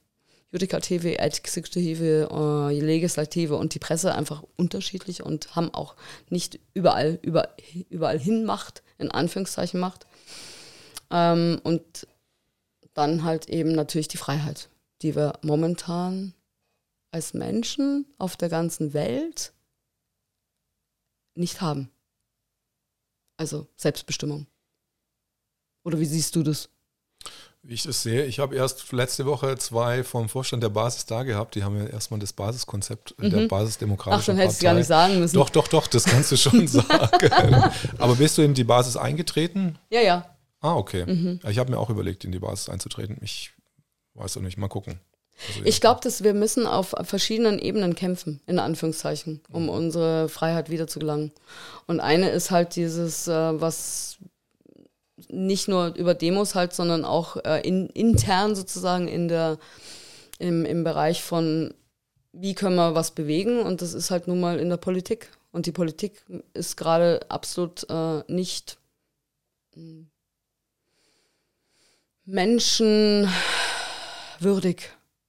Judikative, 0.51 1.17
Exekutive, 1.17 2.29
äh, 2.29 2.79
Legislative 2.79 3.55
und 3.55 3.73
die 3.73 3.79
Presse 3.79 4.13
einfach 4.13 4.43
unterschiedlich 4.57 5.23
und 5.23 5.55
haben 5.55 5.73
auch 5.73 5.95
nicht 6.29 6.59
überall, 6.73 7.19
über, 7.21 7.49
überall 7.89 8.19
hin 8.19 8.43
Macht, 8.43 8.83
in 8.97 9.09
Anführungszeichen 9.09 9.79
Macht. 9.79 10.05
Ähm, 11.09 11.59
und 11.63 12.07
dann 12.93 13.23
halt 13.23 13.49
eben 13.49 13.71
natürlich 13.71 14.09
die 14.09 14.17
Freiheit, 14.17 14.69
die 15.01 15.15
wir 15.15 15.33
momentan 15.41 16.33
als 17.11 17.33
Menschen 17.33 18.05
auf 18.17 18.35
der 18.35 18.49
ganzen 18.49 18.93
Welt 18.93 19.53
nicht 21.35 21.61
haben. 21.61 21.89
Also 23.37 23.67
Selbstbestimmung. 23.75 24.47
Oder 25.83 25.99
wie 25.99 26.05
siehst 26.05 26.35
du 26.35 26.43
das? 26.43 26.69
Wie 27.63 27.75
ich 27.75 27.83
das 27.83 28.01
sehe, 28.01 28.25
ich 28.25 28.39
habe 28.39 28.55
erst 28.55 28.91
letzte 28.91 29.27
Woche 29.27 29.55
zwei 29.57 30.03
vom 30.03 30.29
Vorstand 30.29 30.63
der 30.63 30.69
Basis 30.69 31.05
da 31.05 31.21
gehabt. 31.21 31.53
Die 31.53 31.63
haben 31.63 31.77
ja 31.77 31.85
erstmal 31.85 32.19
das 32.19 32.33
Basiskonzept 32.33 33.13
mhm. 33.19 33.29
der 33.29 33.47
Basisdemokratischen 33.47 34.21
Ach, 34.21 34.25
dann 34.25 34.37
hättest 34.37 34.61
du 34.61 34.65
gar 34.65 34.73
nicht 34.73 34.87
sagen 34.87 35.19
müssen. 35.19 35.35
Doch, 35.35 35.51
doch, 35.51 35.67
doch, 35.67 35.85
das 35.85 36.05
kannst 36.05 36.31
du 36.31 36.37
schon 36.37 36.67
sagen. 36.67 37.63
Aber 37.99 38.15
bist 38.15 38.39
du 38.39 38.41
in 38.41 38.55
die 38.55 38.63
Basis 38.63 38.97
eingetreten? 38.97 39.77
Ja, 39.91 40.01
ja. 40.01 40.35
Ah, 40.59 40.75
okay. 40.75 41.05
Mhm. 41.05 41.39
Ich 41.47 41.59
habe 41.59 41.69
mir 41.69 41.77
auch 41.77 41.91
überlegt, 41.91 42.23
in 42.23 42.31
die 42.31 42.39
Basis 42.39 42.67
einzutreten. 42.67 43.17
Ich 43.21 43.51
weiß 44.15 44.37
auch 44.37 44.41
nicht, 44.41 44.57
mal 44.57 44.67
gucken. 44.67 44.99
Also 45.47 45.61
ich 45.63 45.81
glaube, 45.81 46.01
dass 46.03 46.23
wir 46.23 46.33
müssen 46.33 46.65
auf 46.65 46.95
verschiedenen 47.03 47.59
Ebenen 47.59 47.95
kämpfen, 47.95 48.41
in 48.47 48.59
Anführungszeichen, 48.59 49.41
um 49.51 49.63
mhm. 49.63 49.69
unsere 49.69 50.29
Freiheit 50.29 50.69
wieder 50.69 50.87
zu 50.87 50.99
gelangen. 50.99 51.31
Und 51.87 51.99
eine 51.99 52.29
ist 52.29 52.51
halt 52.51 52.75
dieses, 52.75 53.27
äh, 53.27 53.61
was 53.61 54.17
nicht 55.31 55.67
nur 55.67 55.95
über 55.95 56.13
Demos 56.13 56.55
halt, 56.55 56.73
sondern 56.73 57.05
auch 57.05 57.37
äh, 57.37 57.61
in, 57.67 57.87
intern 57.87 58.55
sozusagen 58.55 59.07
in 59.07 59.27
der, 59.27 59.57
im, 60.39 60.65
im 60.65 60.83
Bereich 60.83 61.23
von, 61.23 61.73
wie 62.33 62.53
können 62.53 62.75
wir 62.75 62.95
was 62.95 63.11
bewegen. 63.11 63.61
Und 63.61 63.81
das 63.81 63.93
ist 63.93 64.11
halt 64.11 64.27
nun 64.27 64.39
mal 64.39 64.59
in 64.59 64.69
der 64.69 64.77
Politik. 64.77 65.29
Und 65.51 65.65
die 65.65 65.71
Politik 65.71 66.23
ist 66.53 66.77
gerade 66.77 67.19
absolut 67.29 67.89
äh, 67.89 68.23
nicht 68.27 68.77
hm, 69.73 70.09
menschenwürdig, 72.25 73.31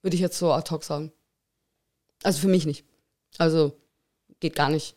würde 0.03 0.15
ich 0.15 0.21
jetzt 0.21 0.39
so 0.39 0.53
ad 0.53 0.71
hoc 0.71 0.85
sagen. 0.85 1.13
Also 2.23 2.41
für 2.41 2.49
mich 2.49 2.67
nicht. 2.67 2.85
Also 3.39 3.73
geht 4.41 4.55
gar 4.55 4.69
nicht. 4.69 4.95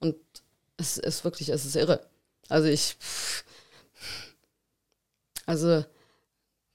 Und 0.00 0.16
es 0.76 0.98
ist 0.98 1.24
wirklich, 1.24 1.48
es 1.50 1.64
ist 1.64 1.76
irre. 1.76 2.06
Also 2.48 2.68
ich, 2.68 2.96
also 5.50 5.84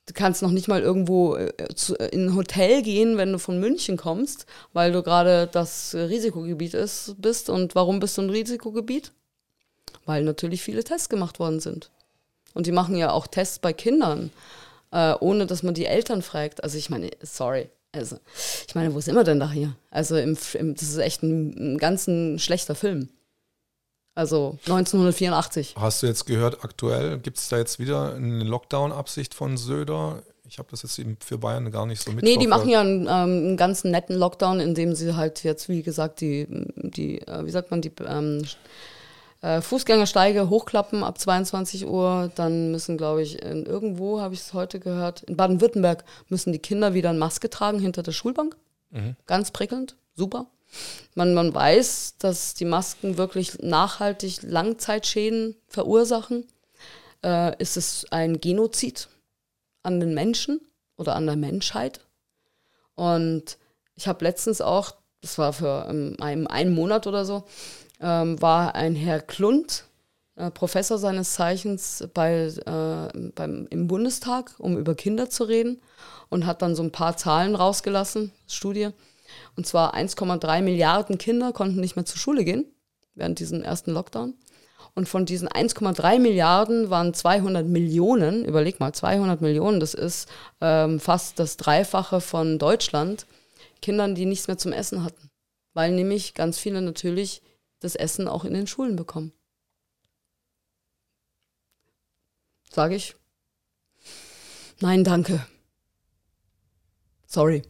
du 0.06 0.14
kannst 0.14 0.42
noch 0.42 0.52
nicht 0.52 0.68
mal 0.68 0.82
irgendwo 0.82 1.36
äh, 1.36 1.52
zu, 1.76 1.96
in 1.96 2.28
ein 2.28 2.36
Hotel 2.36 2.82
gehen, 2.84 3.18
wenn 3.18 3.32
du 3.32 3.40
von 3.40 3.60
München 3.60 3.98
kommst, 3.98 4.46
weil 4.74 4.92
du 4.92 5.02
gerade 5.02 5.48
das 5.52 5.96
Risikogebiet 5.96 6.74
ist, 6.74 7.16
bist. 7.18 7.50
Und 7.50 7.74
warum 7.74 8.00
bist 8.00 8.18
du 8.18 8.24
ein 8.24 8.30
Risikogebiet? 8.30 9.12
Weil 10.06 10.24
natürlich 10.24 10.62
viele 10.62 10.84
Tests 10.84 11.10
gemacht 11.10 11.40
worden 11.40 11.60
sind. 11.60 11.90
Und 12.54 12.68
die 12.68 12.72
machen 12.72 12.96
ja 12.96 13.12
auch 13.12 13.28
Tests 13.28 13.60
bei 13.60 13.74
Kindern, 13.74 14.32
äh, 14.92 15.14
ohne 15.20 15.46
dass 15.48 15.64
man 15.64 15.74
die 15.74 15.86
Eltern 15.86 16.22
fragt. 16.22 16.64
Also 16.64 16.78
ich 16.78 16.90
meine, 16.90 17.12
sorry. 17.22 17.70
Also, 17.94 18.18
ich 18.68 18.76
meine, 18.76 18.94
wo 18.94 19.00
sind 19.00 19.16
wir 19.16 19.24
denn 19.24 19.40
da 19.40 19.50
hier? 19.50 19.74
Also, 19.90 20.18
im, 20.18 20.38
im, 20.56 20.76
das 20.76 20.84
ist 20.84 20.98
echt 20.98 21.24
ein, 21.24 21.76
ein 21.76 21.78
ganz 21.78 22.08
ein 22.08 22.40
schlechter 22.40 22.76
Film. 22.76 23.08
Also 24.16 24.58
1984. 24.66 25.76
Hast 25.78 26.02
du 26.02 26.08
jetzt 26.08 26.26
gehört, 26.26 26.64
aktuell 26.64 27.20
gibt 27.20 27.38
es 27.38 27.50
da 27.50 27.58
jetzt 27.58 27.80
wieder 27.80 28.16
eine 28.16 28.46
Lockdown-Absicht 28.46 29.34
von 29.34 29.58
Söder? 29.58 30.24
Ich 30.48 30.58
habe 30.58 30.70
das 30.72 30.84
jetzt 30.84 30.98
eben 31.00 31.18
für 31.20 31.38
Bayern 31.38 31.70
gar 31.70 31.86
nicht 31.86 32.02
so 32.02 32.12
mit. 32.12 32.24
Nee, 32.24 32.38
die 32.38 32.48
machen 32.48 32.70
ja 32.70 32.80
einen, 32.80 33.02
ähm, 33.02 33.10
einen 33.10 33.58
ganz 33.58 33.84
netten 33.84 34.16
Lockdown, 34.16 34.62
indem 34.62 34.96
sie 34.96 35.16
halt 35.18 35.44
jetzt, 35.44 35.68
wie 35.68 35.84
gesagt, 35.84 36.22
die, 36.22 36.48
die 36.76 37.20
äh, 37.28 37.46
wie 37.46 37.52
sagt 37.52 37.72
man, 37.72 37.82
die 37.82 37.92
ähm, 38.08 38.44
äh, 39.42 39.60
Fußgängersteige 39.60 40.50
hochklappen 40.50 41.04
ab 41.04 41.20
22 41.20 41.86
Uhr. 41.86 42.32
Dann 42.36 42.72
müssen, 42.72 42.98
glaube 42.98 43.22
ich, 43.22 43.42
in, 43.42 43.66
irgendwo 43.66 44.22
habe 44.22 44.34
ich 44.34 44.40
es 44.40 44.54
heute 44.54 44.80
gehört, 44.80 45.24
in 45.24 45.36
Baden-Württemberg 45.36 46.06
müssen 46.30 46.54
die 46.54 46.60
Kinder 46.60 46.94
wieder 46.94 47.10
eine 47.10 47.20
Maske 47.20 47.50
tragen 47.50 47.80
hinter 47.80 48.02
der 48.02 48.14
Schulbank. 48.14 48.56
Mhm. 48.92 49.18
Ganz 49.26 49.52
prickelnd, 49.52 49.98
super. 50.16 50.48
Man, 51.14 51.34
man 51.34 51.54
weiß, 51.54 52.16
dass 52.20 52.54
die 52.56 52.66
Masken 52.66 53.18
wirklich 53.18 53.60
nachhaltig 53.62 54.42
Langzeitschäden 54.44 55.56
verursachen. 55.68 56.46
Äh, 57.24 57.62
ist 57.62 57.78
es 57.78 58.06
ein 58.12 58.42
Genozid? 58.42 59.08
an 59.86 60.00
den 60.00 60.14
Menschen 60.14 60.60
oder 60.98 61.16
an 61.16 61.28
der 61.28 61.36
Menschheit. 61.36 62.02
Und 62.96 63.58
ich 63.96 64.08
habe 64.08 64.26
letztens 64.26 64.62
auch, 64.62 64.96
das 65.22 65.38
war 65.38 65.54
für 65.54 65.88
ähm, 65.90 66.18
einen, 66.20 66.48
einen 66.48 66.74
Monat 66.74 67.08
oder 67.08 67.24
so, 67.24 67.44
ähm, 68.02 68.42
war 68.42 68.76
ein 68.76 68.96
Herr 68.96 69.22
Klund, 69.22 69.86
äh, 70.36 70.50
Professor 70.52 70.98
seines 70.98 71.34
Zeichens 71.34 72.08
bei, 72.14 72.48
äh, 72.48 73.30
beim, 73.36 73.68
im 73.70 73.88
Bundestag, 73.88 74.54
um 74.58 74.78
über 74.78 74.96
Kinder 74.96 75.30
zu 75.30 75.44
reden 75.44 75.82
und 76.30 76.46
hat 76.46 76.62
dann 76.62 76.76
so 76.76 76.84
ein 76.84 76.92
paar 76.92 77.16
Zahlen 77.16 77.56
rausgelassen, 77.56 78.32
Studie. 78.48 78.90
Und 79.56 79.66
zwar 79.66 79.96
1,3 79.96 80.62
Milliarden 80.62 81.18
Kinder 81.18 81.54
konnten 81.54 81.80
nicht 81.80 81.96
mehr 81.96 82.06
zur 82.06 82.20
Schule 82.20 82.44
gehen 82.44 82.66
während 83.16 83.40
diesem 83.40 83.64
ersten 83.64 83.92
Lockdown. 83.92 84.36
Und 84.94 85.10
von 85.10 85.26
diesen 85.26 85.50
1,3 85.50 86.20
Milliarden 86.20 86.90
waren 86.90 87.14
200 87.14 87.66
Millionen, 87.66 88.46
überleg 88.46 88.80
mal, 88.80 88.94
200 88.94 89.42
Millionen, 89.42 89.80
das 89.80 89.94
ist 89.94 90.30
ähm, 90.62 91.00
fast 91.00 91.38
das 91.40 91.58
Dreifache 91.58 92.22
von 92.22 92.60
Deutschland, 92.60 93.26
Kindern, 93.82 94.16
die 94.16 94.26
nichts 94.26 94.48
mehr 94.48 94.58
zum 94.58 94.72
Essen 94.72 95.04
hatten. 95.04 95.30
Weil 95.74 95.92
nämlich 95.92 96.34
ganz 96.34 96.58
viele 96.60 96.82
natürlich 96.82 97.42
das 97.82 97.96
Essen 97.96 98.30
auch 98.30 98.46
in 98.46 98.54
den 98.54 98.68
Schulen 98.68 98.96
bekommen. 98.96 99.34
Sage 102.72 102.96
ich, 102.96 103.16
nein, 104.80 105.04
danke. 105.04 105.46
Sorry. 107.26 107.64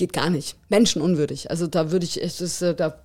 Geht 0.00 0.14
gar 0.14 0.30
nicht. 0.30 0.56
Menschenunwürdig. 0.70 1.50
Also 1.50 1.66
da 1.66 1.92
würde 1.92 2.06
ich, 2.06 2.22
es 2.22 2.40
ist, 2.40 2.62
äh, 2.62 2.74
da, 2.74 2.96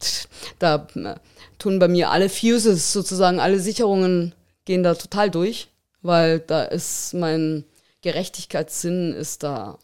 da 0.60 0.88
äh, 0.96 1.16
tun 1.60 1.78
bei 1.78 1.90
mir 1.90 2.10
alle 2.10 2.30
Fuses 2.30 2.94
sozusagen, 2.94 3.42
alle 3.42 3.60
Sicherungen 3.60 4.34
gehen 4.64 4.82
da 4.82 4.96
total 4.96 5.30
durch, 5.30 5.68
weil 6.04 6.40
da 6.40 6.64
ist 6.64 7.14
mein 7.14 7.66
Gerechtigkeitssinn 8.02 9.12
ist 9.12 9.44
da 9.44 9.78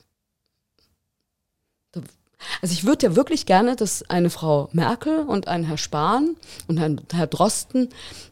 also 2.62 2.72
ich 2.72 2.86
würde 2.86 3.08
ja 3.08 3.16
wirklich 3.18 3.46
gerne, 3.46 3.76
dass 3.76 4.10
eine 4.10 4.30
Frau 4.30 4.70
Merkel 4.72 5.20
und 5.20 5.50
ein 5.50 5.66
Herr 5.66 5.78
Spahn 5.78 6.38
und 6.70 6.80
ein 6.80 7.02
Herr 7.12 7.28
Drosten, 7.28 7.90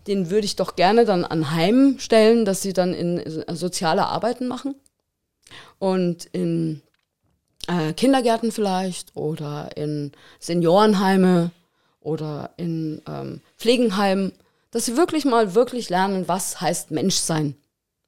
den 0.07 0.30
würde 0.30 0.45
ich 0.45 0.55
doch 0.55 0.77
gerne 0.77 1.03
dann 1.03 1.25
an 1.25 1.51
Heim 1.51 1.97
stellen, 1.99 2.45
dass 2.45 2.61
sie 2.61 2.71
dann 2.71 2.93
in 2.93 3.17
äh, 3.17 3.55
soziale 3.55 4.05
Arbeiten 4.05 4.47
machen 4.47 4.73
und 5.80 6.23
in 6.32 6.82
äh, 7.70 7.93
Kindergärten 7.93 8.51
vielleicht 8.51 9.15
oder 9.15 9.70
in 9.78 10.11
Seniorenheime 10.39 11.51
oder 12.01 12.51
in 12.57 13.01
ähm, 13.07 13.41
Pflegenheimen, 13.57 14.34
dass 14.72 14.86
sie 14.86 14.97
wirklich 14.97 15.24
mal 15.26 15.55
wirklich 15.55 15.89
lernen, 15.89 16.28
was 16.28 16.59
heißt 16.59 16.91
Menschsein. 16.91 17.55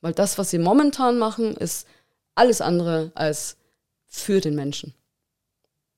Weil 0.02 0.14
das, 0.14 0.38
was 0.38 0.50
sie 0.50 0.58
momentan 0.58 1.20
machen, 1.20 1.56
ist 1.56 1.88
alles 2.34 2.62
andere 2.62 3.12
als 3.14 3.58
für 4.08 4.42
den 4.42 4.56
Menschen. 4.56 4.94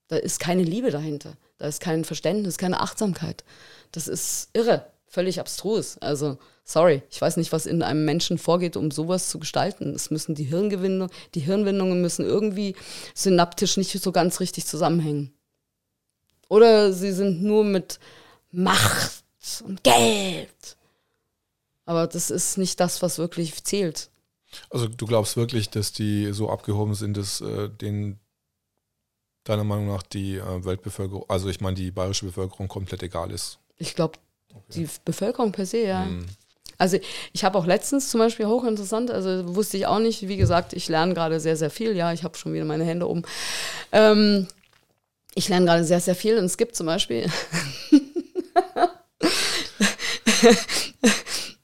Da 0.10 0.18
ist 0.18 0.40
keine 0.40 0.64
Liebe 0.64 0.92
dahinter. 0.92 1.38
Da 1.58 1.68
ist 1.68 1.80
kein 1.80 2.04
Verständnis, 2.04 2.58
keine 2.58 2.82
Achtsamkeit. 2.82 3.46
Das 3.94 4.10
ist 4.10 4.50
irre, 4.54 4.86
völlig 5.08 5.40
abstrus. 5.40 5.98
Also, 6.00 6.38
sorry, 6.64 7.04
ich 7.10 7.22
weiß 7.22 7.38
nicht, 7.38 7.52
was 7.52 7.66
in 7.66 7.84
einem 7.84 8.06
Menschen 8.06 8.38
vorgeht, 8.38 8.78
um 8.78 8.92
sowas 8.92 9.30
zu 9.30 9.40
gestalten. 9.40 9.94
Es 9.94 10.12
müssen 10.12 10.36
die 10.36 10.46
Hirngewinnung, 10.46 11.10
die 11.36 11.42
Hirnwindungen 11.42 12.02
müssen 12.02 12.26
irgendwie 12.26 12.76
synaptisch 13.14 13.78
nicht 13.78 13.92
so 13.92 14.12
ganz 14.12 14.40
richtig 14.40 14.66
zusammenhängen. 14.66 15.34
Oder 16.50 16.94
sie 16.94 17.12
sind 17.12 17.42
nur 17.42 17.64
mit 17.64 18.00
Macht 18.52 19.24
und 19.64 19.84
Geld. 19.84 20.78
Aber 21.86 22.08
das 22.08 22.30
ist 22.30 22.58
nicht 22.58 22.80
das, 22.80 23.02
was 23.02 23.18
wirklich 23.18 23.64
zählt. 23.64 24.10
Also 24.70 24.88
du 24.88 25.06
glaubst 25.06 25.36
wirklich, 25.36 25.70
dass 25.70 25.92
die 25.92 26.32
so 26.32 26.50
abgehoben 26.50 26.94
sind, 26.94 27.18
dass 27.18 27.42
äh, 27.42 27.70
denen 27.70 28.20
deiner 29.44 29.64
Meinung 29.64 29.88
nach 29.88 30.04
die 30.04 30.38
äh, 30.38 30.66
Weltbevölkerung, 30.66 31.26
also 31.28 31.50
ich 31.50 31.60
meine 31.60 31.76
die 31.76 31.92
bayerische 31.92 32.26
Bevölkerung 32.26 32.68
komplett 32.68 33.04
egal 33.04 33.32
ist? 33.32 33.60
Ich 33.78 33.96
glaube, 33.96 34.20
okay. 34.54 34.64
die 34.76 34.90
Bevölkerung 35.04 35.52
per 35.52 35.66
se, 35.66 35.84
ja. 35.86 36.06
Mhm. 36.06 36.26
Also 36.78 36.98
ich 37.32 37.44
habe 37.44 37.58
auch 37.58 37.66
letztens 37.66 38.10
zum 38.10 38.20
Beispiel 38.20 38.48
hochinteressant, 38.48 39.12
also 39.12 39.56
wusste 39.56 39.78
ich 39.78 39.86
auch 39.88 40.00
nicht, 40.00 40.28
wie 40.28 40.38
gesagt, 40.38 40.74
ich 40.74 40.88
lerne 40.90 41.14
gerade 41.14 41.40
sehr, 41.40 41.56
sehr 41.56 41.70
viel, 41.70 41.96
ja, 41.96 42.12
ich 42.14 42.24
habe 42.24 42.38
schon 42.38 42.54
wieder 42.54 42.66
meine 42.66 42.84
Hände 42.84 43.08
oben. 43.08 43.24
Ähm, 43.92 44.48
ich 45.36 45.50
lerne 45.50 45.66
gerade 45.66 45.84
sehr, 45.84 46.00
sehr 46.00 46.16
viel 46.16 46.38
und 46.38 46.46
es 46.46 46.58
gibt 46.58 46.76
zum 46.76 46.86
Beispiel, 46.86 47.26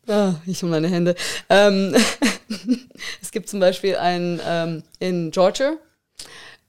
ah, 0.08 0.36
ich 0.46 0.64
und 0.64 0.70
meine 0.70 0.88
Hände, 0.88 1.16
ähm, 1.50 1.96
es 3.22 3.32
gibt 3.32 3.50
zum 3.50 3.60
Beispiel 3.60 3.96
ein, 3.98 4.40
ähm, 4.46 4.84
in 5.00 5.32
Georgia, 5.32 5.74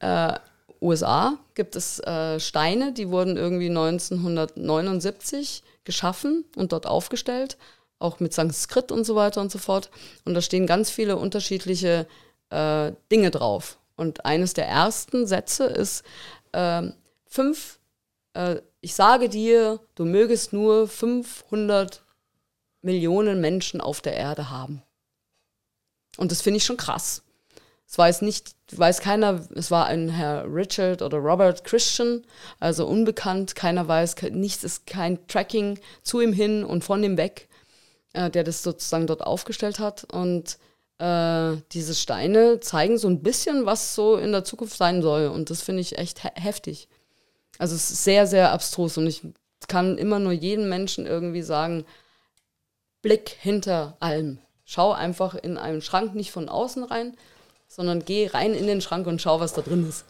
äh, 0.00 0.34
USA 0.80 1.38
gibt 1.54 1.76
es 1.76 2.00
äh, 2.00 2.40
Steine, 2.40 2.92
die 2.92 3.10
wurden 3.10 3.36
irgendwie 3.36 3.68
1979 3.68 5.62
geschaffen 5.84 6.44
und 6.56 6.72
dort 6.72 6.86
aufgestellt, 6.86 7.58
auch 8.00 8.18
mit 8.18 8.34
Sanskrit 8.34 8.90
und 8.90 9.04
so 9.04 9.14
weiter 9.14 9.40
und 9.40 9.52
so 9.52 9.58
fort. 9.58 9.90
Und 10.24 10.34
da 10.34 10.40
stehen 10.40 10.66
ganz 10.66 10.90
viele 10.90 11.16
unterschiedliche 11.16 12.06
äh, 12.50 12.92
Dinge 13.12 13.30
drauf. 13.30 13.78
Und 13.96 14.24
eines 14.24 14.54
der 14.54 14.66
ersten 14.66 15.26
Sätze 15.26 15.64
ist, 15.66 16.02
äh, 16.52 16.82
fünf, 17.26 17.78
äh, 18.34 18.56
ich 18.80 18.94
sage 18.94 19.28
dir, 19.28 19.78
du 19.94 20.04
mögest 20.04 20.52
nur 20.52 20.88
500 20.88 22.02
Millionen 22.82 23.40
Menschen 23.40 23.80
auf 23.80 24.00
der 24.00 24.14
Erde 24.14 24.50
haben. 24.50 24.82
Und 26.16 26.32
das 26.32 26.40
finde 26.40 26.56
ich 26.56 26.64
schon 26.64 26.78
krass. 26.78 27.22
Es 27.86 27.98
weiß 27.98 28.22
nicht, 28.22 28.54
weiß 28.70 29.00
keiner, 29.00 29.46
es 29.54 29.70
war 29.70 29.86
ein 29.86 30.08
Herr 30.08 30.44
Richard 30.46 31.02
oder 31.02 31.18
Robert 31.18 31.64
Christian, 31.64 32.24
also 32.60 32.86
unbekannt, 32.86 33.56
keiner 33.56 33.88
weiß, 33.88 34.14
nichts 34.30 34.64
ist 34.64 34.86
kein 34.86 35.26
Tracking 35.26 35.78
zu 36.02 36.20
ihm 36.20 36.32
hin 36.32 36.64
und 36.64 36.84
von 36.84 37.02
ihm 37.02 37.16
weg, 37.16 37.48
äh, 38.12 38.30
der 38.30 38.44
das 38.44 38.62
sozusagen 38.62 39.06
dort 39.06 39.22
aufgestellt 39.22 39.78
hat. 39.78 40.04
Und 40.04 40.58
äh, 40.98 41.56
diese 41.72 41.94
Steine 41.94 42.60
zeigen 42.60 42.98
so 42.98 43.08
ein 43.08 43.22
bisschen, 43.22 43.66
was 43.66 43.94
so 43.94 44.16
in 44.16 44.32
der 44.32 44.44
Zukunft 44.44 44.76
sein 44.76 45.02
soll. 45.02 45.28
Und 45.28 45.50
das 45.50 45.62
finde 45.62 45.80
ich 45.80 45.98
echt 45.98 46.22
he 46.22 46.28
heftig. 46.34 46.88
Also 47.58 47.74
es 47.74 47.90
ist 47.90 48.04
sehr, 48.04 48.26
sehr 48.26 48.52
abstrus 48.52 48.96
und 48.96 49.06
ich 49.06 49.22
kann 49.68 49.98
immer 49.98 50.18
nur 50.18 50.32
jedem 50.32 50.68
Menschen 50.68 51.06
irgendwie 51.06 51.42
sagen, 51.42 51.84
Blick 53.02 53.28
hinter 53.28 53.96
allem. 54.00 54.38
Schau 54.64 54.92
einfach 54.92 55.34
in 55.34 55.58
einen 55.58 55.82
Schrank 55.82 56.14
nicht 56.14 56.32
von 56.32 56.48
außen 56.48 56.84
rein, 56.84 57.16
sondern 57.68 58.04
geh 58.04 58.28
rein 58.28 58.54
in 58.54 58.66
den 58.66 58.80
Schrank 58.80 59.06
und 59.06 59.20
schau, 59.20 59.40
was 59.40 59.52
da 59.52 59.62
drin 59.62 59.88
ist. 59.88 60.04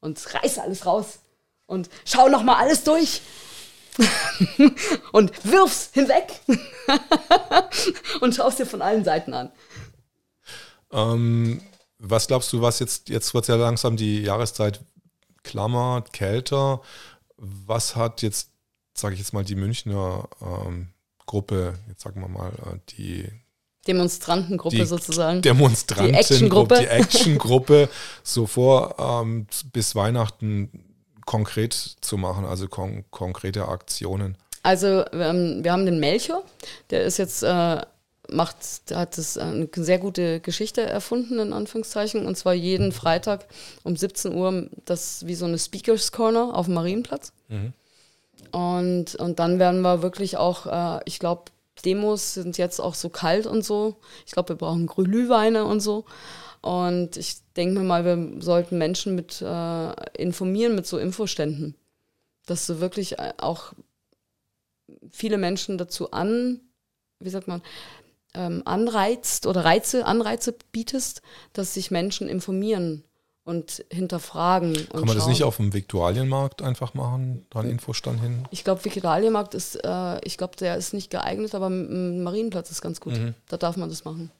Und 0.00 0.34
reiß 0.34 0.58
alles 0.58 0.86
raus. 0.86 1.20
Und 1.66 1.88
schau 2.04 2.28
nochmal 2.28 2.56
alles 2.56 2.84
durch. 2.84 3.22
und 5.12 5.32
wirf's 5.44 5.90
hinweg. 5.92 6.40
und 8.20 8.34
schaust 8.34 8.58
dir 8.58 8.66
von 8.66 8.82
allen 8.82 9.04
Seiten 9.04 9.34
an. 9.34 9.52
Ähm, 10.92 11.60
was 11.98 12.26
glaubst 12.26 12.52
du, 12.52 12.60
was 12.60 12.78
jetzt, 12.78 13.08
jetzt 13.08 13.34
wird 13.34 13.48
ja 13.48 13.56
langsam 13.56 13.96
die 13.96 14.22
Jahreszeit 14.22 14.80
klammer, 15.42 16.04
kälter. 16.12 16.80
Was 17.36 17.96
hat 17.96 18.22
jetzt, 18.22 18.50
sage 18.94 19.14
ich 19.14 19.20
jetzt 19.20 19.32
mal, 19.32 19.44
die 19.44 19.54
Münchner 19.54 20.28
ähm, 20.40 20.88
Gruppe, 21.26 21.78
jetzt 21.88 22.02
sagen 22.02 22.20
wir 22.20 22.28
mal, 22.28 22.50
äh, 22.50 22.78
die 22.96 23.28
Demonstrantengruppe 23.86 24.76
die 24.76 24.86
sozusagen. 24.86 25.42
Demonstrantengruppe, 25.42 26.08
die 26.08 26.16
Actiongruppe, 26.16 26.78
die 26.80 26.86
Actiongruppe 26.86 27.88
so 28.22 28.46
vor 28.46 28.96
ähm, 28.98 29.46
bis 29.72 29.94
Weihnachten 29.94 30.93
konkret 31.26 31.74
zu 32.00 32.16
machen, 32.16 32.44
also 32.44 32.68
kon 32.68 33.04
konkrete 33.10 33.68
Aktionen. 33.68 34.36
Also 34.62 35.04
ähm, 35.12 35.62
wir 35.62 35.72
haben 35.72 35.86
den 35.86 36.00
Melchior, 36.00 36.42
der 36.90 37.04
ist 37.04 37.18
jetzt 37.18 37.42
äh, 37.42 37.82
macht, 38.30 38.56
hat 38.94 39.18
das 39.18 39.36
eine 39.36 39.68
sehr 39.74 39.98
gute 39.98 40.40
Geschichte 40.40 40.82
erfunden 40.82 41.38
in 41.38 41.52
Anführungszeichen 41.52 42.26
und 42.26 42.36
zwar 42.36 42.54
jeden 42.54 42.92
Freitag 42.92 43.46
um 43.82 43.96
17 43.96 44.34
Uhr 44.34 44.68
das 44.84 45.26
wie 45.26 45.34
so 45.34 45.44
eine 45.44 45.58
Speakers 45.58 46.12
Corner 46.12 46.54
auf 46.54 46.66
dem 46.66 46.74
Marienplatz. 46.74 47.32
Mhm. 47.48 47.72
Und, 48.52 49.14
und 49.16 49.38
dann 49.38 49.58
werden 49.58 49.82
wir 49.82 50.02
wirklich 50.02 50.36
auch, 50.36 50.66
äh, 50.66 51.00
ich 51.04 51.18
glaube, 51.18 51.44
Demos 51.84 52.34
sind 52.34 52.56
jetzt 52.56 52.80
auch 52.80 52.94
so 52.94 53.08
kalt 53.08 53.46
und 53.46 53.64
so. 53.64 53.96
Ich 54.26 54.32
glaube, 54.32 54.50
wir 54.50 54.56
brauchen 54.56 54.86
Glühweine 54.86 55.64
und 55.64 55.80
so. 55.80 56.04
Und 56.64 57.18
ich 57.18 57.36
denke 57.56 57.78
mir 57.78 57.84
mal, 57.84 58.06
wir 58.06 58.42
sollten 58.42 58.78
Menschen 58.78 59.14
mit 59.14 59.42
äh, 59.42 59.92
informieren 60.16 60.74
mit 60.74 60.86
so 60.86 60.96
Infoständen. 60.96 61.74
Dass 62.46 62.66
du 62.66 62.80
wirklich 62.80 63.18
äh, 63.18 63.34
auch 63.36 63.74
viele 65.10 65.36
Menschen 65.36 65.76
dazu 65.76 66.12
an, 66.12 66.60
wie 67.20 67.28
sagt 67.28 67.48
man, 67.48 67.60
ähm, 68.32 68.62
anreizt 68.64 69.46
oder 69.46 69.62
Reize, 69.62 70.06
Anreize 70.06 70.56
bietest, 70.72 71.20
dass 71.52 71.74
sich 71.74 71.90
Menschen 71.90 72.30
informieren 72.30 73.04
und 73.44 73.84
hinterfragen. 73.92 74.70
Und 74.74 74.88
Kann 74.88 75.00
man 75.00 75.08
schauen. 75.08 75.18
das 75.18 75.26
nicht 75.26 75.42
auf 75.42 75.58
dem 75.58 75.74
Viktualienmarkt 75.74 76.62
einfach 76.62 76.94
machen, 76.94 77.44
da 77.50 77.60
einen 77.60 77.72
Infostand 77.72 78.22
hin? 78.22 78.48
Ich 78.50 78.64
glaube, 78.64 78.82
Viktualienmarkt 78.82 79.52
ist, 79.52 79.84
äh, 79.84 80.18
ich 80.24 80.38
glaube, 80.38 80.56
der 80.56 80.78
ist 80.78 80.94
nicht 80.94 81.10
geeignet, 81.10 81.54
aber 81.54 81.68
Marienplatz 81.68 82.70
ist 82.70 82.80
ganz 82.80 83.00
gut. 83.00 83.12
Mhm. 83.12 83.34
Da 83.48 83.58
darf 83.58 83.76
man 83.76 83.90
das 83.90 84.06
machen. 84.06 84.30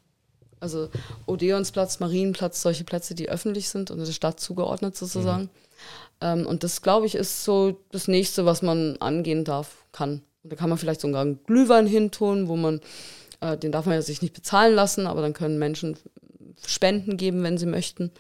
Also 0.61 0.89
Odeonsplatz, 1.27 2.01
Marienplatz, 2.01 2.63
solche 2.63 2.85
Plätze, 2.85 3.15
die 3.15 3.29
öffentlich 3.29 3.69
sind 3.69 3.91
und 3.91 3.99
der 3.99 4.07
Stadt 4.07 4.41
zugeordnet 4.41 4.97
sozusagen. 4.97 5.45
Mhm. 5.45 5.51
Ähm, 6.21 6.47
und 6.47 6.65
das, 6.65 6.83
glaube 6.83 7.07
ich, 7.07 7.15
ist 7.15 7.45
so 7.45 7.81
das 7.91 8.09
Nächste, 8.09 8.47
was 8.47 8.63
man 8.63 8.97
angehen 8.99 9.45
darf, 9.45 9.85
kann. 9.93 10.23
Und 10.43 10.53
da 10.53 10.57
kann 10.57 10.69
man 10.69 10.79
vielleicht 10.79 11.01
sogar 11.01 11.23
einen 11.23 11.43
Glühwein 11.45 11.87
hintun, 11.87 12.49
wo 12.49 12.57
man, 12.57 12.81
äh, 13.41 13.57
den 13.57 13.73
darf 13.73 13.87
man 13.87 13.95
ja 13.95 14.03
sich 14.03 14.23
nicht 14.23 14.35
bezahlen 14.35 14.75
lassen, 14.75 15.07
aber 15.07 15.23
dann 15.23 15.33
können 15.33 15.59
Menschen 15.59 15.97
Spenden 16.67 17.17
geben, 17.17 17.43
wenn 17.43 17.59
sie 17.59 17.67
möchten. 17.67 18.11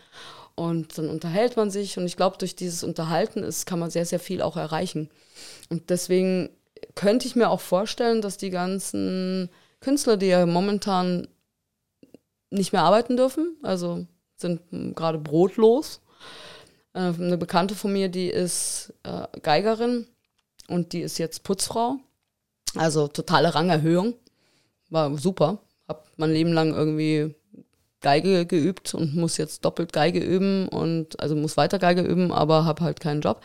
Und 0.54 0.98
dann 0.98 1.08
unterhält 1.08 1.56
man 1.56 1.70
sich. 1.70 1.98
Und 1.98 2.06
ich 2.06 2.16
glaube, 2.16 2.38
durch 2.38 2.56
dieses 2.56 2.84
Unterhalten 2.84 3.42
ist, 3.42 3.66
kann 3.66 3.78
man 3.78 3.90
sehr, 3.90 4.06
sehr 4.06 4.20
viel 4.20 4.42
auch 4.42 4.56
erreichen. 4.56 5.10
Und 5.68 5.90
deswegen 5.90 6.50
könnte 6.94 7.26
ich 7.26 7.36
mir 7.36 7.50
auch 7.50 7.60
vorstellen, 7.60 8.22
dass 8.22 8.36
die 8.36 8.50
ganzen 8.50 9.50
Künstler, 9.80 10.16
die 10.16 10.26
ja 10.26 10.46
momentan 10.46 11.26
nicht 12.54 12.72
mehr 12.72 12.82
arbeiten 12.82 13.16
dürfen, 13.16 13.56
also 13.62 14.06
sind 14.36 14.62
gerade 14.94 15.18
brotlos. 15.18 16.00
Äh, 16.92 16.98
eine 16.98 17.38
Bekannte 17.38 17.74
von 17.74 17.92
mir, 17.92 18.08
die 18.08 18.28
ist 18.28 18.92
äh, 19.02 19.26
Geigerin 19.42 20.06
und 20.68 20.92
die 20.92 21.00
ist 21.00 21.18
jetzt 21.18 21.42
Putzfrau. 21.42 21.96
Also 22.76 23.08
totale 23.08 23.54
Rangerhöhung. 23.54 24.14
War 24.90 25.16
super. 25.18 25.58
Hab 25.88 26.06
mein 26.16 26.30
Leben 26.30 26.52
lang 26.52 26.74
irgendwie 26.74 27.34
Geige 28.00 28.46
geübt 28.46 28.94
und 28.94 29.16
muss 29.16 29.36
jetzt 29.38 29.64
doppelt 29.64 29.92
Geige 29.92 30.20
üben 30.20 30.68
und 30.68 31.18
also 31.20 31.34
muss 31.34 31.56
weiter 31.56 31.78
Geige 31.78 32.02
üben, 32.02 32.32
aber 32.32 32.64
habe 32.64 32.84
halt 32.84 33.00
keinen 33.00 33.22
Job. 33.22 33.40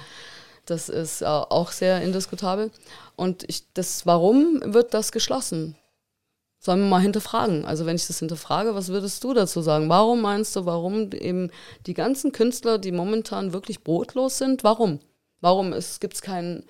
Das 0.65 0.89
ist 0.89 1.21
äh, 1.21 1.25
auch 1.25 1.71
sehr 1.71 2.01
indiskutabel. 2.01 2.71
Und 3.15 3.43
ich, 3.47 3.71
das, 3.73 4.05
warum 4.05 4.61
wird 4.63 4.93
das 4.93 5.11
geschlossen? 5.11 5.75
Sollen 6.61 6.81
wir 6.81 6.89
mal 6.89 7.01
hinterfragen. 7.01 7.63
Also 7.63 7.85
wenn 7.85 7.95
ich 7.95 8.07
das 8.07 8.19
hinterfrage, 8.19 8.75
was 8.75 8.89
würdest 8.89 9.23
du 9.23 9.33
dazu 9.33 9.61
sagen? 9.61 9.87
Warum 9.87 10.21
meinst 10.21 10.55
du, 10.57 10.65
warum 10.65 11.09
eben 11.13 11.51
die 11.85 11.93
ganzen 11.93 12.33
Künstler, 12.33 12.77
die 12.77 12.91
momentan 12.91 13.53
wirklich 13.53 13.83
brotlos 13.83 14.37
sind, 14.37 14.65
warum? 14.65 14.99
Warum 15.39 15.73
gibt 15.99 16.13
es 16.15 16.21
kein, 16.21 16.65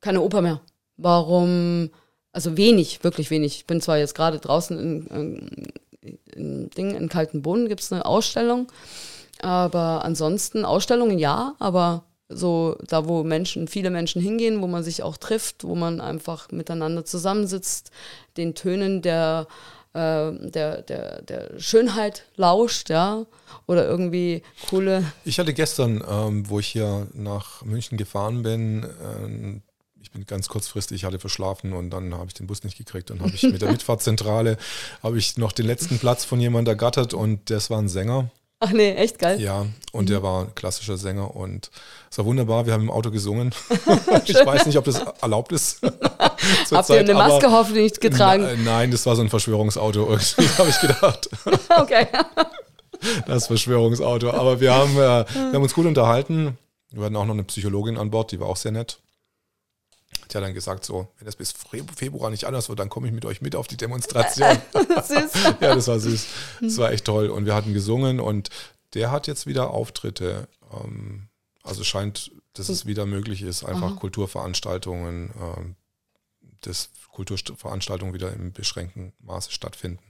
keine 0.00 0.20
Oper 0.20 0.40
mehr? 0.40 0.60
Warum, 0.96 1.90
also 2.30 2.56
wenig, 2.56 3.02
wirklich 3.02 3.30
wenig. 3.30 3.56
Ich 3.56 3.66
bin 3.66 3.80
zwar 3.80 3.98
jetzt 3.98 4.14
gerade 4.14 4.38
draußen 4.38 4.78
in, 4.78 5.06
in, 6.00 6.16
in, 6.32 6.70
Ding, 6.70 6.94
in 6.94 7.08
Kaltenboden, 7.08 7.68
gibt 7.68 7.80
es 7.80 7.92
eine 7.92 8.06
Ausstellung, 8.06 8.70
aber 9.40 10.04
ansonsten, 10.04 10.64
Ausstellungen 10.64 11.18
ja, 11.18 11.56
aber 11.58 12.04
so 12.34 12.76
da, 12.86 13.06
wo 13.06 13.22
Menschen, 13.22 13.68
viele 13.68 13.90
Menschen 13.90 14.22
hingehen, 14.22 14.60
wo 14.62 14.66
man 14.66 14.82
sich 14.82 15.02
auch 15.02 15.16
trifft, 15.16 15.64
wo 15.64 15.74
man 15.74 16.00
einfach 16.00 16.50
miteinander 16.50 17.04
zusammensitzt, 17.04 17.90
den 18.36 18.54
Tönen 18.54 19.02
der, 19.02 19.46
äh, 19.94 20.32
der, 20.32 20.82
der, 20.82 21.22
der 21.22 21.60
Schönheit 21.60 22.24
lauscht, 22.36 22.90
ja, 22.90 23.26
oder 23.66 23.86
irgendwie 23.86 24.42
coole. 24.70 25.04
Ich 25.24 25.38
hatte 25.38 25.54
gestern, 25.54 26.02
ähm, 26.08 26.48
wo 26.48 26.58
ich 26.58 26.68
hier 26.68 27.06
nach 27.14 27.62
München 27.62 27.98
gefahren 27.98 28.42
bin, 28.42 28.84
äh, 28.84 29.60
ich 30.02 30.10
bin 30.10 30.26
ganz 30.26 30.48
kurzfristig, 30.48 30.96
ich 30.96 31.04
hatte 31.04 31.18
verschlafen 31.18 31.72
und 31.72 31.90
dann 31.90 32.12
habe 32.14 32.26
ich 32.26 32.34
den 32.34 32.46
Bus 32.46 32.64
nicht 32.64 32.76
gekriegt 32.76 33.10
und 33.10 33.20
habe 33.20 33.30
ich 33.30 33.42
mit 33.44 33.62
der 33.62 33.70
Mitfahrzentrale 33.72 34.58
habe 35.02 35.18
ich 35.18 35.36
noch 35.38 35.52
den 35.52 35.66
letzten 35.66 35.98
Platz 35.98 36.24
von 36.24 36.40
jemandem 36.40 36.72
ergattert 36.72 37.14
und 37.14 37.50
das 37.50 37.70
war 37.70 37.78
ein 37.78 37.88
Sänger. 37.88 38.30
Ach 38.64 38.70
nee, 38.70 38.94
echt 38.94 39.18
geil. 39.18 39.40
Ja, 39.40 39.66
und 39.90 40.04
mhm. 40.04 40.06
der 40.06 40.22
war 40.22 40.46
klassischer 40.54 40.96
Sänger 40.96 41.34
und 41.34 41.72
es 42.08 42.18
war 42.18 42.24
wunderbar. 42.24 42.64
Wir 42.64 42.74
haben 42.74 42.82
im 42.82 42.92
Auto 42.92 43.10
gesungen. 43.10 43.52
ich 44.24 44.36
weiß 44.36 44.66
nicht, 44.66 44.78
ob 44.78 44.84
das 44.84 45.02
erlaubt 45.20 45.50
ist. 45.50 45.80
Habt 46.70 46.88
ihr 46.90 47.00
eine 47.00 47.14
Maske 47.14 47.50
hoffentlich 47.50 47.98
getragen? 47.98 48.46
Na, 48.64 48.72
nein, 48.76 48.92
das 48.92 49.04
war 49.04 49.16
so 49.16 49.22
ein 49.22 49.30
Verschwörungsauto, 49.30 50.16
habe 50.58 50.68
ich 50.70 50.80
gedacht. 50.80 51.28
okay. 51.76 52.06
Das 53.26 53.48
Verschwörungsauto. 53.48 54.30
Aber 54.30 54.60
wir 54.60 54.72
haben, 54.72 54.92
äh, 54.92 55.24
wir 55.26 55.52
haben 55.54 55.62
uns 55.62 55.74
gut 55.74 55.86
unterhalten. 55.86 56.56
Wir 56.92 57.04
hatten 57.04 57.16
auch 57.16 57.26
noch 57.26 57.34
eine 57.34 57.42
Psychologin 57.42 57.98
an 57.98 58.12
Bord, 58.12 58.30
die 58.30 58.38
war 58.38 58.46
auch 58.46 58.56
sehr 58.56 58.70
nett. 58.70 59.00
Die 60.30 60.36
hat 60.36 60.44
dann 60.44 60.54
gesagt, 60.54 60.84
so, 60.84 61.08
wenn 61.18 61.26
das 61.26 61.36
bis 61.36 61.52
Februar 61.52 62.30
nicht 62.30 62.44
anders 62.44 62.68
wird, 62.68 62.78
dann 62.78 62.88
komme 62.88 63.06
ich 63.06 63.12
mit 63.12 63.24
euch 63.24 63.42
mit 63.42 63.54
auf 63.54 63.66
die 63.66 63.76
Demonstration. 63.76 64.48
süß. 64.72 65.32
ja, 65.60 65.74
das 65.74 65.88
war 65.88 66.00
süß. 66.00 66.26
Das 66.60 66.78
war 66.78 66.90
echt 66.90 67.04
toll. 67.04 67.28
Und 67.28 67.44
wir 67.44 67.54
hatten 67.54 67.74
gesungen 67.74 68.20
und 68.20 68.48
der 68.94 69.10
hat 69.10 69.26
jetzt 69.26 69.46
wieder 69.46 69.70
Auftritte. 69.70 70.48
Ähm, 70.72 71.28
also 71.62 71.84
scheint, 71.84 72.32
dass 72.54 72.68
es 72.68 72.86
wieder 72.86 73.06
möglich 73.06 73.42
ist, 73.42 73.64
einfach 73.64 73.92
Aha. 73.92 73.96
Kulturveranstaltungen, 73.96 75.30
ähm, 75.40 75.76
dass 76.62 76.90
Kulturveranstaltungen 77.12 78.14
wieder 78.14 78.32
im 78.32 78.52
beschränkten 78.52 79.12
Maße 79.20 79.52
stattfinden. 79.52 80.02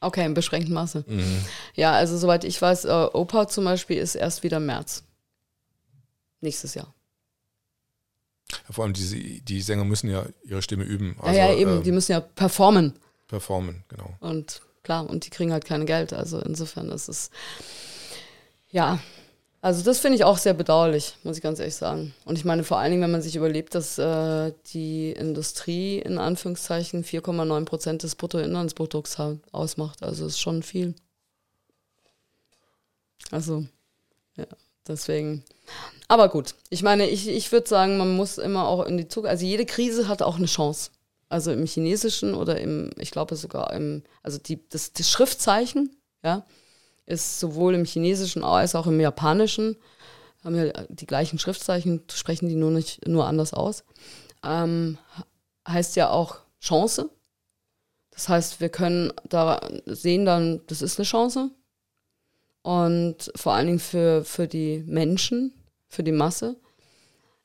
Okay, 0.00 0.24
im 0.24 0.34
beschränkten 0.34 0.72
Maße. 0.74 1.04
Mhm. 1.06 1.44
Ja, 1.74 1.92
also 1.92 2.16
soweit 2.16 2.44
ich 2.44 2.60
weiß, 2.60 2.84
äh, 2.84 3.08
Opa 3.12 3.48
zum 3.48 3.64
Beispiel 3.64 3.98
ist 3.98 4.14
erst 4.14 4.42
wieder 4.42 4.60
März. 4.60 5.02
Nächstes 6.40 6.74
Jahr. 6.74 6.94
Vor 8.70 8.84
allem 8.84 8.94
die, 8.94 9.40
die 9.40 9.60
Sänger 9.60 9.84
müssen 9.84 10.10
ja 10.10 10.24
ihre 10.44 10.62
Stimme 10.62 10.84
üben. 10.84 11.16
Also, 11.20 11.38
ja, 11.38 11.50
ja, 11.50 11.56
eben, 11.56 11.78
ähm, 11.78 11.82
die 11.82 11.92
müssen 11.92 12.12
ja 12.12 12.20
performen. 12.20 12.94
Performen, 13.26 13.84
genau. 13.88 14.14
Und 14.20 14.62
klar, 14.82 15.08
und 15.08 15.26
die 15.26 15.30
kriegen 15.30 15.52
halt 15.52 15.64
kein 15.64 15.86
Geld. 15.86 16.12
Also 16.12 16.40
insofern 16.40 16.90
ist 16.90 17.08
es, 17.08 17.30
ja, 18.70 18.98
also 19.60 19.82
das 19.82 19.98
finde 19.98 20.16
ich 20.16 20.24
auch 20.24 20.38
sehr 20.38 20.54
bedauerlich, 20.54 21.16
muss 21.24 21.36
ich 21.36 21.42
ganz 21.42 21.58
ehrlich 21.58 21.74
sagen. 21.74 22.14
Und 22.24 22.38
ich 22.38 22.44
meine 22.44 22.62
vor 22.62 22.78
allen 22.78 22.92
Dingen, 22.92 23.02
wenn 23.02 23.10
man 23.10 23.22
sich 23.22 23.34
überlebt, 23.34 23.74
dass 23.74 23.98
äh, 23.98 24.52
die 24.72 25.10
Industrie 25.10 25.98
in 25.98 26.18
Anführungszeichen 26.18 27.04
4,9 27.04 27.64
Prozent 27.64 28.02
des 28.02 28.14
Bruttoinlandsprodukts 28.14 29.18
ausmacht. 29.52 30.02
Also 30.02 30.26
ist 30.26 30.38
schon 30.38 30.62
viel. 30.62 30.94
Also, 33.30 33.66
ja, 34.36 34.46
deswegen. 34.86 35.42
Aber 36.08 36.28
gut, 36.28 36.54
ich 36.70 36.82
meine, 36.82 37.08
ich, 37.08 37.28
ich 37.28 37.52
würde 37.52 37.68
sagen, 37.68 37.98
man 37.98 38.16
muss 38.16 38.38
immer 38.38 38.66
auch 38.66 38.86
in 38.86 38.96
die 38.96 39.08
Zukunft, 39.08 39.30
also 39.30 39.44
jede 39.44 39.66
Krise 39.66 40.08
hat 40.08 40.22
auch 40.22 40.36
eine 40.36 40.46
Chance. 40.46 40.90
Also 41.28 41.52
im 41.52 41.66
Chinesischen 41.66 42.34
oder 42.34 42.58
im, 42.58 42.90
ich 42.96 43.10
glaube 43.10 43.36
sogar 43.36 43.72
im, 43.74 44.02
also 44.22 44.38
die, 44.38 44.66
das, 44.70 44.94
das 44.94 45.10
Schriftzeichen, 45.10 45.94
ja, 46.22 46.46
ist 47.04 47.38
sowohl 47.40 47.74
im 47.74 47.84
Chinesischen 47.84 48.42
als 48.42 48.74
auch 48.74 48.86
im 48.86 49.00
Japanischen, 49.00 49.76
haben 50.42 50.54
ja 50.54 50.72
die 50.88 51.06
gleichen 51.06 51.38
Schriftzeichen, 51.38 52.02
sprechen 52.10 52.48
die 52.48 52.54
nur 52.54 52.70
nicht 52.70 53.06
nur 53.06 53.26
anders 53.26 53.52
aus. 53.52 53.84
Ähm, 54.42 54.98
heißt 55.66 55.96
ja 55.96 56.10
auch 56.10 56.38
Chance. 56.60 57.10
Das 58.10 58.28
heißt, 58.28 58.60
wir 58.60 58.68
können 58.68 59.12
da 59.28 59.60
sehen 59.86 60.24
dann, 60.24 60.62
das 60.66 60.80
ist 60.80 60.98
eine 60.98 61.06
Chance. 61.06 61.50
Und 62.62 63.30
vor 63.36 63.52
allen 63.54 63.66
Dingen 63.66 63.78
für, 63.78 64.24
für 64.24 64.48
die 64.48 64.82
Menschen, 64.86 65.52
für 65.88 66.02
die 66.02 66.12
Masse. 66.12 66.56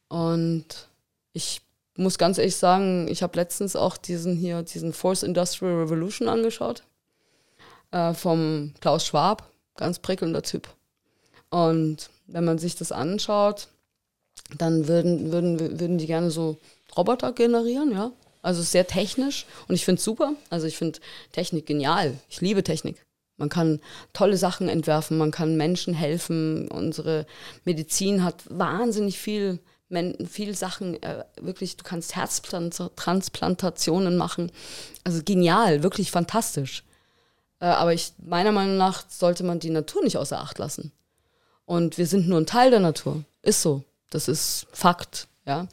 Und 0.09 0.65
ich 1.33 1.61
muss 1.95 2.17
ganz 2.17 2.37
ehrlich 2.37 2.55
sagen, 2.55 3.07
ich 3.07 3.23
habe 3.23 3.37
letztens 3.37 3.75
auch 3.75 3.97
diesen 3.97 4.35
hier, 4.35 4.63
diesen 4.63 4.93
Force 4.93 5.23
Industrial 5.23 5.75
Revolution 5.81 6.27
angeschaut. 6.27 6.83
Äh, 7.91 8.13
vom 8.13 8.73
Klaus 8.81 9.05
Schwab, 9.05 9.49
ganz 9.75 9.99
prickelnder 9.99 10.41
Typ. 10.41 10.67
Und 11.49 12.09
wenn 12.27 12.43
man 12.43 12.57
sich 12.57 12.75
das 12.75 12.91
anschaut, 12.91 13.67
dann 14.57 14.87
würden, 14.87 15.31
würden, 15.31 15.59
würden 15.59 15.97
die 15.97 16.07
gerne 16.07 16.31
so 16.31 16.57
Roboter 16.97 17.31
generieren, 17.33 17.91
ja. 17.91 18.11
Also 18.41 18.61
sehr 18.61 18.85
technisch 18.87 19.45
und 19.67 19.75
ich 19.75 19.85
finde 19.85 19.99
es 19.99 20.03
super. 20.03 20.33
Also 20.49 20.67
ich 20.67 20.77
finde 20.77 20.99
Technik 21.31 21.65
genial. 21.65 22.19
Ich 22.29 22.41
liebe 22.41 22.63
Technik. 22.63 23.05
Man 23.37 23.49
kann 23.49 23.79
tolle 24.13 24.37
Sachen 24.37 24.69
entwerfen, 24.69 25.17
man 25.17 25.31
kann 25.31 25.57
Menschen 25.57 25.93
helfen. 25.93 26.69
Unsere 26.69 27.25
Medizin 27.65 28.23
hat 28.23 28.43
wahnsinnig 28.49 29.19
viel, 29.19 29.59
viel 30.27 30.55
Sachen, 30.55 31.01
äh, 31.01 31.25
wirklich, 31.41 31.77
du 31.77 31.83
kannst 31.83 32.15
Herztransplantationen 32.15 34.17
machen. 34.17 34.51
Also 35.03 35.21
genial, 35.23 35.83
wirklich 35.83 36.11
fantastisch. 36.11 36.83
Äh, 37.59 37.65
aber 37.65 37.93
ich, 37.93 38.13
meiner 38.17 38.51
Meinung 38.51 38.77
nach 38.77 39.03
sollte 39.09 39.43
man 39.43 39.59
die 39.59 39.69
Natur 39.69 40.03
nicht 40.03 40.17
außer 40.17 40.39
Acht 40.39 40.57
lassen. 40.59 40.91
Und 41.65 41.97
wir 41.97 42.07
sind 42.07 42.27
nur 42.27 42.39
ein 42.39 42.45
Teil 42.45 42.71
der 42.71 42.81
Natur. 42.81 43.23
Ist 43.41 43.61
so. 43.61 43.83
Das 44.09 44.27
ist 44.27 44.67
Fakt, 44.71 45.27
ja. 45.45 45.67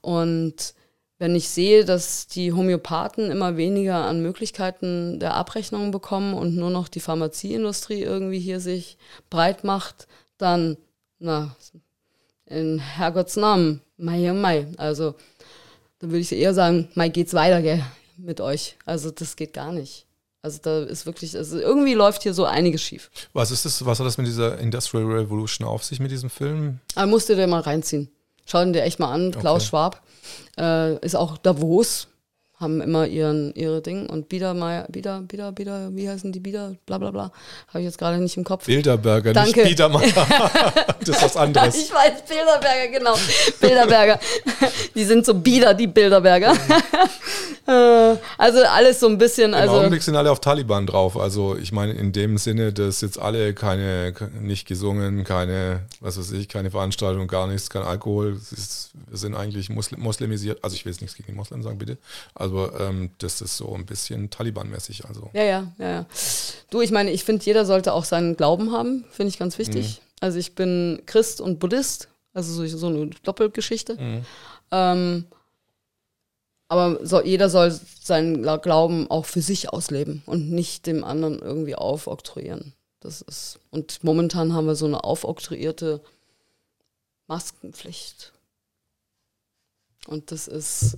Und 0.00 0.74
wenn 1.18 1.34
ich 1.34 1.48
sehe, 1.48 1.84
dass 1.84 2.26
die 2.26 2.52
Homöopathen 2.52 3.30
immer 3.30 3.56
weniger 3.56 4.04
an 4.04 4.20
Möglichkeiten 4.20 5.20
der 5.20 5.34
Abrechnung 5.34 5.90
bekommen 5.90 6.34
und 6.34 6.56
nur 6.56 6.70
noch 6.70 6.88
die 6.88 7.00
Pharmazieindustrie 7.00 8.02
irgendwie 8.02 8.40
hier 8.40 8.60
sich 8.60 8.98
breit 9.30 9.64
macht, 9.64 10.08
dann, 10.38 10.76
na, 11.18 11.54
in 12.46 12.78
Herrgotts 12.78 13.36
Namen, 13.36 13.80
Mai 13.96 14.30
und 14.30 14.40
Mai. 14.40 14.66
Also, 14.76 15.14
dann 16.00 16.10
würde 16.10 16.20
ich 16.20 16.32
eher 16.32 16.52
sagen, 16.52 16.88
Mai 16.94 17.08
geht's 17.08 17.32
weiter, 17.34 17.62
gell, 17.62 17.82
mit 18.16 18.40
euch. 18.40 18.76
Also, 18.84 19.10
das 19.10 19.36
geht 19.36 19.52
gar 19.52 19.72
nicht. 19.72 20.06
Also 20.44 20.58
da 20.62 20.82
ist 20.82 21.06
wirklich, 21.06 21.34
also 21.38 21.58
irgendwie 21.58 21.94
läuft 21.94 22.22
hier 22.22 22.34
so 22.34 22.44
einiges 22.44 22.82
schief. 22.82 23.10
Was 23.32 23.50
ist 23.50 23.64
das, 23.64 23.82
was 23.86 23.98
hat 23.98 24.06
das 24.06 24.18
mit 24.18 24.26
dieser 24.26 24.58
Industrial 24.58 25.06
Revolution 25.06 25.66
auf 25.66 25.82
sich 25.82 26.00
mit 26.00 26.10
diesem 26.10 26.28
Film? 26.28 26.80
Ah, 26.94 27.06
musst 27.06 27.30
du 27.30 27.34
dir 27.34 27.46
mal 27.46 27.62
reinziehen. 27.62 28.10
Schau 28.46 28.62
ihn 28.62 28.72
dir 28.72 28.82
echt 28.82 28.98
mal 28.98 29.12
an, 29.12 29.30
Klaus 29.32 29.62
okay. 29.62 29.68
Schwab. 29.68 30.02
Äh, 30.58 30.98
ist 31.04 31.16
auch 31.16 31.38
Davos, 31.38 32.08
haben 32.64 32.80
immer 32.80 33.06
ihren, 33.06 33.54
ihre 33.54 33.80
Ding 33.80 34.08
und 34.08 34.28
Biedermeier, 34.28 34.86
Bieder, 34.90 35.20
Bieder, 35.20 35.52
Bieder, 35.52 35.94
wie 35.94 36.08
heißen 36.08 36.32
die 36.32 36.40
Bieder, 36.40 36.74
bla 36.86 36.98
bla 36.98 37.10
bla, 37.10 37.32
habe 37.68 37.80
ich 37.80 37.84
jetzt 37.84 37.98
gerade 37.98 38.18
nicht 38.18 38.36
im 38.36 38.44
Kopf. 38.44 38.66
Bilderberger, 38.66 39.32
Danke. 39.32 39.60
nicht 39.60 39.68
Biedermeier. 39.68 40.12
das 41.00 41.08
ist 41.08 41.22
was 41.22 41.36
anderes. 41.36 41.76
Ich 41.76 41.92
weiß, 41.92 42.24
Bilderberger, 42.26 42.98
genau. 42.98 43.14
Bilderberger. 43.60 44.18
Die 44.94 45.04
sind 45.04 45.24
so 45.26 45.34
Bieder, 45.34 45.74
die 45.74 45.86
Bilderberger. 45.86 46.54
Äh, 47.66 48.16
also 48.36 48.62
alles 48.62 49.00
so 49.00 49.08
ein 49.08 49.16
bisschen, 49.16 49.52
Im 49.52 49.58
also. 49.58 49.76
Augenblick 49.76 50.02
sind 50.02 50.16
alle 50.16 50.30
auf 50.30 50.40
Taliban 50.40 50.86
drauf. 50.86 51.16
Also 51.16 51.56
ich 51.56 51.72
meine 51.72 51.92
in 51.92 52.12
dem 52.12 52.36
Sinne, 52.36 52.74
dass 52.74 53.00
jetzt 53.00 53.18
alle 53.18 53.54
keine, 53.54 54.12
nicht 54.40 54.68
gesungen, 54.68 55.24
keine, 55.24 55.80
was 56.00 56.18
weiß 56.18 56.32
ich, 56.32 56.48
keine 56.48 56.70
Veranstaltung, 56.70 57.26
gar 57.26 57.46
nichts, 57.46 57.70
kein 57.70 57.82
Alkohol. 57.82 58.36
Es 58.38 58.52
ist, 58.52 58.90
wir 59.08 59.16
sind 59.16 59.34
eigentlich 59.34 59.70
Muslim, 59.70 60.00
muslimisiert. 60.00 60.62
Also 60.62 60.76
ich 60.76 60.84
will 60.84 60.92
jetzt 60.92 61.00
nichts 61.00 61.16
gegen 61.16 61.32
die 61.32 61.36
Muslimen 61.36 61.62
sagen, 61.62 61.78
bitte. 61.78 61.96
Also 62.34 62.53
ähm, 62.56 63.10
das 63.18 63.40
ist 63.40 63.56
so 63.56 63.74
ein 63.74 63.86
bisschen 63.86 64.30
Taliban-mäßig. 64.30 65.04
Also 65.06 65.30
Ja, 65.32 65.42
ja, 65.42 65.72
ja, 65.78 65.90
ja. 65.90 66.06
Du, 66.70 66.80
ich 66.80 66.90
meine, 66.90 67.10
ich 67.10 67.24
finde, 67.24 67.44
jeder 67.44 67.64
sollte 67.66 67.92
auch 67.92 68.04
seinen 68.04 68.36
Glauben 68.36 68.72
haben, 68.72 69.04
finde 69.10 69.28
ich 69.30 69.38
ganz 69.38 69.58
wichtig. 69.58 70.00
Also 70.20 70.38
ich 70.38 70.54
bin 70.54 71.02
Christ 71.06 71.40
und 71.40 71.58
Buddhist, 71.58 72.08
also 72.32 72.52
so, 72.52 72.76
so 72.78 72.86
eine 72.86 73.10
Doppelgeschichte. 73.22 74.22
Ähm, 74.70 75.26
aber 76.68 77.04
so, 77.06 77.22
jeder 77.22 77.50
soll 77.50 77.70
seinen 78.02 78.42
Gla- 78.44 78.58
Glauben 78.58 79.10
auch 79.10 79.26
für 79.26 79.42
sich 79.42 79.68
ausleben 79.72 80.22
und 80.26 80.50
nicht 80.50 80.86
dem 80.86 81.04
anderen 81.04 81.38
irgendwie 81.40 81.74
aufoktroyieren. 81.76 82.72
Das 83.00 83.20
ist, 83.20 83.58
und 83.70 84.02
momentan 84.02 84.54
haben 84.54 84.66
wir 84.66 84.74
so 84.76 84.86
eine 84.86 85.04
aufoktroyierte 85.04 86.00
Maskenpflicht. 87.26 88.32
Und 90.06 90.32
das 90.32 90.48
ist 90.48 90.96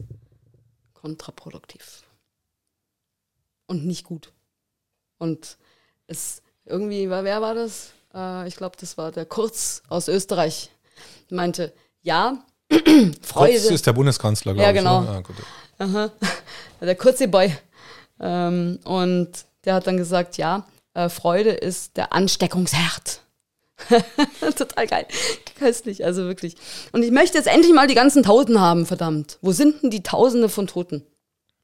kontraproduktiv. 1.07 2.03
Und 3.67 3.87
nicht 3.87 4.05
gut. 4.05 4.33
Und 5.19 5.57
es 6.09 6.43
irgendwie, 6.65 7.09
war- 7.11 7.23
wer 7.25 7.41
war 7.41 7.55
das? 7.55 7.91
Äh, 8.15 8.49
ich 8.49 8.57
glaube, 8.57 8.77
das 8.81 8.99
war 8.99 9.13
der 9.13 9.25
Kurz 9.25 9.83
aus 9.89 10.09
Österreich. 10.09 10.71
Meinte, 11.31 11.73
ja, 12.03 12.45
Freude. 13.23 13.53
Kurz 13.61 13.71
ist 13.71 13.87
der 13.87 13.93
Bundeskanzler, 13.93 14.53
glaube 14.55 14.65
Ja, 14.65 14.71
ich. 14.71 14.79
genau. 14.79 15.01
Ne? 15.03 15.09
Ah, 15.11 15.21
gut. 15.21 15.37
Aha. 15.79 16.11
Der 16.81 16.97
kurze 16.97 17.29
Boy. 17.29 17.57
Ähm, 18.21 18.79
und 18.85 19.31
der 19.65 19.75
hat 19.75 19.87
dann 19.87 19.97
gesagt, 19.97 20.37
ja, 20.37 20.67
äh, 20.95 21.09
Freude 21.09 21.51
ist 21.51 21.97
der 21.97 22.13
Ansteckungsherd. 22.13 23.21
Total 24.57 24.87
geil. 24.87 25.07
Köstlich, 25.59 26.05
also 26.05 26.25
wirklich. 26.25 26.57
Und 26.93 27.03
ich 27.03 27.11
möchte 27.11 27.39
jetzt 27.39 27.47
endlich 27.47 27.73
mal 27.73 27.87
die 27.87 27.95
ganzen 27.95 28.23
Toten 28.23 28.61
haben, 28.61 28.87
verdammt. 28.87 29.39
Wo 29.43 29.53
sind 29.53 29.83
denn 29.83 29.91
die 29.91 30.03
Tausende 30.03 30.49
von 30.49 30.67
Toten? 30.67 31.05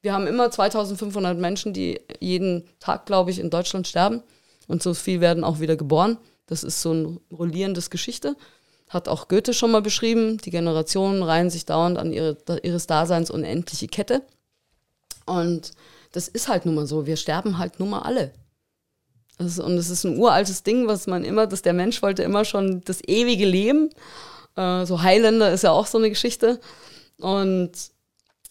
Wir 0.01 0.13
haben 0.13 0.27
immer 0.27 0.51
2500 0.51 1.37
Menschen, 1.37 1.73
die 1.73 2.01
jeden 2.19 2.67
Tag, 2.79 3.05
glaube 3.05 3.31
ich, 3.31 3.39
in 3.39 3.49
Deutschland 3.49 3.87
sterben. 3.87 4.21
Und 4.67 4.83
so 4.83 4.93
viel 4.93 5.21
werden 5.21 5.43
auch 5.43 5.59
wieder 5.59 5.75
geboren. 5.75 6.17
Das 6.45 6.63
ist 6.63 6.81
so 6.81 6.93
ein 6.93 7.19
rollierendes 7.31 7.89
Geschichte. 7.89 8.35
Hat 8.89 9.07
auch 9.07 9.27
Goethe 9.27 9.53
schon 9.53 9.71
mal 9.71 9.81
beschrieben. 9.81 10.37
Die 10.37 10.51
Generationen 10.51 11.23
reihen 11.23 11.49
sich 11.49 11.65
dauernd 11.65 11.97
an 11.97 12.13
ihre, 12.13 12.37
ihres 12.63 12.85
Daseins 12.85 13.31
unendliche 13.31 13.87
Kette. 13.87 14.21
Und 15.25 15.71
das 16.11 16.27
ist 16.27 16.47
halt 16.47 16.65
nun 16.65 16.75
mal 16.75 16.85
so. 16.85 17.05
Wir 17.05 17.17
sterben 17.17 17.57
halt 17.57 17.79
nun 17.79 17.89
mal 17.89 18.01
alle. 18.01 18.33
Und 19.39 19.77
es 19.77 19.89
ist 19.89 20.03
ein 20.05 20.17
uraltes 20.17 20.63
Ding, 20.63 20.87
was 20.87 21.07
man 21.07 21.23
immer, 21.23 21.47
dass 21.47 21.61
der 21.61 21.73
Mensch 21.73 22.01
wollte 22.01 22.23
immer 22.23 22.45
schon 22.45 22.81
das 22.85 23.01
ewige 23.07 23.45
Leben. 23.45 23.89
Äh, 24.55 24.85
so 24.85 25.01
Highlander 25.01 25.51
ist 25.51 25.63
ja 25.63 25.71
auch 25.71 25.87
so 25.87 25.97
eine 25.97 26.09
Geschichte. 26.09 26.59
Und 27.17 27.71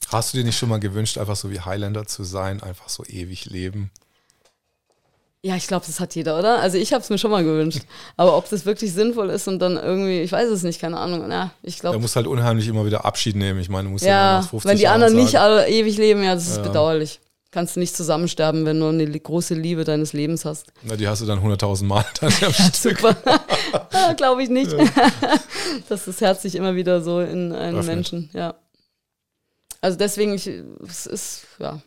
Hast 0.09 0.33
du 0.35 0.39
dir 0.39 0.45
nicht 0.45 0.59
schon 0.59 0.69
mal 0.69 0.81
gewünscht, 0.81 1.17
einfach 1.19 1.37
so 1.37 1.51
wie 1.51 1.61
Highlander 1.61 2.07
zu 2.07 2.25
sein, 2.25 2.63
einfach 2.63 2.89
so 2.89 3.05
ewig 3.05 3.47
leben? 3.47 3.91
ja, 5.45 5.57
ich 5.57 5.67
glaube, 5.67 5.85
das 5.85 5.99
hat 5.99 6.15
jeder, 6.15 6.39
oder? 6.39 6.61
Also 6.61 6.79
ich 6.79 6.93
habe 6.93 7.03
es 7.03 7.11
mir 7.11 7.19
schon 7.19 7.33
mal 7.33 7.43
gewünscht. 7.43 7.81
Aber 8.17 8.37
ob 8.37 8.49
das 8.49 8.65
wirklich 8.65 8.93
sinnvoll 8.93 9.29
ist 9.31 9.49
und 9.49 9.59
dann 9.59 9.77
irgendwie, 9.77 10.21
ich 10.21 10.31
weiß 10.31 10.49
es 10.49 10.63
nicht, 10.63 10.81
keine 10.81 10.99
Ahnung. 10.99 11.29
Ja, 11.33 11.51
ich 11.65 11.77
Da 11.79 11.81
glaube, 11.81 11.99
musst 11.99 12.15
halt 12.15 12.29
unheimlich 12.29 12.69
immer 12.69 12.87
wieder 12.87 13.05
Abschied 13.05 13.35
nehmen. 13.35 13.59
Ich 13.59 13.69
meine, 13.69 13.85
du 13.89 13.91
musst 13.91 14.05
ja, 14.05 14.41
nach 14.41 14.49
50 14.51 14.71
wenn 14.71 14.79
die 14.79 14.87
anderen 14.87 15.17
nicht 15.17 15.35
alle 15.37 15.69
ewig 15.69 15.97
leben, 15.99 16.23
ja, 16.23 16.35
das 16.35 16.47
ist 16.47 16.59
Ja. 16.59 16.63
bedauerlich. 16.63 17.19
Kannst 17.53 17.77
du 17.77 17.81
nicht 17.81 17.95
zusammensterben, 17.95 18.65
wenn 18.65 18.81
du 18.81 18.89
eine 18.89 19.07
große 19.07 19.53
Liebe 19.53 19.85
deines 19.85 20.15
Lebens 20.15 20.47
hast. 20.47 20.73
na, 20.85 20.97
die 20.97 21.07
hast 21.07 21.21
du 21.21 21.27
dann 21.27 21.39
100.000 21.39 21.85
Mal 21.85 22.05
dann. 22.21 22.33
Super. 22.73 23.15
ah, 23.93 24.15
Glaube 24.15 24.43
ich 24.43 24.49
nicht. 24.49 24.75
Dass 25.87 26.05
das 26.07 26.21
Herz 26.23 26.41
sich 26.41 26.55
immer 26.55 26.75
wieder 26.77 27.03
so 27.03 27.21
in 27.21 27.53
einen 27.53 27.77
Öffnet. 27.77 27.95
Menschen, 27.95 28.31
ja. 28.33 28.55
Also 29.83 29.99
deswegen, 29.99 30.33
ich, 30.33 30.47
es 30.89 31.05
ist, 31.05 31.43
ja. 31.59 31.83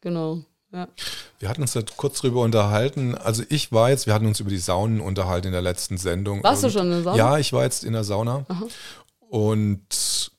Genau, 0.00 0.42
ja. 0.72 0.86
Wir 1.40 1.48
hatten 1.48 1.62
uns 1.62 1.72
da 1.72 1.82
kurz 1.96 2.20
drüber 2.20 2.42
unterhalten. 2.42 3.16
Also 3.16 3.42
ich 3.48 3.72
war 3.72 3.90
jetzt, 3.90 4.06
wir 4.06 4.14
hatten 4.14 4.26
uns 4.26 4.38
über 4.38 4.50
die 4.50 4.58
Saunen 4.58 5.00
unterhalten 5.00 5.48
in 5.48 5.52
der 5.52 5.62
letzten 5.62 5.98
Sendung. 5.98 6.44
Warst 6.44 6.62
du 6.62 6.70
schon 6.70 6.86
in 6.86 6.90
der 6.90 7.02
Sauna? 7.02 7.16
Ja, 7.16 7.38
ich 7.38 7.52
war 7.52 7.64
jetzt 7.64 7.82
in 7.82 7.92
der 7.92 8.04
Sauna. 8.04 8.46
Und 9.28 10.30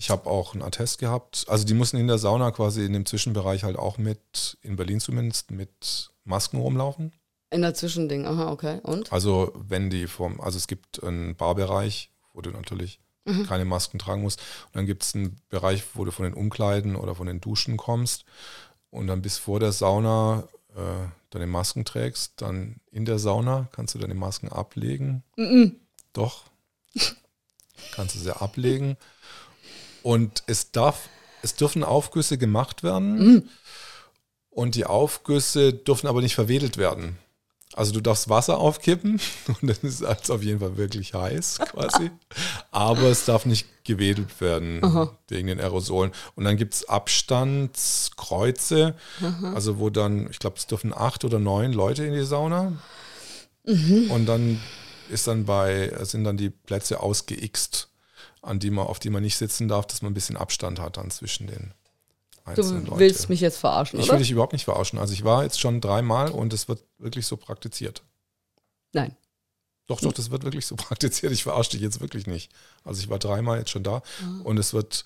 ich 0.00 0.08
habe 0.08 0.30
auch 0.30 0.54
einen 0.54 0.62
Attest 0.62 0.98
gehabt. 0.98 1.44
Also 1.48 1.66
die 1.66 1.74
mussten 1.74 1.98
in 1.98 2.08
der 2.08 2.16
Sauna 2.16 2.50
quasi 2.52 2.86
in 2.86 2.94
dem 2.94 3.04
Zwischenbereich 3.04 3.64
halt 3.64 3.76
auch 3.76 3.98
mit, 3.98 4.56
in 4.62 4.76
Berlin 4.76 4.98
zumindest, 4.98 5.50
mit 5.50 6.10
Masken 6.24 6.58
rumlaufen. 6.58 7.12
In 7.50 7.60
der 7.60 7.74
Zwischending, 7.74 8.26
aha, 8.26 8.50
okay. 8.50 8.80
Und? 8.82 9.12
Also 9.12 9.52
wenn 9.54 9.90
die 9.90 10.06
vom, 10.06 10.40
also 10.40 10.56
es 10.56 10.68
gibt 10.68 11.02
einen 11.04 11.36
Barbereich, 11.36 12.10
wo 12.32 12.40
du 12.40 12.50
natürlich 12.50 12.98
Mhm. 13.26 13.46
keine 13.46 13.66
Masken 13.66 13.98
tragen 13.98 14.22
musst. 14.22 14.40
Und 14.68 14.76
dann 14.76 14.86
gibt 14.86 15.02
es 15.02 15.14
einen 15.14 15.36
Bereich, 15.50 15.84
wo 15.92 16.06
du 16.06 16.10
von 16.10 16.24
den 16.24 16.32
Umkleiden 16.32 16.96
oder 16.96 17.14
von 17.14 17.26
den 17.26 17.38
Duschen 17.42 17.76
kommst 17.76 18.24
und 18.90 19.08
dann 19.08 19.20
bis 19.20 19.36
vor 19.36 19.60
der 19.60 19.72
Sauna 19.72 20.48
äh, 20.74 21.08
deine 21.28 21.46
Masken 21.46 21.84
trägst. 21.84 22.40
Dann 22.40 22.80
in 22.90 23.04
der 23.04 23.18
Sauna 23.18 23.68
kannst 23.72 23.94
du 23.94 23.98
deine 23.98 24.14
Masken 24.14 24.48
ablegen. 24.48 25.22
Doch. 26.14 26.44
Kannst 27.92 28.14
du 28.14 28.18
sie 28.18 28.34
ablegen. 28.34 28.96
Und 30.02 30.42
es 30.46 30.72
darf, 30.72 31.08
es 31.42 31.54
dürfen 31.54 31.84
Aufgüsse 31.84 32.38
gemacht 32.38 32.82
werden. 32.82 33.48
Und 34.50 34.74
die 34.74 34.84
Aufgüsse 34.84 35.72
dürfen 35.72 36.06
aber 36.06 36.22
nicht 36.22 36.34
verwedelt 36.34 36.76
werden. 36.76 37.18
Also 37.74 37.92
du 37.92 38.00
darfst 38.00 38.28
Wasser 38.28 38.58
aufkippen 38.58 39.20
und 39.46 39.62
dann 39.62 39.76
ist 39.82 40.02
es 40.02 40.30
auf 40.30 40.42
jeden 40.42 40.58
Fall 40.58 40.76
wirklich 40.76 41.14
heiß 41.14 41.60
quasi. 41.70 42.10
Aber 42.72 43.04
es 43.04 43.26
darf 43.26 43.46
nicht 43.46 43.84
gewedelt 43.84 44.40
werden 44.40 44.82
wegen 45.28 45.46
den 45.46 45.60
Aerosolen. 45.60 46.10
Und 46.34 46.44
dann 46.44 46.56
gibt 46.56 46.74
es 46.74 46.88
Abstandskreuze, 46.88 48.96
also 49.54 49.78
wo 49.78 49.88
dann, 49.88 50.28
ich 50.30 50.40
glaube, 50.40 50.56
es 50.56 50.66
dürfen 50.66 50.92
acht 50.92 51.24
oder 51.24 51.38
neun 51.38 51.72
Leute 51.72 52.04
in 52.04 52.12
die 52.12 52.24
Sauna. 52.24 52.72
Und 53.64 54.26
dann 54.26 54.60
ist 55.08 55.28
dann 55.28 55.44
bei, 55.44 55.92
sind 56.02 56.24
dann 56.24 56.36
die 56.36 56.50
Plätze 56.50 57.00
ausgeixt, 57.00 57.88
an 58.42 58.58
die 58.58 58.70
man, 58.70 58.86
auf 58.86 58.98
die 58.98 59.10
man 59.10 59.22
nicht 59.22 59.36
sitzen 59.36 59.68
darf, 59.68 59.86
dass 59.86 60.02
man 60.02 60.10
ein 60.12 60.14
bisschen 60.14 60.36
Abstand 60.36 60.78
hat 60.80 60.96
dann 60.96 61.10
zwischen 61.10 61.46
den 61.46 61.72
einzelnen 62.44 62.86
Du 62.86 62.98
willst 62.98 63.28
mich 63.28 63.40
jetzt 63.40 63.58
verarschen, 63.58 63.98
Ich 64.00 64.06
oder? 64.06 64.14
will 64.14 64.20
dich 64.20 64.30
überhaupt 64.30 64.52
nicht 64.54 64.64
verarschen. 64.64 64.98
Also 64.98 65.12
ich 65.12 65.24
war 65.24 65.42
jetzt 65.44 65.60
schon 65.60 65.80
dreimal 65.80 66.30
und 66.30 66.52
es 66.52 66.68
wird 66.68 66.82
wirklich 66.98 67.26
so 67.26 67.36
praktiziert. 67.36 68.02
Nein. 68.92 69.14
Doch, 69.86 70.00
doch, 70.00 70.12
das 70.12 70.30
wird 70.30 70.44
wirklich 70.44 70.66
so 70.66 70.76
praktiziert. 70.76 71.32
Ich 71.32 71.42
verarsche 71.42 71.72
dich 71.72 71.80
jetzt 71.80 72.00
wirklich 72.00 72.26
nicht. 72.26 72.50
Also 72.84 73.00
ich 73.00 73.08
war 73.10 73.18
dreimal 73.18 73.58
jetzt 73.58 73.70
schon 73.70 73.82
da 73.82 73.96
Ah. 74.22 74.40
und 74.44 74.58
es 74.58 74.72
wird, 74.72 75.04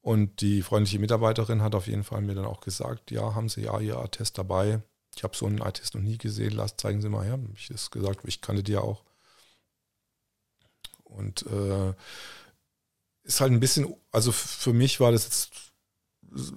und 0.00 0.40
die 0.40 0.62
freundliche 0.62 0.98
Mitarbeiterin 0.98 1.62
hat 1.62 1.74
auf 1.74 1.86
jeden 1.86 2.04
Fall 2.04 2.20
mir 2.20 2.34
dann 2.34 2.44
auch 2.44 2.60
gesagt, 2.60 3.10
ja, 3.10 3.34
haben 3.34 3.48
Sie 3.48 3.62
ja 3.62 3.78
Ihr 3.80 3.98
Attest 3.98 4.38
dabei. 4.38 4.82
Ich 5.16 5.24
habe 5.24 5.36
so 5.36 5.46
einen 5.46 5.60
Attest 5.62 5.94
noch 5.94 6.00
nie 6.02 6.16
gesehen. 6.18 6.52
Lass, 6.52 6.76
zeigen 6.76 7.02
Sie 7.02 7.08
mal 7.08 7.24
her. 7.24 7.38
Ich 7.56 7.68
das 7.68 7.90
gesagt, 7.90 8.20
ich 8.24 8.40
kannte 8.40 8.62
die 8.62 8.72
ja 8.72 8.80
auch. 8.80 9.02
Und 11.04 11.42
äh, 11.46 11.92
ist 13.24 13.40
halt 13.40 13.52
ein 13.52 13.60
bisschen, 13.60 13.94
also 14.10 14.32
für 14.32 14.72
mich 14.72 15.00
war 15.00 15.12
das 15.12 15.24
jetzt 15.24 15.50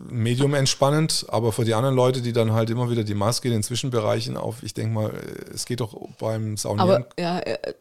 medium 0.09 0.53
entspannend, 0.53 1.25
aber 1.29 1.51
für 1.51 1.65
die 1.65 1.73
anderen 1.73 1.95
Leute, 1.95 2.21
die 2.21 2.33
dann 2.33 2.53
halt 2.53 2.69
immer 2.69 2.89
wieder 2.89 3.03
die 3.03 3.13
Maske 3.13 3.47
in 3.49 3.53
den 3.53 3.63
Zwischenbereichen 3.63 4.37
auf, 4.37 4.63
ich 4.63 4.73
denke 4.73 4.93
mal, 4.93 5.09
äh, 5.09 5.53
es 5.53 5.65
geht 5.65 5.81
doch 5.81 5.95
beim 6.17 6.57
Saunieren. 6.57 6.89
Aber 6.89 7.07
ja, 7.19 7.39
äh, 7.39 7.73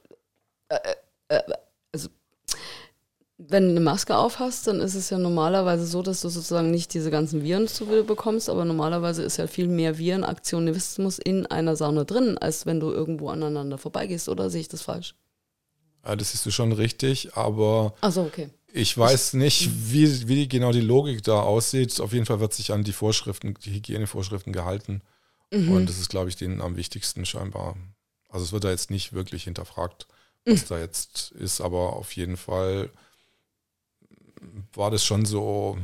äh, 0.68 0.78
äh, 1.28 1.41
also 1.93 2.09
wenn 3.39 3.64
du 3.64 3.70
eine 3.70 3.80
Maske 3.80 4.16
auf 4.16 4.39
hast, 4.39 4.66
dann 4.66 4.80
ist 4.80 4.95
es 4.95 5.11
ja 5.11 5.18
normalerweise 5.18 5.87
so, 5.87 6.03
dass 6.03 6.20
du 6.20 6.28
sozusagen 6.28 6.70
nicht 6.70 6.95
diese 6.95 7.11
ganzen 7.11 7.43
Viren 7.43 7.68
zu 7.68 7.87
bekommst, 7.87 8.49
aber 8.49 8.64
normalerweise 8.64 9.22
ist 9.22 9.37
ja 9.37 9.47
viel 9.47 9.68
mehr 9.68 9.99
Virenaktionismus 9.99 11.18
in 11.18 11.47
einer 11.47 11.76
Sauna 11.76 12.05
drin, 12.05 12.39
als 12.39 12.64
wenn 12.66 12.80
du 12.80 12.91
irgendwo 12.91 13.28
aneinander 13.28 13.78
vorbeigehst, 13.78 14.28
oder 14.28 14.51
sehe 14.51 14.62
ich 14.62 14.68
das 14.68 14.82
falsch? 14.82 15.14
Ja, 16.05 16.16
das 16.16 16.32
siehst 16.32 16.47
du 16.47 16.51
schon 16.51 16.72
richtig, 16.72 17.35
aber 17.35 17.95
Also 18.01 18.22
okay. 18.22 18.51
Ich 18.77 18.99
weiß 18.99 19.35
nicht, 19.35 19.70
wie, 19.93 20.27
wie 20.27 20.49
genau 20.49 20.72
die 20.72 20.81
Logik 20.81 21.22
da 21.22 21.41
aussieht. 21.41 22.01
Auf 22.01 22.12
jeden 22.12 22.27
Fall 22.27 22.41
wird 22.41 22.53
sich 22.53 22.72
an 22.72 22.83
die 22.83 22.93
Vorschriften, 22.93 23.55
die 23.64 23.72
Hygienevorschriften 23.72 24.53
gehalten. 24.53 25.01
Und 25.53 25.89
das 25.89 26.01
ist, 26.01 26.09
glaube 26.09 26.29
ich, 26.29 26.35
denen 26.35 26.61
am 26.61 26.77
wichtigsten 26.77 27.25
scheinbar. 27.25 27.77
Also 28.29 28.45
es 28.47 28.53
wird 28.53 28.64
da 28.64 28.70
jetzt 28.70 28.91
nicht 28.91 29.12
wirklich 29.12 29.45
hinterfragt, 29.45 30.09
was 30.45 30.66
da 30.66 30.77
jetzt 30.77 31.31
ist, 31.31 31.61
aber 31.61 31.93
auf 31.93 32.16
jeden 32.16 32.37
Fall 32.37 32.91
war 34.72 34.91
das 34.91 35.05
schon 35.05 35.25
so, 35.25 35.79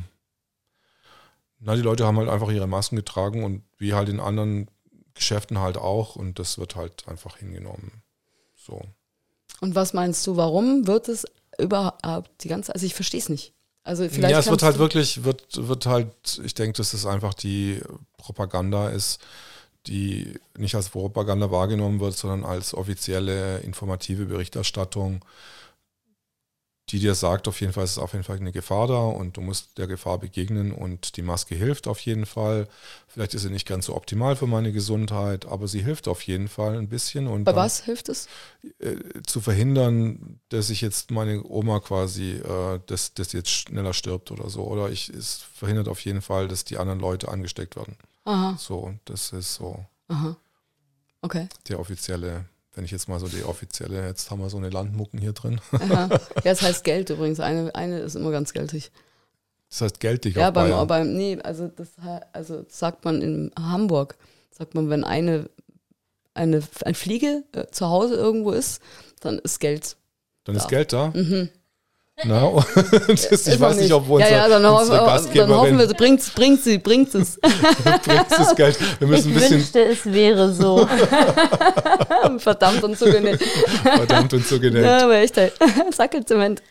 na, 1.60 1.76
die 1.76 1.82
Leute 1.82 2.04
haben 2.04 2.18
halt 2.18 2.28
einfach 2.28 2.50
ihre 2.50 2.66
Masken 2.66 2.96
getragen 2.96 3.44
und 3.44 3.62
wie 3.78 3.94
halt 3.94 4.08
in 4.08 4.18
anderen 4.18 4.68
Geschäften 5.14 5.58
halt 5.58 5.76
auch 5.76 6.16
und 6.16 6.40
das 6.40 6.58
wird 6.58 6.74
halt 6.74 7.06
einfach 7.06 7.36
hingenommen. 7.36 8.02
So. 8.56 8.82
Und 9.60 9.76
was 9.76 9.92
meinst 9.92 10.26
du, 10.26 10.36
warum 10.36 10.88
wird 10.88 11.08
es 11.08 11.24
überhaupt 11.60 12.30
die 12.42 12.48
ganze, 12.48 12.74
also 12.74 12.86
ich 12.86 12.94
verstehe 12.94 13.20
es 13.20 13.28
nicht. 13.28 13.54
Also 13.82 14.08
vielleicht 14.08 14.32
ja, 14.32 14.38
es 14.38 14.50
wird 14.50 14.62
halt 14.62 14.78
wirklich, 14.78 15.24
wird, 15.24 15.66
wird 15.66 15.86
halt, 15.86 16.40
ich 16.44 16.54
denke, 16.54 16.76
dass 16.76 16.92
es 16.92 17.06
einfach 17.06 17.34
die 17.34 17.80
Propaganda 18.18 18.90
ist, 18.90 19.20
die 19.86 20.34
nicht 20.56 20.74
als 20.74 20.90
Propaganda 20.90 21.50
wahrgenommen 21.50 22.00
wird, 22.00 22.16
sondern 22.16 22.44
als 22.44 22.74
offizielle 22.74 23.58
informative 23.60 24.26
Berichterstattung, 24.26 25.24
die 26.92 26.98
dir 27.00 27.14
sagt, 27.14 27.48
auf 27.48 27.60
jeden 27.60 27.72
Fall 27.72 27.84
ist 27.84 27.92
es 27.92 27.98
auf 27.98 28.12
jeden 28.12 28.24
Fall 28.24 28.36
eine 28.36 28.52
Gefahr 28.52 28.86
da 28.86 28.98
und 29.04 29.36
du 29.36 29.40
musst 29.40 29.78
der 29.78 29.86
Gefahr 29.86 30.18
begegnen 30.18 30.72
und 30.72 31.16
die 31.16 31.22
Maske 31.22 31.54
hilft 31.54 31.86
auf 31.88 32.00
jeden 32.00 32.26
Fall. 32.26 32.68
Vielleicht 33.08 33.34
ist 33.34 33.42
sie 33.42 33.50
nicht 33.50 33.66
ganz 33.66 33.86
so 33.86 33.94
optimal 33.96 34.36
für 34.36 34.46
meine 34.46 34.72
Gesundheit, 34.72 35.46
aber 35.46 35.68
sie 35.68 35.82
hilft 35.82 36.08
auf 36.08 36.22
jeden 36.22 36.48
Fall 36.48 36.76
ein 36.78 36.88
bisschen. 36.88 37.26
Und 37.26 37.44
Bei 37.44 37.54
was 37.54 37.84
hilft 37.84 38.08
es? 38.08 38.28
äh, 38.78 38.96
zu 39.26 39.40
verhindern, 39.40 40.40
dass 40.48 40.70
ich 40.70 40.80
jetzt 40.80 41.10
meine 41.10 41.42
Oma 41.44 41.80
quasi, 41.80 42.32
äh, 42.32 42.80
dass, 42.86 43.14
dass 43.14 43.28
die 43.28 43.38
jetzt 43.38 43.50
schneller 43.50 43.92
stirbt 43.94 44.30
oder 44.30 44.50
so. 44.50 44.64
Oder 44.64 44.90
ich, 44.90 45.08
es 45.08 45.42
verhindert 45.54 45.88
auf 45.88 46.00
jeden 46.04 46.22
Fall, 46.22 46.48
dass 46.48 46.64
die 46.64 46.78
anderen 46.78 47.00
Leute 47.00 47.28
angesteckt 47.28 47.76
werden. 47.76 47.96
Aha, 48.24 48.56
So, 48.58 48.94
das 49.06 49.32
ist 49.32 49.54
so 49.54 49.84
aha. 50.08 50.36
Okay. 51.22 51.48
der 51.68 51.78
offizielle, 51.80 52.44
wenn 52.80 52.86
ich 52.86 52.92
jetzt 52.92 53.10
mal 53.10 53.20
so 53.20 53.28
die 53.28 53.44
offizielle, 53.44 54.06
jetzt 54.06 54.30
haben 54.30 54.40
wir 54.40 54.48
so 54.48 54.56
eine 54.56 54.70
Landmucken 54.70 55.20
hier 55.20 55.34
drin. 55.34 55.60
Aha. 55.70 56.08
Ja, 56.08 56.20
das 56.44 56.62
heißt 56.62 56.82
Geld 56.82 57.10
übrigens. 57.10 57.38
Eine, 57.38 57.74
eine 57.74 57.98
ist 57.98 58.14
immer 58.14 58.30
ganz 58.30 58.54
geltig. 58.54 58.90
Das 59.68 59.82
heißt 59.82 60.00
geltig 60.00 60.36
Ja, 60.36 60.48
auf 60.48 60.54
beim, 60.54 60.70
Bayern. 60.70 60.86
beim 60.86 61.12
nee, 61.12 61.38
also 61.42 61.68
das 61.68 61.88
also 62.32 62.64
sagt 62.70 63.04
man 63.04 63.20
in 63.20 63.52
Hamburg, 63.54 64.16
sagt 64.50 64.74
man, 64.74 64.88
wenn 64.88 65.04
eine, 65.04 65.50
eine, 66.32 66.62
eine 66.82 66.94
Fliege 66.94 67.44
äh, 67.52 67.66
zu 67.70 67.86
Hause 67.86 68.14
irgendwo 68.14 68.52
ist, 68.52 68.80
dann 69.20 69.38
ist 69.40 69.58
Geld. 69.60 69.98
Dann 70.44 70.56
ist 70.56 70.64
da. 70.64 70.68
Geld 70.68 70.94
da. 70.94 71.12
Mhm. 71.14 71.50
Na, 72.24 72.44
und 72.44 72.66
das, 73.30 73.46
ich 73.46 73.60
weiß 73.60 73.76
nicht, 73.76 73.92
ob 73.92 74.06
ja, 74.06 74.14
unsere, 74.14 74.32
ja, 74.32 74.48
dann, 74.48 74.66
hoffen, 74.66 74.80
unsere 74.82 74.98
dann 74.98 75.06
Gastgeberin 75.06 75.56
hoffen 75.56 75.78
wir, 75.78 75.86
bringt, 75.88 76.34
bringt 76.34 76.62
sie, 76.62 76.78
bringt 76.78 77.14
es. 77.14 77.38
bringt 78.04 78.30
das 78.30 78.54
Geld. 78.56 78.78
Wir 78.98 79.08
müssen 79.08 79.30
Ich 79.30 79.36
ein 79.36 79.40
bisschen 79.40 79.58
wünschte, 79.58 79.84
es 79.84 80.04
wäre 80.06 80.52
so. 80.52 80.88
Verdammt 82.38 82.84
und 82.84 82.98
zugenäht. 82.98 83.42
verdammt 83.82 84.32
und 84.34 84.48
genannt. 84.60 84.84
Ja, 84.84 85.04
aber 85.04 85.16
echt, 85.16 85.36
ey. 85.38 85.52
Sackelzement. 85.90 86.62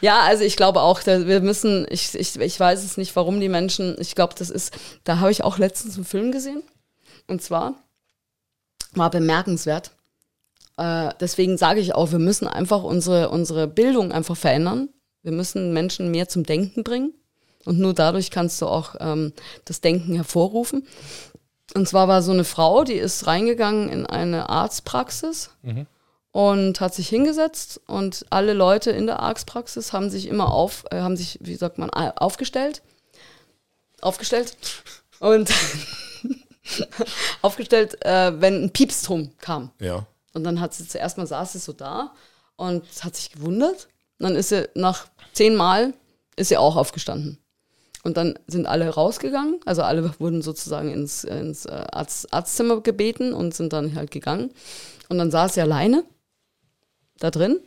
Ja, 0.00 0.20
also 0.20 0.44
ich 0.44 0.56
glaube 0.56 0.80
auch, 0.80 1.00
wir 1.04 1.40
müssen, 1.40 1.86
ich, 1.90 2.14
ich, 2.14 2.38
ich 2.40 2.60
weiß 2.60 2.84
es 2.84 2.96
nicht, 2.96 3.14
warum 3.16 3.40
die 3.40 3.48
Menschen, 3.48 3.96
ich 3.98 4.14
glaube, 4.14 4.34
das 4.38 4.50
ist, 4.50 4.74
da 5.04 5.20
habe 5.20 5.30
ich 5.30 5.44
auch 5.44 5.58
letztens 5.58 5.96
einen 5.96 6.04
Film 6.04 6.32
gesehen. 6.32 6.62
Und 7.26 7.42
zwar 7.42 7.74
war 8.94 9.10
bemerkenswert. 9.10 9.90
Äh, 10.76 11.10
deswegen 11.20 11.56
sage 11.56 11.80
ich 11.80 11.94
auch, 11.94 12.12
wir 12.12 12.18
müssen 12.18 12.48
einfach 12.48 12.82
unsere, 12.82 13.30
unsere 13.30 13.66
Bildung 13.66 14.12
einfach 14.12 14.36
verändern. 14.36 14.88
Wir 15.22 15.32
müssen 15.32 15.72
Menschen 15.72 16.10
mehr 16.10 16.28
zum 16.28 16.44
Denken 16.44 16.84
bringen. 16.84 17.14
Und 17.64 17.78
nur 17.78 17.94
dadurch 17.94 18.30
kannst 18.30 18.60
du 18.60 18.66
auch 18.66 18.94
ähm, 19.00 19.32
das 19.64 19.80
Denken 19.80 20.14
hervorrufen. 20.14 20.86
Und 21.74 21.88
zwar 21.88 22.08
war 22.08 22.22
so 22.22 22.32
eine 22.32 22.44
Frau, 22.44 22.84
die 22.84 22.94
ist 22.94 23.26
reingegangen 23.26 23.88
in 23.88 24.06
eine 24.06 24.50
Arztpraxis 24.50 25.50
und 26.30 26.80
hat 26.80 26.94
sich 26.94 27.08
hingesetzt 27.08 27.80
und 27.86 28.26
alle 28.28 28.52
Leute 28.52 28.90
in 28.90 29.06
der 29.06 29.20
Arztpraxis 29.20 29.92
haben 29.92 30.10
sich 30.10 30.26
immer 30.26 30.52
auf, 30.52 30.84
äh, 30.90 31.00
haben 31.00 31.16
sich, 31.16 31.38
wie 31.40 31.54
sagt 31.54 31.78
man, 31.78 31.90
aufgestellt. 31.90 32.82
Aufgestellt. 34.00 34.56
Und 35.20 35.50
aufgestellt, 37.42 38.04
äh, 38.04 38.40
wenn 38.40 38.64
ein 38.64 38.70
Piepston 38.70 39.32
kam. 39.40 39.70
Ja. 39.80 40.06
Und 40.34 40.44
dann 40.44 40.60
hat 40.60 40.74
sie 40.74 40.86
zuerst 40.86 41.16
mal 41.16 41.26
saß 41.26 41.54
sie 41.54 41.58
so 41.58 41.72
da 41.72 42.12
und 42.56 42.84
hat 43.02 43.16
sich 43.16 43.32
gewundert. 43.32 43.88
Und 44.18 44.24
dann 44.24 44.36
ist 44.36 44.50
sie 44.50 44.68
nach 44.74 45.06
zehnmal 45.32 45.94
ist 46.36 46.48
sie 46.48 46.56
auch 46.56 46.76
aufgestanden. 46.76 47.38
Und 48.02 48.18
dann 48.18 48.38
sind 48.46 48.66
alle 48.66 48.90
rausgegangen, 48.90 49.60
also 49.64 49.82
alle 49.82 50.18
wurden 50.20 50.42
sozusagen 50.42 50.90
ins, 50.92 51.24
ins 51.24 51.64
äh, 51.64 51.86
Arzt, 51.90 52.32
Arztzimmer 52.34 52.82
gebeten 52.82 53.32
und 53.32 53.54
sind 53.54 53.72
dann 53.72 53.94
halt 53.94 54.10
gegangen. 54.10 54.50
Und 55.08 55.16
dann 55.16 55.30
saß 55.30 55.54
sie 55.54 55.62
alleine 55.62 56.04
da 57.18 57.30
drin. 57.30 57.60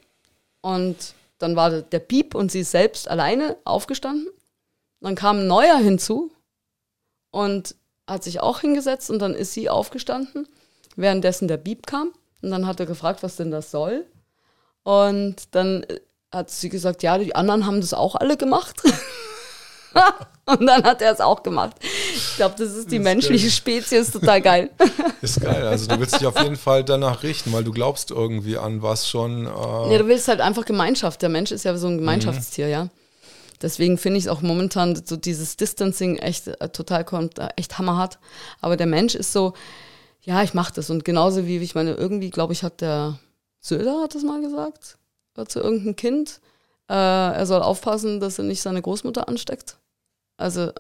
Und 0.62 1.16
dann 1.40 1.56
war 1.56 1.82
der- 1.82 2.00
Piep 2.00 2.36
und 2.36 2.52
sie 2.52 2.60
ist 2.60 2.72
selbst 2.72 3.10
alleine 3.10 3.58
aufgestanden. 3.64 4.28
Dann 5.02 5.16
kam 5.16 5.40
ein 5.40 5.48
neuer 5.48 5.78
hinzu 5.78 6.32
und 7.32 7.76
hat 8.08 8.24
sich 8.24 8.40
auch 8.40 8.60
hingesetzt 8.62 9.10
und 9.10 9.20
dann 9.20 9.34
ist 9.34 9.54
sie 9.54 9.70
aufgestanden, 9.70 10.48
währenddessen 10.96 11.48
der 11.48 11.58
Piep 11.58 11.88
kam. 11.88 12.12
Und 12.42 12.52
dann 12.52 12.68
hat 12.68 12.80
er 12.80 12.86
gefragt, 12.86 13.24
was 13.24 13.36
denn 13.36 13.52
das 13.52 13.72
soll. 13.72 14.06
Und 14.84 15.36
dann 15.56 15.84
äh, 15.84 16.00
hat 16.32 16.50
sie 16.50 16.70
gesagt, 16.70 17.04
ja, 17.04 17.18
die 17.18 17.36
anderen 17.36 17.66
haben 17.66 17.82
das 17.82 17.94
auch 17.94 18.16
alle 18.16 18.38
gemacht. 18.38 18.82
und 20.46 20.66
dann 20.66 20.84
hat 20.84 21.02
er 21.02 21.12
es 21.12 21.20
auch 21.20 21.44
gemacht. 21.44 21.76
Ich 22.14 22.36
glaube, 22.36 22.56
das 22.58 22.70
ist 22.70 22.92
die 22.92 22.98
Das 22.98 23.00
ist 23.00 23.04
menschliche 23.04 23.48
geil. 23.48 23.52
Spezies, 23.52 24.12
total 24.12 24.42
geil. 24.42 24.70
Ist 25.22 25.42
geil. 25.42 25.66
Also 25.66 25.88
du 25.88 26.00
willst 26.00 26.20
dich 26.20 26.28
auf 26.28 26.40
jeden 26.40 26.56
Fall 26.58 26.84
danach 26.84 27.24
richten, 27.24 27.52
weil 27.52 27.64
du 27.64 27.72
glaubst 27.72 28.12
irgendwie 28.12 28.60
an 28.60 28.84
was 28.84 29.10
schon. 29.10 29.48
Äh, 29.48 29.50
Ja, 29.92 29.98
du 29.98 30.08
willst 30.08 30.28
halt 30.28 30.42
einfach 30.42 30.64
Gemeinschaft. 30.64 31.24
Der 31.24 31.30
Mensch 31.30 31.52
ist 31.52 31.66
ja 31.66 31.76
so 31.76 31.88
ein 31.88 31.98
Gemeinschaftstier, 31.98 32.68
ja. 32.68 32.90
Deswegen 33.64 33.98
finde 33.98 34.20
ich 34.20 34.26
es 34.26 34.30
auch 34.30 34.42
momentan 34.42 35.02
so 35.04 35.18
dieses 35.18 35.58
Distancing 35.58 36.18
echt 36.18 36.48
äh, 36.48 36.70
total 36.70 37.04
kommt, 37.04 37.40
äh, 37.40 37.48
echt 37.56 37.80
hammerhart. 37.80 38.20
Aber 38.62 38.78
der 38.78 38.86
Mensch 38.86 39.16
ist 39.16 39.34
so, 39.34 39.54
ja, 40.28 40.44
ich 40.44 40.54
mache 40.54 40.74
das. 40.74 40.90
Und 40.90 41.06
genauso 41.06 41.48
wie, 41.48 41.58
ich 41.58 41.74
meine, 41.74 41.94
irgendwie, 41.94 42.30
glaube 42.30 42.52
ich, 42.52 42.62
hat 42.62 42.82
der 42.82 43.18
Söder 43.62 44.02
hat 44.02 44.14
das 44.14 44.24
mal 44.24 44.42
gesagt, 44.42 44.98
äh, 45.38 45.46
zu 45.46 45.62
irgendeinem 45.62 45.96
Kind, 45.96 46.42
äh, 46.90 46.94
er 46.94 47.46
soll 47.46 47.62
aufpassen, 47.62 48.20
dass 48.20 48.38
er 48.38 48.44
nicht 48.44 48.62
seine 48.62 48.82
Großmutter 48.82 49.30
ansteckt. 49.30 49.78
Also, 50.36 50.74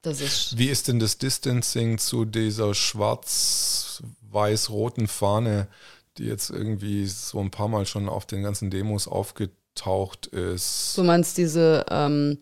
das 0.00 0.22
ist, 0.22 0.56
Wie 0.56 0.70
ist 0.70 0.88
denn 0.88 1.00
das 1.00 1.18
Distancing 1.18 1.98
zu 1.98 2.24
dieser 2.24 2.72
schwarz-weiß-roten 2.72 5.06
Fahne, 5.06 5.68
die 6.16 6.24
jetzt 6.24 6.48
irgendwie 6.48 7.04
so 7.06 7.40
ein 7.40 7.50
paar 7.50 7.68
Mal 7.68 7.84
schon 7.84 8.08
auf 8.08 8.24
den 8.24 8.42
ganzen 8.42 8.70
Demos 8.70 9.06
aufgetaucht 9.06 10.28
ist? 10.28 10.96
Du 10.96 11.02
meinst 11.02 11.36
diese, 11.36 11.84
ähm, 11.90 12.38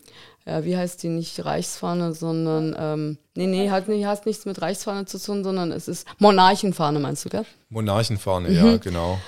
ja, 0.49 0.63
wie 0.65 0.75
heißt 0.75 1.01
die 1.03 1.09
nicht 1.09 1.43
Reichsfahne, 1.45 2.13
sondern, 2.13 2.75
ähm, 2.77 3.17
nee, 3.35 3.47
nee, 3.47 3.69
hat, 3.69 3.87
nicht, 3.87 4.05
hat 4.05 4.25
nichts 4.25 4.45
mit 4.45 4.61
Reichsfahne 4.61 5.05
zu 5.05 5.19
tun, 5.19 5.43
sondern 5.43 5.71
es 5.71 5.87
ist 5.87 6.07
Monarchenfahne, 6.17 6.99
meinst 6.99 7.23
du, 7.25 7.29
gell? 7.29 7.45
Monarchenfahne, 7.69 8.49
Mhm. 8.49 8.55
ja, 8.55 8.77
genau. 8.77 9.19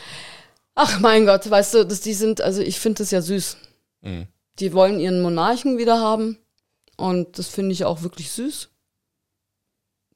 Ach 0.76 1.00
mein 1.00 1.26
Gott, 1.26 1.50
weißt 1.50 1.76
du, 1.76 1.86
dass 1.86 2.02
die 2.02 2.14
sind, 2.14 2.42
also 2.42 2.62
ich 2.62 2.80
finde 2.80 3.00
das 3.04 3.12
ja 3.12 3.22
süß. 3.22 3.58
Mhm. 4.02 4.28
Die 4.60 4.74
wollen 4.74 5.00
ihren 5.00 5.22
Monarchen 5.22 5.78
wieder 5.78 6.00
haben 6.00 6.38
und 6.98 7.38
das 7.38 7.48
finde 7.48 7.74
ich 7.74 7.86
auch 7.86 8.02
wirklich 8.02 8.32
süß. 8.32 8.70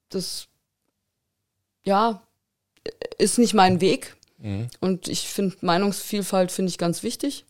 Das, 0.10 0.47
ja, 1.84 2.22
ist 3.18 3.38
nicht 3.38 3.53
mein 3.53 3.82
Weg 3.82 4.16
Mhm. 4.38 4.68
und 4.82 5.08
ich 5.08 5.30
finde 5.30 5.56
Meinungsvielfalt 5.62 6.51
finde 6.51 6.70
ich 6.70 6.78
ganz 6.78 7.03
wichtig. 7.03 7.45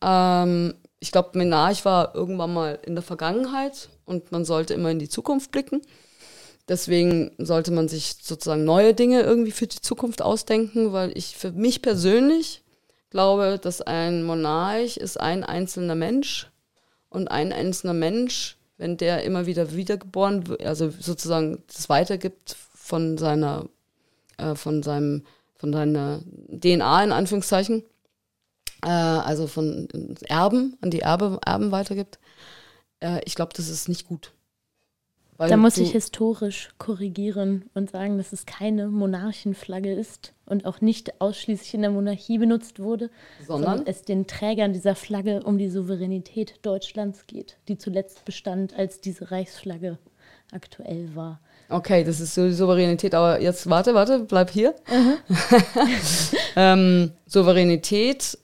Ähm, 0.00 0.74
ich 1.02 1.10
glaube, 1.10 1.36
Menarch 1.36 1.84
war 1.84 2.14
irgendwann 2.14 2.54
mal 2.54 2.78
in 2.86 2.94
der 2.94 3.02
Vergangenheit 3.02 3.88
und 4.04 4.30
man 4.30 4.44
sollte 4.44 4.74
immer 4.74 4.92
in 4.92 5.00
die 5.00 5.08
Zukunft 5.08 5.50
blicken. 5.50 5.82
Deswegen 6.68 7.32
sollte 7.38 7.72
man 7.72 7.88
sich 7.88 8.18
sozusagen 8.22 8.64
neue 8.64 8.94
Dinge 8.94 9.22
irgendwie 9.22 9.50
für 9.50 9.66
die 9.66 9.80
Zukunft 9.80 10.22
ausdenken, 10.22 10.92
weil 10.92 11.10
ich 11.18 11.36
für 11.36 11.50
mich 11.50 11.82
persönlich 11.82 12.62
glaube, 13.10 13.58
dass 13.60 13.82
ein 13.82 14.22
Monarch 14.22 14.96
ist 14.96 15.18
ein 15.18 15.42
einzelner 15.42 15.96
Mensch 15.96 16.52
und 17.08 17.32
ein 17.32 17.52
einzelner 17.52 17.94
Mensch, 17.94 18.56
wenn 18.78 18.96
der 18.96 19.24
immer 19.24 19.46
wieder 19.46 19.74
wiedergeboren 19.74 20.56
also 20.64 20.90
sozusagen 20.90 21.64
das 21.66 21.88
weitergibt 21.88 22.54
von 22.74 23.18
seiner, 23.18 23.68
äh, 24.36 24.54
von 24.54 24.84
seinem, 24.84 25.24
von 25.56 25.72
seiner 25.72 26.20
DNA 26.48 27.02
in 27.02 27.12
Anführungszeichen, 27.12 27.82
äh, 28.84 28.88
also 28.88 29.46
von 29.46 29.88
Erben 30.28 30.76
an 30.80 30.90
die 30.90 31.00
Erbe, 31.00 31.38
Erben 31.44 31.70
weitergibt, 31.70 32.18
äh, 33.00 33.20
ich 33.24 33.34
glaube, 33.34 33.52
das 33.56 33.68
ist 33.68 33.88
nicht 33.88 34.06
gut. 34.06 34.32
Da 35.38 35.56
muss 35.56 35.76
ich 35.78 35.90
historisch 35.90 36.70
korrigieren 36.78 37.68
und 37.74 37.90
sagen, 37.90 38.16
dass 38.16 38.32
es 38.32 38.46
keine 38.46 38.88
Monarchenflagge 38.88 39.92
ist 39.92 40.34
und 40.46 40.66
auch 40.66 40.80
nicht 40.80 41.20
ausschließlich 41.20 41.74
in 41.74 41.82
der 41.82 41.90
Monarchie 41.90 42.38
benutzt 42.38 42.78
wurde, 42.78 43.10
Sondern? 43.44 43.78
sondern 43.78 43.86
es 43.86 44.02
den 44.02 44.26
Trägern 44.26 44.72
dieser 44.72 44.94
Flagge 44.94 45.42
um 45.42 45.58
die 45.58 45.68
Souveränität 45.68 46.60
Deutschlands 46.62 47.26
geht, 47.26 47.56
die 47.66 47.76
zuletzt 47.76 48.24
bestand, 48.24 48.74
als 48.78 49.00
diese 49.00 49.30
Reichsflagge 49.30 49.98
aktuell 50.52 51.14
war. 51.16 51.40
Okay, 51.68 52.04
das 52.04 52.20
ist 52.20 52.34
so 52.34 52.46
die 52.46 52.52
Souveränität, 52.52 53.14
aber 53.14 53.40
jetzt 53.40 53.68
warte, 53.68 53.94
warte, 53.94 54.20
bleib 54.20 54.50
hier. 54.50 54.74
ähm, 56.56 57.12
Souveränität 57.26 58.38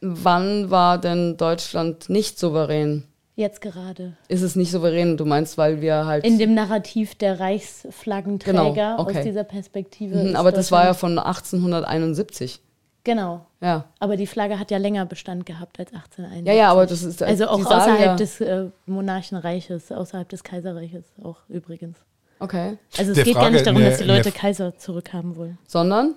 wann 0.00 0.70
war 0.70 0.98
denn 0.98 1.36
Deutschland 1.36 2.08
nicht 2.08 2.38
souverän? 2.38 3.04
Jetzt 3.34 3.60
gerade. 3.60 4.16
Ist 4.28 4.40
es 4.40 4.56
nicht 4.56 4.70
souverän? 4.70 5.18
Du 5.18 5.26
meinst, 5.26 5.58
weil 5.58 5.82
wir 5.82 6.06
halt. 6.06 6.24
In 6.24 6.38
dem 6.38 6.54
Narrativ 6.54 7.14
der 7.16 7.38
Reichsflaggenträger 7.38 8.52
Genau, 8.72 8.98
okay. 8.98 9.18
aus 9.18 9.24
dieser 9.24 9.44
Perspektive. 9.44 10.16
Mhm, 10.16 10.36
aber 10.36 10.52
das 10.52 10.72
war 10.72 10.84
ja 10.86 10.94
von 10.94 11.18
1871. 11.18 12.60
Genau. 13.04 13.46
Ja. 13.60 13.84
Aber 14.00 14.16
die 14.16 14.26
Flagge 14.26 14.58
hat 14.58 14.70
ja 14.70 14.78
länger 14.78 15.04
Bestand 15.06 15.46
gehabt 15.46 15.78
als 15.78 15.92
1871. 15.92 16.46
Ja, 16.46 16.54
ja, 16.54 16.72
aber 16.72 16.86
das 16.86 17.02
ist. 17.02 17.22
Also 17.22 17.46
auch 17.46 17.60
außerhalb 17.64 18.00
ja, 18.00 18.16
des 18.16 18.40
äh, 18.40 18.66
Monarchenreiches, 18.86 19.92
außerhalb 19.92 20.28
des 20.28 20.42
Kaiserreiches 20.42 21.04
auch 21.22 21.36
übrigens. 21.48 21.98
Okay. 22.38 22.78
Also 22.98 23.12
es 23.12 23.16
Der 23.16 23.24
geht 23.24 23.34
gar 23.34 23.42
Frage, 23.44 23.54
nicht 23.54 23.66
darum, 23.66 23.80
ne- 23.80 23.90
dass 23.90 23.98
die 23.98 24.06
ne- 24.06 24.16
Leute 24.16 24.32
Kaiser 24.32 24.76
zurückhaben 24.76 25.36
wollen. 25.36 25.58
Sondern? 25.66 26.14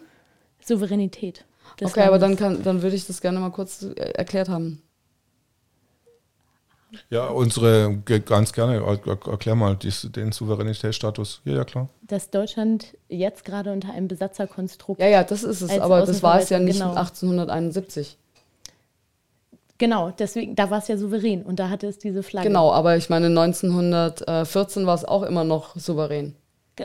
Souveränität. 0.61 1.45
Okay, 1.87 2.01
aber 2.01 2.17
Landes. 2.19 2.39
dann, 2.39 2.53
kann, 2.55 2.63
dann 2.63 2.81
würde 2.81 2.95
ich 2.95 3.05
das 3.07 3.21
gerne 3.21 3.39
mal 3.39 3.51
kurz 3.51 3.83
äh, 3.83 3.93
erklärt 4.11 4.49
haben. 4.49 4.81
Ja, 7.11 7.27
unsere, 7.27 7.97
ganz 8.25 8.51
gerne, 8.51 8.77
er- 8.77 9.07
er- 9.07 9.31
erklär 9.31 9.53
mal 9.55 9.75
dies, 9.75 10.07
den 10.11 10.31
Souveränitätsstatus. 10.31 11.41
Ja, 11.45 11.53
ja, 11.57 11.63
klar. 11.63 11.87
Dass 12.01 12.31
Deutschland 12.31 12.97
jetzt 13.07 13.45
gerade 13.45 13.71
unter 13.71 13.93
einem 13.93 14.07
Besatzerkonstrukt 14.07 14.99
Ja, 14.99 15.07
ja, 15.07 15.23
das 15.23 15.43
ist 15.43 15.61
es. 15.61 15.79
Aber 15.79 16.03
das 16.05 16.23
war 16.23 16.39
es 16.39 16.49
ja 16.49 16.57
nicht 16.57 16.79
genau. 16.79 16.95
1871. 16.95 18.17
Genau, 19.77 20.09
deswegen, 20.11 20.55
da 20.55 20.69
war 20.71 20.79
es 20.79 20.87
ja 20.89 20.97
souverän 20.97 21.43
und 21.43 21.59
da 21.59 21.69
hatte 21.69 21.87
es 21.87 21.99
diese 21.99 22.21
Flagge. 22.23 22.47
Genau, 22.49 22.71
aber 22.73 22.97
ich 22.97 23.09
meine, 23.09 23.27
1914 23.27 24.85
war 24.85 24.95
es 24.95 25.05
auch 25.05 25.23
immer 25.23 25.43
noch 25.45 25.75
souverän. 25.77 26.35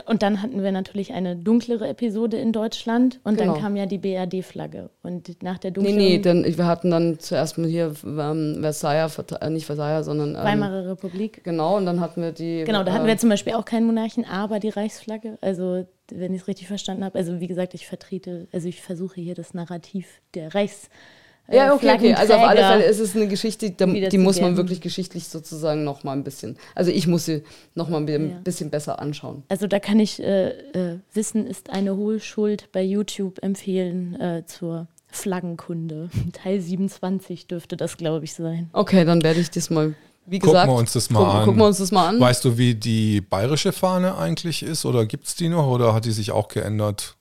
Und 0.05 0.23
dann 0.23 0.41
hatten 0.41 0.61
wir 0.63 0.71
natürlich 0.71 1.13
eine 1.13 1.35
dunklere 1.35 1.87
Episode 1.87 2.37
in 2.37 2.51
Deutschland 2.51 3.19
und 3.23 3.37
Genau. 3.37 3.53
dann 3.53 3.61
kam 3.61 3.75
ja 3.75 3.85
die 3.85 3.97
BRD-Flagge. 3.97 4.89
Und 5.03 5.41
nach 5.43 5.57
der 5.57 5.71
Nee, 5.71 5.75
dunkleren 5.75 5.97
nee, 5.97 6.17
denn 6.19 6.57
wir 6.57 6.65
hatten 6.67 6.91
dann 6.91 7.19
zuerst 7.19 7.57
mal 7.57 7.67
hier 7.67 7.93
ähm, 8.05 8.57
Versailles, 8.61 9.13
verte- 9.17 9.41
äh, 9.41 9.49
nicht 9.49 9.65
Versailles, 9.65 10.03
sondern. 10.05 10.35
Ähm, 10.35 10.43
Weimarer 10.43 10.87
Republik. 10.87 11.43
Genau, 11.43 11.77
und 11.77 11.85
dann 11.85 11.99
hatten 11.99 12.21
wir 12.21 12.31
die. 12.31 12.63
Genau, 12.65 12.83
da 12.83 12.93
hatten 12.93 13.07
wir 13.07 13.17
zum 13.17 13.29
Beispiel 13.29 13.53
auch 13.53 13.65
keinen 13.65 13.85
Monarchen, 13.85 14.25
aber 14.25 14.59
die 14.59 14.69
Reichsflagge. 14.69 15.37
Also, 15.41 15.85
wenn 16.11 16.33
ich 16.33 16.41
es 16.41 16.47
richtig 16.47 16.67
verstanden 16.67 17.03
habe, 17.03 17.17
also 17.17 17.39
wie 17.39 17.47
gesagt, 17.47 17.73
ich 17.73 17.87
vertrete, 17.87 18.47
also 18.51 18.67
ich 18.67 18.81
versuche 18.81 19.19
hier 19.21 19.35
das 19.35 19.53
Narrativ 19.53 20.21
der 20.33 20.53
Reichs. 20.53 20.89
Äh, 21.47 21.57
Ja, 21.57 21.73
okay, 21.73 21.93
okay. 21.95 22.13
Also 22.13 22.33
auf 22.33 22.41
alle 22.47 22.61
Fälle 22.61 22.83
ist 22.85 22.99
es 22.99 23.15
eine 23.15 23.27
Geschichte, 23.27 23.71
die, 23.71 24.09
die 24.09 24.17
muss 24.17 24.39
man 24.41 24.57
wirklich 24.57 24.81
geschichtlich 24.81 25.27
sozusagen 25.27 25.83
noch 25.83 26.03
mal 26.03 26.13
ein 26.13 26.23
bisschen. 26.23 26.57
Also 26.75 26.91
ich 26.91 27.07
muss 27.07 27.25
sie 27.25 27.43
noch 27.75 27.89
mal 27.89 27.97
ein 27.97 28.05
bi- 28.05 28.13
Ja. 28.13 28.39
bisschen 28.43 28.69
besser 28.69 28.99
anschauen. 28.99 29.43
Also 29.49 29.67
da 29.67 29.79
kann 29.79 29.99
ich 29.99 30.21
äh, 30.21 30.49
äh, 30.49 30.99
Wissen 31.13 31.45
ist 31.47 31.69
eine 31.69 31.95
Hohlschuld 31.95 32.69
bei 32.71 32.81
YouTube 32.83 33.43
empfehlen 33.43 34.19
äh, 34.19 34.43
zur 34.45 34.87
Flaggenkunde. 35.07 36.09
Teil 36.33 36.61
27 36.61 37.47
dürfte 37.47 37.77
das, 37.77 37.97
glaube 37.97 38.25
ich, 38.25 38.33
sein. 38.33 38.69
Okay, 38.73 39.05
dann 39.05 39.23
werde 39.23 39.39
ich 39.39 39.49
das 39.51 39.69
mal, 39.69 39.95
wie 40.25 40.39
Gucken 40.39 40.53
gesagt. 40.53 40.69
wir 40.71 40.75
uns 40.75 40.93
das 40.93 41.09
mal 41.09 41.19
gucken, 41.19 41.35
an. 41.39 41.45
Gucken 41.45 41.59
wir 41.61 41.67
uns 41.67 41.77
das 41.77 41.91
mal 41.91 42.07
an. 42.09 42.19
Weißt 42.19 42.43
du, 42.45 42.57
wie 42.57 42.75
die 42.75 43.21
bayerische 43.21 43.71
Fahne 43.71 44.17
eigentlich 44.17 44.63
ist? 44.63 44.85
Oder 44.85 45.05
gibt 45.05 45.25
es 45.27 45.35
die 45.35 45.49
noch? 45.49 45.67
Oder 45.67 45.93
hat 45.93 46.05
die 46.05 46.11
sich 46.11 46.31
auch 46.31 46.47
geändert? 46.47 47.15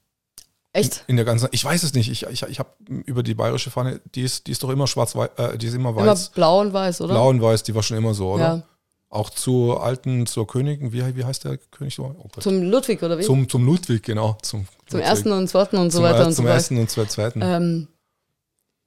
Echt? 0.75 1.05
In 1.07 1.15
der 1.17 1.25
ganzen, 1.25 1.49
ich 1.53 1.65
weiß 1.65 1.85
es 1.85 1.95
nicht. 1.95 2.11
Ich, 2.11 2.25
ich, 2.27 2.43
ich 2.43 2.59
habe 2.59 2.71
über 3.07 3.23
die 3.23 3.35
bayerische 3.35 3.71
Fahne, 3.71 4.01
die 4.15 4.23
ist, 4.23 4.47
die 4.49 4.51
ist 4.51 4.63
doch 4.63 4.71
immer 4.71 4.87
schwarz-weiß, 4.89 5.31
äh, 5.37 5.57
die 5.57 5.69
ist 5.69 5.75
immer 5.75 5.91
Immer 5.91 6.07
weiß. 6.07 6.31
blau 6.31 6.61
und 6.61 6.73
weiß, 6.73 7.01
oder? 7.01 7.15
Blau 7.15 7.29
und 7.29 7.41
weiß, 7.41 7.63
die 7.63 7.75
war 7.77 7.83
schon 7.85 7.97
immer 7.97 8.13
so, 8.13 8.33
oder? 8.33 8.43
Ja. 8.45 8.63
Auch 9.09 9.31
zur 9.31 9.85
alten, 9.85 10.27
zur 10.27 10.49
Königin, 10.49 10.93
wie, 10.93 11.17
wie 11.17 11.25
heißt 11.25 11.45
der 11.45 11.59
König 11.71 11.95
so? 11.95 12.17
Oh. 12.19 12.41
Zum 12.41 12.63
Ludwig, 12.65 13.01
oder 13.05 13.17
wie? 13.17 13.23
Zum, 13.23 13.43
Zum, 13.43 13.49
zum 13.51 13.67
Ludwig, 13.67 14.03
genau. 14.03 14.37
Zum, 14.43 14.67
Ludwig. 14.91 15.07
ersten 15.07 15.31
und 15.31 15.47
zweiten 15.47 15.77
und 15.77 15.93
so 15.93 15.99
zum, 15.99 16.05
weiter 16.07 16.19
er- 16.19 16.27
und 16.27 16.33
so 16.33 16.37
zum 16.37 16.45
weiter. 16.47 16.55
ersten 16.55 16.79
und 16.79 16.91
zum 16.91 17.09
zweiten. 17.09 17.41
Ähm, 17.41 17.89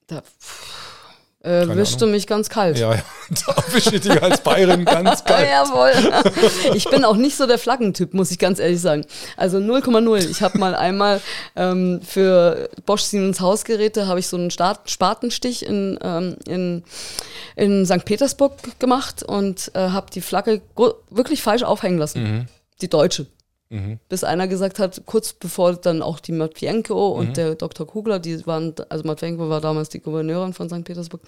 da 0.07 0.21
äh, 1.43 1.67
wischte 1.69 2.05
Ahnung. 2.05 2.11
mich 2.11 2.27
ganz 2.27 2.49
kalt. 2.49 2.77
ja, 2.79 2.95
ja, 2.95 3.01
da 3.45 3.53
erwische 3.53 3.95
ich 3.95 4.01
dich 4.01 4.21
als 4.21 4.41
Bayerin 4.41 4.85
ganz 4.85 5.23
geil. 5.25 5.47
jawohl. 5.49 5.91
Ich 6.73 6.89
bin 6.89 7.05
auch 7.05 7.15
nicht 7.15 7.35
so 7.37 7.45
der 7.45 7.57
Flaggentyp, 7.57 8.13
muss 8.13 8.31
ich 8.31 8.39
ganz 8.39 8.59
ehrlich 8.59 8.81
sagen. 8.81 9.05
Also 9.37 9.57
0,0. 9.57 10.29
Ich 10.29 10.41
habe 10.41 10.57
mal 10.57 10.75
einmal 10.75 11.21
ähm, 11.55 12.01
für 12.01 12.69
Bosch 12.85 13.03
Siemens 13.03 13.39
Hausgeräte 13.39 14.07
habe 14.07 14.19
ich 14.19 14.27
so 14.27 14.37
einen 14.37 14.51
Start 14.51 14.89
Spatenstich 14.89 15.65
in, 15.65 15.97
ähm, 16.01 16.37
in, 16.47 16.83
in 17.55 17.85
St. 17.85 18.03
Petersburg 18.05 18.53
gemacht 18.79 19.23
und 19.23 19.71
äh, 19.75 19.79
habe 19.89 20.07
die 20.11 20.21
Flagge 20.21 20.61
wirklich 21.09 21.41
falsch 21.41 21.63
aufhängen 21.63 21.97
lassen. 21.97 22.47
Die 22.81 22.89
deutsche. 22.89 23.27
Mhm. 23.69 23.99
Bis 24.07 24.23
einer 24.23 24.47
gesagt 24.47 24.79
hat, 24.79 25.01
kurz 25.05 25.33
bevor 25.33 25.73
dann 25.73 26.01
auch 26.01 26.19
die 26.19 26.31
Matvienko 26.31 27.09
und 27.09 27.35
der 27.35 27.55
Dr. 27.55 27.85
Kugler, 27.85 28.19
die 28.19 28.45
waren, 28.47 28.73
also 28.87 29.03
Matvienko 29.03 29.49
war 29.49 29.59
damals 29.59 29.89
die 29.89 29.99
Gouverneurin 29.99 30.53
von 30.53 30.69
St. 30.69 30.85
Petersburg, 30.85 31.21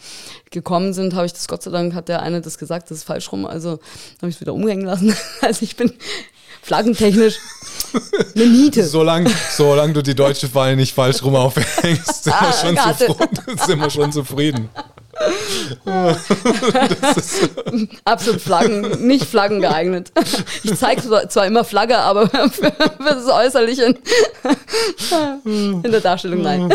gekommen 0.49 0.93
sind, 0.93 1.13
habe 1.15 1.25
ich 1.25 1.33
das 1.33 1.49
Gott 1.49 1.63
sei 1.63 1.71
Dank, 1.71 1.93
hat 1.93 2.07
der 2.07 2.21
eine 2.21 2.39
das 2.39 2.57
gesagt, 2.57 2.91
das 2.91 2.99
ist 2.99 3.03
falsch 3.03 3.31
rum, 3.33 3.45
also 3.45 3.71
habe 3.71 4.29
ich 4.29 4.35
es 4.35 4.41
wieder 4.41 4.53
umhängen 4.53 4.85
lassen. 4.85 5.13
Also 5.41 5.63
ich 5.63 5.75
bin 5.75 5.91
flaggentechnisch 6.61 7.39
eine 8.35 8.45
Niete. 8.45 8.85
Solange 8.85 9.31
solang 9.51 9.93
du 9.93 10.01
die 10.01 10.15
deutsche 10.15 10.47
Fahne 10.47 10.75
nicht 10.75 10.93
falsch 10.93 11.23
rum 11.23 11.35
aufhängst, 11.35 12.23
sind, 12.23 12.33
Ah, 12.33 12.51
wir 12.51 12.53
schon 12.53 13.57
sind 13.65 13.79
wir 13.79 13.89
schon 13.89 14.11
zufrieden. 14.11 14.69
Absolut 18.05 18.41
Flaggen, 18.41 19.07
nicht 19.07 19.25
Flaggen 19.25 19.61
geeignet. 19.61 20.11
Ich 20.63 20.75
zeige 20.75 21.01
zwar- 21.01 21.29
immer 21.45 21.63
Flagge, 21.63 21.97
aber 21.97 22.27
für, 22.29 22.71
das 22.99 23.27
Äußerliche 23.27 23.95
in, 25.45 25.83
in 25.83 25.91
der 25.91 26.01
Darstellung 26.01 26.41
nein. 26.41 26.69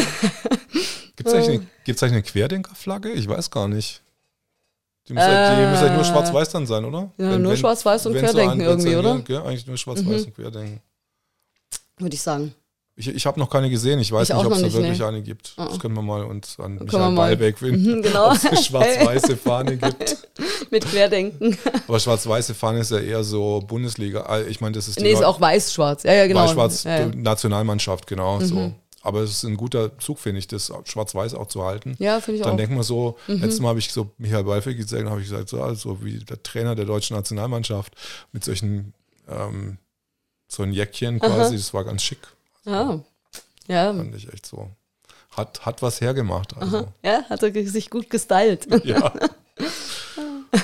Gibt 1.16 1.28
es 1.28 1.34
eigentlich, 1.34 1.60
eine- 2.02 2.12
eine 2.12 2.22
Querdenkerflagge? 2.22 3.10
Ich 3.12 3.28
weiß 3.28 3.50
gar 3.50 3.68
nicht. 3.68 4.00
Die 5.08 5.12
muss, 5.12 5.22
die 5.22 5.28
muss 5.30 5.80
ja 5.82 5.94
nur 5.94 6.04
schwarz-weiß 6.04 6.48
dann 6.50 6.66
sein, 6.66 6.84
oder? 6.84 7.10
Äh. 7.18 7.24
Ja, 7.24 7.38
nur 7.38 7.56
schwarz-weiß 7.56 8.06
und 8.06 8.14
Querdenken 8.14 8.62
ein- 8.62 8.68
wenn's 8.68 8.84
irgendwie, 8.84 9.08
ein- 9.08 9.08
oder? 9.12 9.14
Mhm. 9.16 9.24
Ja, 9.28 9.44
eigentlich 9.44 9.66
nur 9.66 9.76
schwarz-weiß 9.76 10.24
und 10.26 10.34
Querdenken. 10.34 10.80
Würde 11.98 12.14
ich 12.14 12.22
sagen. 12.22 12.54
Ich, 12.96 13.08
ich 13.08 13.26
habe 13.26 13.40
noch 13.40 13.50
keine 13.50 13.68
gesehen. 13.70 13.98
Ich 13.98 14.12
weiß 14.12 14.28
Ich 14.30 14.34
nicht, 14.36 14.46
ob 14.46 14.52
es 14.52 14.62
da 14.62 14.72
wirklich 14.72 14.98
nee. 15.00 15.04
eine 15.04 15.20
gibt. 15.22 15.54
Das 15.56 15.80
können 15.80 15.94
wir 15.94 16.02
mal 16.02 16.22
uns 16.24 16.60
an 16.60 16.76
Michael 16.76 17.16
Ballbeck 17.16 17.58
finden, 17.58 17.96
Mhm, 17.98 18.02
genau. 18.02 18.26
ob 18.30 18.34
es 18.34 18.46
eine 18.46 18.56
schwarz-weiße 18.62 19.36
Fahne 19.36 19.76
gibt. 19.76 20.28
Mit 20.70 20.84
Querdenken. 20.86 21.58
Aber 21.88 21.98
schwarz-weiße 21.98 22.54
Fahne 22.54 22.80
ist 22.80 22.92
ja 22.92 22.98
eher 23.00 23.24
so 23.24 23.60
Bundesliga. 23.66 24.24
Ah, 24.26 24.40
Ich 24.42 24.60
meine, 24.60 24.74
das 24.76 24.86
ist 24.86 25.00
die 25.00 25.02
Nee, 25.02 25.12
ist 25.12 25.24
auch 25.24 25.40
weiß-schwarz. 25.40 26.04
Ja, 26.04 26.12
ja, 26.14 26.26
genau. 26.28 26.44
Weiß-Schwarz 26.44 26.84
ja, 26.84 27.00
ja. 27.00 27.06
Nationalmannschaft, 27.06 28.06
genau. 28.06 28.38
So. 28.40 28.72
Aber 29.02 29.20
es 29.20 29.30
ist 29.32 29.42
ein 29.42 29.56
guter 29.56 29.98
Zug, 29.98 30.18
finde 30.20 30.38
ich, 30.38 30.46
das 30.46 30.72
Schwarz-Weiß 30.84 31.34
auch 31.34 31.48
zu 31.48 31.64
halten. 31.64 31.96
ja 31.98 32.20
finde 32.20 32.38
ich 32.38 32.42
Dann 32.44 32.52
auch. 32.54 32.56
denkt 32.56 32.74
man 32.74 32.84
so, 32.84 33.18
letztes 33.26 33.60
Mal 33.60 33.70
habe 33.70 33.78
ich 33.80 33.92
so 33.92 34.10
Michael 34.18 34.44
Balfig 34.44 34.76
gesehen, 34.78 35.10
habe 35.10 35.20
ich 35.20 35.28
gesagt, 35.28 35.48
so 35.48 35.60
also 35.60 36.02
wie 36.04 36.18
der 36.18 36.42
Trainer 36.42 36.74
der 36.76 36.84
deutschen 36.86 37.16
Nationalmannschaft 37.16 37.92
mit 38.32 38.44
solchen 38.44 38.94
ähm, 39.28 39.78
so 40.48 40.62
ein 40.62 40.72
Jäckchen 40.72 41.18
quasi, 41.20 41.56
das 41.56 41.74
war 41.74 41.84
ganz 41.84 42.02
schick. 42.02 42.20
Ja. 42.64 43.00
Ja. 43.66 43.94
Fand 43.94 44.14
ich 44.14 44.32
echt 44.32 44.46
so. 44.46 44.68
Hat, 45.36 45.64
hat 45.66 45.82
was 45.82 46.00
hergemacht. 46.00 46.56
Also. 46.56 46.86
ja, 47.02 47.24
hat 47.28 47.42
er 47.42 47.52
sich 47.66 47.90
gut 47.90 48.10
gestylt. 48.10 48.66
Ja. 48.84 49.12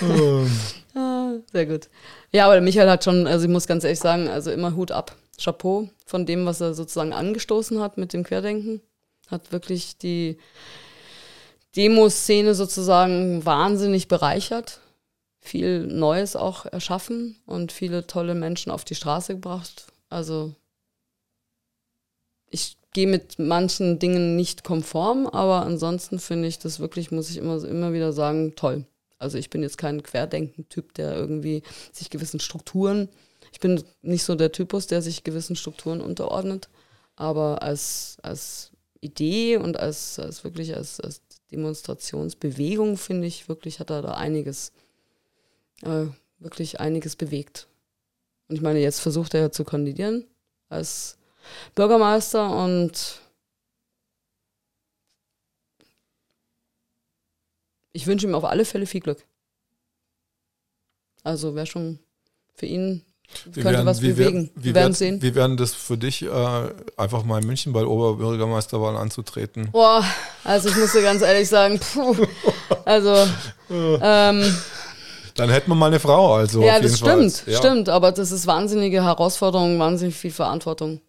Ähm, 0.03 0.51
Ah, 0.95 1.35
Sehr 1.53 1.67
gut. 1.67 1.89
Ja, 2.33 2.45
aber 2.47 2.55
der 2.55 2.63
Michael 2.63 2.91
hat 2.91 3.05
schon, 3.05 3.27
also 3.27 3.45
ich 3.45 3.51
muss 3.51 3.67
ganz 3.69 3.85
ehrlich 3.85 4.01
sagen, 4.01 4.29
also 4.29 4.51
immer 4.51 4.75
Hut 4.75 4.91
ab. 4.91 5.17
Chapeau 5.43 5.89
von 6.05 6.27
dem, 6.27 6.45
was 6.47 6.61
er 6.61 6.75
sozusagen 6.75 7.13
angestoßen 7.13 7.81
hat 7.81 7.97
mit 7.97 8.13
dem 8.13 8.25
Querdenken. 8.25 8.81
Hat 9.29 9.53
wirklich 9.53 9.97
die 9.99 10.39
Demoszene 11.77 12.55
sozusagen 12.55 13.45
wahnsinnig 13.47 14.09
bereichert. 14.09 14.81
Viel 15.41 15.87
Neues 15.87 16.37
auch 16.37 16.67
erschaffen 16.67 17.41
und 17.47 17.73
viele 17.73 18.07
tolle 18.07 18.35
Menschen 18.35 18.71
auf 18.71 18.85
die 18.85 18.97
Straße 18.97 19.35
gebracht. 19.35 19.87
Also 20.11 20.55
ich 22.51 22.77
gehe 22.93 23.07
mit 23.07 23.39
manchen 23.39 23.99
Dingen 23.99 24.37
nicht 24.37 24.65
konform, 24.65 25.27
aber 25.27 25.65
ansonsten 25.65 26.19
finde 26.19 26.49
ich 26.49 26.59
das 26.59 26.81
wirklich, 26.81 27.11
muss 27.11 27.31
ich 27.31 27.37
immer, 27.37 27.65
immer 27.65 27.93
wieder 27.93 28.13
sagen, 28.13 28.55
toll. 28.57 28.85
Also 29.19 29.39
ich 29.39 29.51
bin 29.51 29.63
jetzt 29.63 29.79
kein 29.79 30.03
Querdenken-Typ, 30.03 30.95
der 30.95 31.15
irgendwie 31.15 31.63
sich 31.93 32.11
gewissen 32.11 32.41
Strukturen, 32.41 33.09
ich 33.53 33.61
bin 33.61 33.83
nicht 34.03 34.25
so 34.25 34.35
der 34.35 34.53
Typus, 34.53 34.87
der 34.87 35.03
sich 35.03 35.25
gewissen 35.25 35.57
Strukturen 35.57 36.01
unterordnet, 36.01 36.69
aber 37.17 37.63
als, 37.63 38.19
als 38.23 38.71
Idee 39.01 39.57
und 39.57 39.79
als, 39.79 40.19
als 40.19 40.45
wirklich 40.45 40.75
als, 40.77 41.01
als 41.01 41.23
Demonstrationsbewegung, 41.51 42.97
finde 42.97 43.27
ich, 43.27 43.49
wirklich 43.49 43.81
hat 43.81 43.91
er 43.91 44.03
da 44.03 44.15
einiges, 44.15 44.73
äh, 45.83 46.07
wirklich 46.39 46.81
einiges 46.81 47.17
bewegt. 47.17 47.69
Und 48.49 48.57
ich 48.57 48.63
meine, 48.63 48.81
jetzt 48.81 49.01
versucht 49.01 49.35
er 49.35 49.41
ja 49.41 49.51
zu 49.51 49.65
kandidieren 49.65 50.25
als 50.69 51.19
Bürgermeister 51.75 52.51
und 52.51 53.21
ich 57.93 58.07
wünsche 58.07 58.27
ihm 58.27 58.35
auf 58.35 58.45
alle 58.45 58.65
Fälle 58.65 58.87
viel 58.87 59.01
Glück. 59.01 59.25
Also 61.23 61.55
wäre 61.55 61.67
schon 61.67 61.99
für 62.55 62.67
ihn 62.67 63.03
Wie 63.45 63.61
könnte 63.61 63.71
werden, 63.79 63.87
was 63.87 64.01
wie, 64.01 64.09
bewegen. 64.09 64.51
Wir 64.55 64.65
wie 64.65 64.75
werden 64.75 64.95
sehen. 64.95 65.23
Wie 65.23 65.35
werden 65.35 65.57
das 65.57 65.75
für 65.75 65.99
dich, 65.99 66.23
äh, 66.23 66.75
einfach 66.97 67.25
mal 67.25 67.41
in 67.41 67.47
München 67.47 67.73
bei 67.73 67.85
Oberbürgermeisterwahl 67.85 68.97
anzutreten? 68.97 69.71
Boah, 69.71 70.05
also 70.45 70.69
ich 70.69 70.77
muss 70.77 70.93
dir 70.93 71.03
ganz 71.03 71.23
ehrlich 71.23 71.49
sagen, 71.49 71.79
puh, 71.79 72.17
also 72.85 73.15
ähm, 73.71 74.57
Dann 75.35 75.51
hätten 75.51 75.71
wir 75.71 75.75
mal 75.75 75.87
eine 75.89 76.01
Frau, 76.01 76.35
also 76.35 76.63
ja, 76.63 76.81
das 76.81 76.99
stimmt, 76.99 77.45
Ja. 77.47 77.59
stimmt, 77.59 77.89
aber 77.89 78.13
das 78.13 78.31
ist 78.31 78.47
wahnsinnige 78.47 79.05
Herausforderung, 79.05 79.79
wahnsinnig 79.79 80.17
viel 80.17 80.33
Verantwortung. 80.33 81.01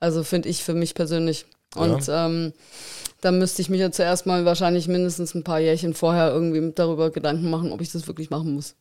Also 0.00 0.22
finde 0.24 0.48
ich 0.48 0.62
für 0.62 0.74
mich 0.74 0.94
persönlich. 0.94 1.46
Und 1.74 2.08
ähm, 2.08 2.52
da 3.20 3.30
müsste 3.30 3.62
ich 3.62 3.68
mich 3.68 3.80
ja 3.80 3.90
zuerst 3.90 4.26
mal 4.26 4.44
wahrscheinlich 4.44 4.88
mindestens 4.88 5.34
ein 5.34 5.44
paar 5.44 5.60
Jährchen 5.60 5.94
vorher 5.94 6.30
irgendwie 6.30 6.72
darüber 6.74 7.10
Gedanken 7.10 7.50
machen, 7.50 7.72
ob 7.72 7.80
ich 7.80 7.92
das 7.92 8.06
wirklich 8.06 8.30
machen 8.30 8.54
muss. 8.54 8.74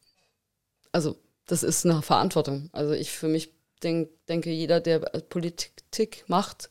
Also, 0.91 1.15
das 1.47 1.63
ist 1.63 1.85
eine 1.85 2.01
Verantwortung. 2.01 2.69
Also 2.71 2.93
ich 2.93 3.11
für 3.11 3.27
mich 3.27 3.51
denk, 3.83 4.09
denke, 4.27 4.51
jeder, 4.51 4.79
der 4.79 4.99
Politik 4.99 6.23
macht, 6.27 6.69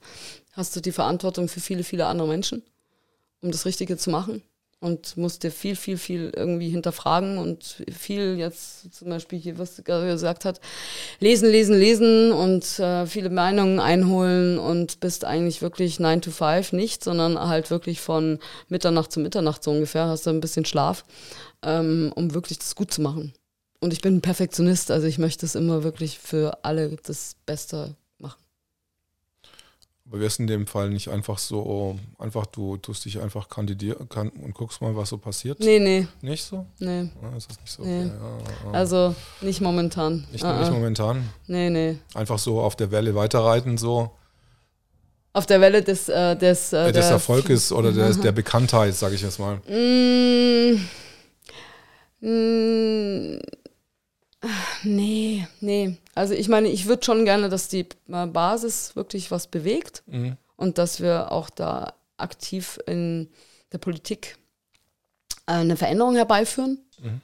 hast 0.53 0.75
du 0.77 0.81
die 0.81 0.93
Verantwortung 0.93 1.49
für 1.49 1.61
viele, 1.61 1.85
viele 1.85 2.07
andere 2.07 2.29
Menschen, 2.29 2.63
um 3.43 3.51
das 3.51 3.67
Richtige 3.67 3.97
zu 3.97 4.11
machen. 4.11 4.43
Und 4.79 5.17
musst 5.17 5.43
dir 5.43 5.51
viel, 5.51 5.75
viel, 5.75 5.97
viel 5.97 6.33
irgendwie 6.37 6.69
hinterfragen 6.69 7.39
und 7.39 7.83
viel 7.91 8.37
jetzt 8.37 8.95
zum 8.95 9.09
Beispiel 9.09 9.39
hier, 9.39 9.59
was 9.59 9.83
gerade 9.83 10.07
gesagt 10.07 10.45
hast, 10.45 10.61
lesen, 11.19 11.51
lesen, 11.51 11.79
lesen 11.79 12.31
und 12.31 12.79
äh, 12.79 13.07
viele 13.07 13.31
Meinungen 13.31 13.81
einholen 13.81 14.59
und 14.59 15.01
bist 15.01 15.25
eigentlich 15.25 15.63
wirklich 15.63 15.99
9 15.99 16.21
to 16.21 16.31
5 16.31 16.73
nicht, 16.73 17.03
sondern 17.03 17.39
halt 17.41 17.71
wirklich 17.71 18.03
von 18.03 18.39
Mitternacht 18.69 19.13
zu 19.13 19.21
Mitternacht 19.21 19.65
so 19.65 19.71
ungefähr, 19.71 20.09
hast 20.09 20.27
du 20.27 20.31
ein 20.31 20.41
bisschen 20.41 20.67
Schlaf, 20.67 21.05
ähm, 21.63 22.13
um 22.15 22.35
wirklich 22.35 22.59
das 22.59 22.75
gut 22.75 22.93
zu 22.93 23.01
machen. 23.01 23.33
Und 23.81 23.95
ich 23.95 24.03
bin 24.03 24.17
ein 24.17 24.23
Perfektionist, 24.23 24.91
also 24.91 25.07
ich 25.07 25.19
möchte 25.19 25.47
es 25.47 25.55
immer 25.55 25.85
wirklich 25.85 26.19
für 26.19 26.59
alle 26.65 26.97
das 27.03 27.37
Beste 27.47 27.97
Aber 30.09 30.21
wärst 30.21 30.39
in 30.39 30.47
dem 30.47 30.67
Fall 30.69 30.91
nicht 30.91 31.09
einfach 31.09 31.37
so, 31.39 31.99
einfach 32.19 32.47
du 32.47 32.77
tust 32.77 33.05
dich 33.05 33.21
einfach 33.21 33.49
kandidieren 33.49 34.09
kann, 34.09 34.29
und 34.29 34.55
guckst 34.55 34.81
mal, 34.81 34.95
was 34.95 35.09
so 35.09 35.19
passiert? 35.19 35.59
Nee, 35.59 35.81
nee, 35.81 36.07
Nicht 36.23 36.45
so? 36.45 36.65
nee. 36.79 37.11
Ja, 37.21 37.37
ist 37.37 37.51
das 37.51 37.61
nicht 37.61 37.73
so? 37.73 37.83
Nee. 37.83 38.05
Okay, 38.05 38.13
ja. 38.67 38.71
Also 38.73 39.15
nicht 39.41 39.61
momentan. 39.61 40.25
Nicht, 40.31 40.45
Ah, 40.45 40.61
nicht 40.61 40.69
ah. 40.69 40.75
momentan. 40.75 41.29
Nee, 41.49 41.71
nee. 41.71 41.99
Einfach 42.15 42.39
so 42.39 42.61
auf 42.61 42.77
der 42.77 42.93
Welle 42.93 43.15
weiterreiten, 43.17 43.79
so 43.79 44.11
Auf 45.33 45.47
der 45.47 45.61
Welle 45.61 45.83
des, 45.83 46.09
äh, 46.09 46.37
des, 46.37 46.73
äh, 46.73 46.89
äh, 46.89 46.93
des 46.93 47.07
Erfolges 47.11 47.73
oder 47.73 47.91
des, 47.91 48.21
der 48.21 48.33
Bekanntheit, 48.33 48.95
sage 48.95 49.17
ich 49.17 49.23
jetzt 49.23 49.39
mal. 49.41 49.57
Mm, 49.69 50.81
mm, 52.27 53.39
nee, 54.83 55.47
nee. 55.61 55.97
Also 56.15 56.35
ich 56.35 56.49
meine, 56.49 56.69
ich 56.69 56.87
würde 56.87 57.05
schon 57.05 57.25
gerne, 57.25 57.49
dass 57.49 57.69
die 57.69 57.87
äh, 58.09 58.27
Basis 58.27 58.97
wirklich 58.97 59.31
was 59.31 59.47
bewegt 59.47 60.03
Mhm. 60.07 60.37
und 60.57 60.79
dass 60.79 61.01
wir 61.01 61.33
auch 61.33 61.51
da 61.51 61.95
aktiv 62.17 62.79
in 62.87 63.29
der 63.73 63.79
Politik 63.79 64.37
äh, 65.47 65.53
eine 65.53 65.77
Veränderung 65.77 66.15
herbeiführen. 66.17 66.79
Mhm. 67.03 67.21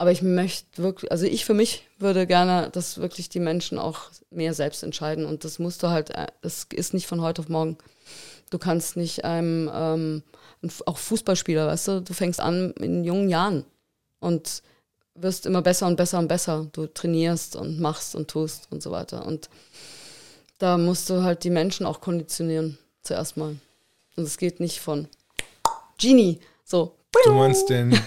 Aber 0.00 0.12
ich 0.12 0.22
möchte 0.22 0.80
wirklich, 0.82 1.10
also 1.10 1.26
ich 1.26 1.44
für 1.44 1.54
mich 1.54 1.84
würde 1.98 2.26
gerne, 2.26 2.70
dass 2.70 2.98
wirklich 2.98 3.28
die 3.28 3.40
Menschen 3.40 3.78
auch 3.78 4.10
mehr 4.30 4.54
selbst 4.54 4.84
entscheiden. 4.84 5.26
Und 5.26 5.42
das 5.44 5.58
musst 5.58 5.82
du 5.82 5.88
halt, 5.88 6.10
äh, 6.10 6.28
das 6.40 6.66
ist 6.72 6.94
nicht 6.94 7.06
von 7.08 7.20
heute 7.20 7.42
auf 7.42 7.48
morgen. 7.48 7.78
Du 8.50 8.58
kannst 8.58 8.96
nicht 8.96 9.24
einem, 9.24 9.70
ähm, 9.74 10.22
auch 10.86 10.98
Fußballspieler, 10.98 11.66
weißt 11.66 11.88
du, 11.88 12.00
du 12.02 12.14
fängst 12.14 12.40
an 12.40 12.72
in 12.80 13.04
jungen 13.04 13.28
Jahren 13.28 13.64
und 14.20 14.62
wirst 15.20 15.46
immer 15.46 15.62
besser 15.62 15.86
und 15.86 15.96
besser 15.96 16.18
und 16.18 16.28
besser. 16.28 16.66
Du 16.72 16.86
trainierst 16.86 17.56
und 17.56 17.80
machst 17.80 18.14
und 18.14 18.28
tust 18.28 18.68
und 18.70 18.82
so 18.82 18.90
weiter. 18.90 19.26
Und 19.26 19.48
da 20.58 20.76
musst 20.78 21.08
du 21.10 21.22
halt 21.22 21.44
die 21.44 21.50
Menschen 21.50 21.86
auch 21.86 22.00
konditionieren, 22.00 22.78
zuerst 23.02 23.36
mal. 23.36 23.56
Und 24.16 24.24
es 24.24 24.36
geht 24.38 24.60
nicht 24.60 24.80
von 24.80 25.08
Genie, 25.98 26.40
so. 26.64 26.94
Du 27.24 27.32
meinst 27.32 27.68
den, 27.68 27.98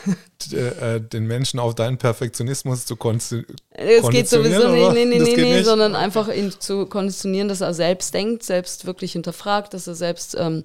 d- 0.52 0.58
äh, 0.58 1.02
den 1.02 1.26
Menschen 1.26 1.60
auf 1.60 1.76
deinen 1.76 1.98
Perfektionismus 1.98 2.86
zu 2.86 2.94
konzi- 2.96 3.46
Es 3.72 4.08
geht 4.10 4.30
sowieso 4.30 4.62
konditionieren, 4.62 5.10
nicht, 5.10 5.18
nee, 5.20 5.34
nee, 5.34 5.36
nee, 5.36 5.42
nee, 5.56 5.64
sondern 5.64 5.96
einfach 5.96 6.34
ihn 6.34 6.54
zu 6.58 6.86
konditionieren, 6.86 7.48
dass 7.50 7.62
er 7.62 7.74
selbst 7.74 8.14
denkt, 8.14 8.44
selbst 8.44 8.86
wirklich 8.86 9.12
hinterfragt, 9.14 9.74
dass 9.74 9.88
er 9.88 9.96
selbst 9.96 10.36
ähm, 10.40 10.64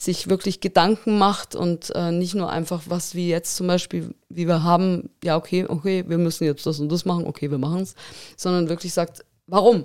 sich 0.00 0.28
wirklich 0.28 0.60
Gedanken 0.60 1.18
macht 1.18 1.54
und 1.54 1.94
äh, 1.94 2.10
nicht 2.10 2.34
nur 2.34 2.50
einfach 2.50 2.84
was 2.86 3.14
wie 3.14 3.28
jetzt 3.28 3.56
zum 3.56 3.66
Beispiel, 3.66 4.14
wie 4.30 4.48
wir 4.48 4.62
haben, 4.62 5.10
ja, 5.22 5.36
okay, 5.36 5.66
okay, 5.68 6.04
wir 6.08 6.16
müssen 6.16 6.44
jetzt 6.44 6.64
das 6.64 6.80
und 6.80 6.90
das 6.90 7.04
machen, 7.04 7.26
okay, 7.26 7.50
wir 7.50 7.58
machen 7.58 7.82
es, 7.82 7.94
sondern 8.34 8.70
wirklich 8.70 8.94
sagt, 8.94 9.26
warum? 9.46 9.84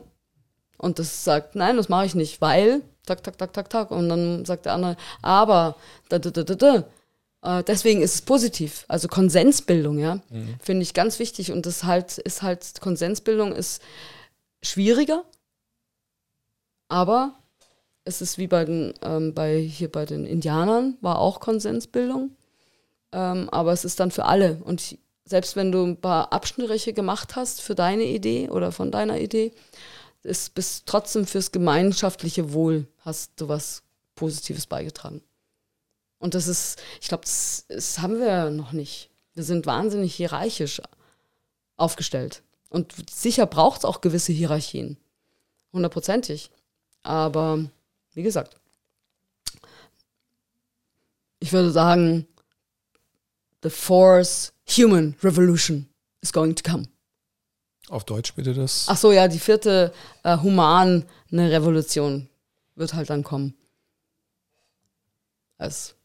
Und 0.78 1.00
das 1.00 1.26
sagt, 1.26 1.56
nein, 1.56 1.76
das 1.76 1.90
mache 1.90 2.06
ich 2.06 2.16
nicht, 2.16 2.40
weil, 2.40 2.82
tak, 3.06 3.24
tak, 3.24 3.38
tak, 3.38 3.52
tak, 3.52 3.70
tak. 3.70 3.92
Und 3.92 4.08
dann 4.08 4.46
sagt 4.46 4.66
der 4.66 4.74
andere, 4.74 4.96
aber, 5.22 5.76
da, 6.08 6.18
da, 6.18 6.30
da, 6.30 6.44
da, 6.44 6.56
da. 7.42 7.60
Äh, 7.60 7.64
deswegen 7.64 8.02
ist 8.02 8.16
es 8.16 8.22
positiv. 8.22 8.86
Also 8.88 9.10
Konsensbildung, 9.10 10.00
ja, 10.00 10.22
finde 10.62 10.84
ich 10.84 10.94
ganz 10.94 11.20
wichtig. 11.20 11.52
Und 11.52 11.66
das 11.66 11.84
halt 11.84 12.20
ist 12.20 12.42
halt, 12.42 12.80
Konsensbildung 12.80 13.52
ist 13.52 13.82
schwieriger, 14.64 15.26
aber 16.88 17.36
es 18.06 18.22
ist 18.22 18.38
wie 18.38 18.48
bei 18.48 18.64
den, 18.66 18.94
ähm, 19.02 19.34
bei 19.34 19.60
hier 19.60 19.92
bei 19.92 20.06
den 20.06 20.26
Indianern 20.26 20.98
war 21.02 21.20
auch 21.20 21.40
Konsensbildung. 21.40 22.36
Ähm, 23.12 23.50
aber 23.50 23.74
es 23.74 23.84
ist 23.84 24.00
dann 24.00 24.12
für 24.12 24.26
alle. 24.26 24.62
Und 24.64 24.98
selbst 25.26 25.56
wenn 25.56 25.72
du 25.72 25.84
ein 25.84 26.00
paar 26.00 26.32
Abstriche 26.32 26.94
gemacht 26.94 27.36
hast 27.36 27.62
für 27.62 27.76
deine 27.76 28.04
Idee 28.04 28.50
oder 28.50 28.72
von 28.72 28.92
deiner 28.92 29.20
Idee, 29.20 29.52
ist 30.24 30.54
bis 30.54 30.86
trotzdem 30.86 31.26
fürs 31.26 31.52
gemeinschaftliche 31.52 32.54
Wohl 32.54 32.88
hast 33.00 33.32
du 33.38 33.48
was 33.48 33.84
Positives 34.16 34.68
beigetragen. 34.68 35.22
Und 36.20 36.36
das 36.36 36.48
ist, 36.48 36.82
ich 37.02 37.08
glaube, 37.08 37.26
das, 37.26 37.66
das 37.68 38.00
haben 38.00 38.20
wir 38.20 38.50
noch 38.50 38.72
nicht. 38.72 39.10
Wir 39.34 39.44
sind 39.44 39.66
wahnsinnig 39.66 40.16
hierarchisch 40.16 40.82
aufgestellt. 41.76 42.42
Und 42.70 42.94
sicher 43.10 43.46
braucht 43.46 43.80
es 43.80 43.86
auch 43.86 44.02
gewisse 44.02 44.32
Hierarchien. 44.32 44.98
Hundertprozentig. 45.74 46.52
Aber 47.04 47.66
wie 48.16 48.24
gesagt, 48.24 48.58
ich 51.40 51.52
würde 51.54 51.72
sagen, 51.72 52.28
the 53.62 53.70
force 53.70 54.52
human 54.68 55.16
revolution 55.24 55.88
is 56.22 56.32
going 56.34 56.56
to 56.56 56.64
come. 56.70 56.88
Auf 57.90 58.04
Deutsch 58.04 58.34
bitte 58.34 58.54
das. 58.54 58.86
Ach 58.90 58.98
so, 58.98 59.12
ja, 59.12 59.28
die 59.28 59.38
vierte 59.40 59.94
äh, 60.24 60.38
humane 60.38 61.06
Revolution 61.32 62.28
wird 62.76 62.94
halt 62.96 63.10
dann 63.12 63.24
kommen. 63.24 63.54
Es, 65.58 65.96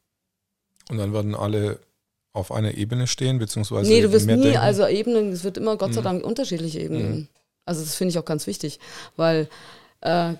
Und 0.90 0.98
dann 0.98 1.12
werden 1.12 1.34
alle 1.34 1.80
auf 2.32 2.52
einer 2.52 2.74
Ebene 2.74 3.06
stehen, 3.06 3.38
beziehungsweise 3.38 3.90
nee, 3.90 4.00
du 4.02 4.12
wirst 4.12 4.26
nie, 4.26 4.36
denken. 4.40 4.58
also 4.58 4.86
Ebenen, 4.86 5.32
es 5.32 5.42
wird 5.42 5.56
immer 5.56 5.76
Gott 5.76 5.94
sei 5.94 6.00
Mhm. 6.00 6.04
Dank 6.04 6.24
unterschiedliche 6.24 6.80
Ebenen 6.80 7.11
Mhm. 7.12 7.28
Also 7.64 7.82
das 7.82 7.94
finde 7.94 8.11
ich 8.12 8.18
auch 8.18 8.24
ganz 8.24 8.46
wichtig, 8.46 8.78
weil 9.16 9.48
äh, 10.00 10.34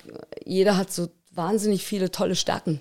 jeder 0.45 0.77
hat 0.77 0.93
so 0.93 1.09
wahnsinnig 1.31 1.85
viele 1.85 2.11
tolle 2.11 2.37
Stärken. 2.37 2.81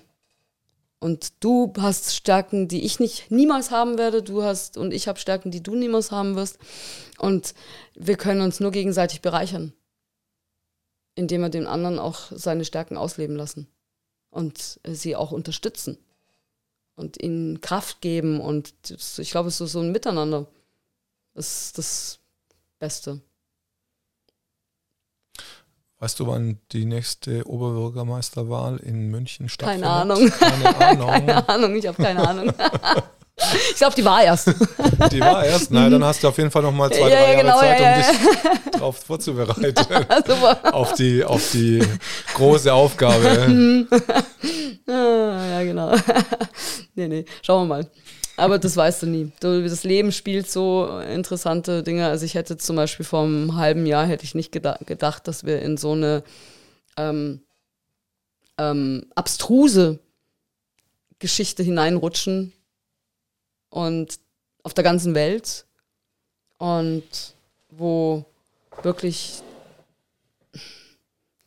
Und 0.98 1.32
du 1.40 1.72
hast 1.78 2.14
Stärken, 2.14 2.68
die 2.68 2.84
ich 2.84 3.00
nicht 3.00 3.30
niemals 3.30 3.70
haben 3.70 3.96
werde. 3.96 4.22
Du 4.22 4.42
hast 4.42 4.76
und 4.76 4.92
ich 4.92 5.08
habe 5.08 5.18
Stärken, 5.18 5.50
die 5.50 5.62
du 5.62 5.74
niemals 5.74 6.10
haben 6.10 6.36
wirst. 6.36 6.58
Und 7.18 7.54
wir 7.94 8.16
können 8.16 8.42
uns 8.42 8.60
nur 8.60 8.70
gegenseitig 8.70 9.22
bereichern, 9.22 9.72
indem 11.14 11.40
wir 11.40 11.48
den 11.48 11.66
anderen 11.66 11.98
auch 11.98 12.30
seine 12.30 12.66
Stärken 12.66 12.98
ausleben 12.98 13.34
lassen 13.34 13.66
und 14.28 14.78
sie 14.84 15.16
auch 15.16 15.32
unterstützen 15.32 15.96
und 16.96 17.22
ihnen 17.22 17.62
Kraft 17.62 18.02
geben. 18.02 18.38
Und 18.38 18.74
ich 19.16 19.30
glaube, 19.30 19.48
es 19.48 19.60
ist 19.60 19.72
so 19.72 19.80
ein 19.80 19.92
Miteinander. 19.92 20.46
Ist 21.34 21.78
das 21.78 22.18
Beste. 22.78 23.22
Weißt 26.00 26.18
du, 26.18 26.26
wann 26.26 26.58
die 26.72 26.86
nächste 26.86 27.46
Oberbürgermeisterwahl 27.46 28.78
in 28.78 29.10
München 29.10 29.50
stattfindet? 29.50 29.84
Keine 29.84 29.94
Ahnung. 30.00 30.30
Keine 30.30 30.80
Ahnung. 30.80 31.08
Keine 31.10 31.48
Ahnung, 31.48 31.76
ich 31.76 31.86
habe 31.86 32.02
keine 32.02 32.26
Ahnung. 32.26 32.46
ich 33.70 33.76
glaube, 33.76 33.94
die 33.94 34.04
war 34.06 34.22
erst. 34.22 34.50
Die 35.12 35.20
war 35.20 35.44
erst. 35.44 35.70
Nein, 35.70 35.90
dann 35.90 36.02
hast 36.02 36.24
du 36.24 36.28
auf 36.28 36.38
jeden 36.38 36.50
Fall 36.50 36.62
noch 36.62 36.72
mal 36.72 36.90
zwei, 36.90 37.00
Ja, 37.00 37.08
drei 37.08 37.14
ja, 37.14 37.20
Jahre 37.32 37.42
genau, 37.42 37.58
Zeit, 37.58 37.80
ja, 37.80 37.94
um 37.94 38.00
ja, 38.00 38.12
dich 38.62 38.70
darauf 38.72 38.96
vorzubereiten. 38.96 39.74
Super. 40.26 40.74
auf, 40.74 40.94
die, 40.94 41.22
auf 41.22 41.50
die 41.50 41.82
große 42.34 42.72
Aufgabe. 42.72 43.86
Ah, 44.88 45.46
ja, 45.50 45.62
genau. 45.64 45.94
nee, 46.94 47.08
nee, 47.08 47.24
schauen 47.42 47.68
wir 47.68 47.76
mal. 47.76 47.90
Aber 48.40 48.58
das 48.58 48.74
weißt 48.74 49.02
du 49.02 49.06
nie. 49.06 49.32
Das 49.40 49.84
Leben 49.84 50.12
spielt 50.12 50.50
so 50.50 50.88
interessante 51.00 51.82
Dinge. 51.82 52.06
Also 52.06 52.24
ich 52.24 52.34
hätte 52.34 52.56
zum 52.56 52.74
Beispiel 52.74 53.04
vor 53.04 53.24
einem 53.24 53.56
halben 53.56 53.84
Jahr 53.84 54.06
hätte 54.06 54.24
ich 54.24 54.34
nicht 54.34 54.50
geda 54.50 54.78
gedacht, 54.86 55.28
dass 55.28 55.44
wir 55.44 55.60
in 55.60 55.76
so 55.76 55.92
eine 55.92 56.22
ähm, 56.96 57.42
ähm, 58.56 59.06
abstruse 59.14 59.98
Geschichte 61.18 61.62
hineinrutschen 61.62 62.54
und 63.68 64.18
auf 64.62 64.72
der 64.72 64.84
ganzen 64.84 65.14
Welt 65.14 65.66
und 66.56 67.34
wo 67.68 68.24
wirklich 68.82 69.42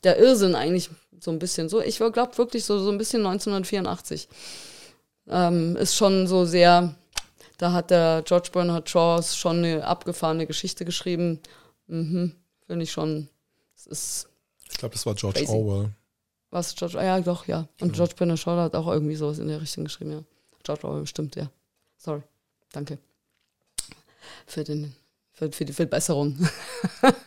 der 0.04 0.20
Irrsinn 0.20 0.54
eigentlich 0.54 0.91
so 1.20 1.32
ein 1.32 1.39
bisschen 1.39 1.70
so. 1.70 1.82
Ich 1.82 1.98
glaube 1.98 2.38
wirklich 2.38 2.66
so, 2.66 2.78
so 2.78 2.91
ein 2.91 3.00
bisschen 3.00 3.26
1984. 3.26 4.28
Ähm, 5.28 5.76
ist 5.78 5.96
schon 5.96 6.28
so 6.28 6.46
sehr, 6.46 6.96
da 7.58 7.72
hat 7.72 7.92
der 7.92 8.24
George 8.26 8.50
Bernard 8.52 8.90
Shaw 8.90 9.22
schon 9.24 9.58
eine 9.60 9.86
abgefahrene 9.86 10.46
Geschichte 10.48 10.84
geschrieben. 10.86 11.40
Mhm, 11.88 12.36
Finde 12.68 12.84
ich 12.84 12.92
schon. 12.92 13.30
Ist 13.86 14.28
ich 14.70 14.78
glaube, 14.78 14.94
das 14.94 15.06
war 15.06 15.14
George 15.16 15.40
Crazy. 15.40 15.52
Orwell. 15.52 15.90
was 16.50 16.76
George, 16.76 16.98
ja 16.98 17.20
doch, 17.22 17.48
ja. 17.48 17.68
Und 17.82 17.94
George 17.94 18.16
Bernard 18.18 18.40
Shaw 18.40 18.58
hat 18.60 18.76
auch 18.76 18.88
irgendwie 18.88 19.16
sowas 19.16 19.40
in 19.40 19.48
der 19.48 19.62
Richtung 19.62 19.84
geschrieben, 19.86 20.12
ja. 20.12 20.24
George 20.64 20.88
Orwell, 20.88 21.06
stimmt, 21.08 21.36
ja. 21.36 21.50
Sorry, 21.98 22.22
danke. 22.72 22.98
Für 24.48 24.64
den, 24.64 24.94
für, 25.32 25.52
für 25.52 25.64
die 25.66 25.74
Verbesserung. 25.74 26.38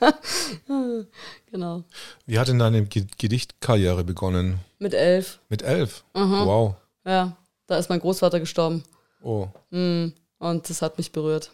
genau. 1.51 1.85
Wie 2.27 2.39
hat 2.39 2.49
denn 2.49 2.59
deine 2.59 2.85
Ge- 2.87 3.07
Gedichtkarriere 3.19 4.05
begonnen? 4.05 4.61
Mit 4.79 4.95
elf, 4.95 5.41
Mit 5.49 5.63
elf? 5.63 6.05
Mhm. 6.15 6.47
Wow. 6.47 6.75
ja. 7.05 7.37
Da 7.67 7.79
ist 7.79 7.89
mein 7.89 8.01
Großvater 8.01 8.41
gestorben. 8.41 8.85
Oh. 9.23 9.49
Mm, 9.71 10.09
Und 10.39 10.69
das 10.71 10.83
hat 10.83 10.99
mich 10.99 11.13
berührt. 11.13 11.51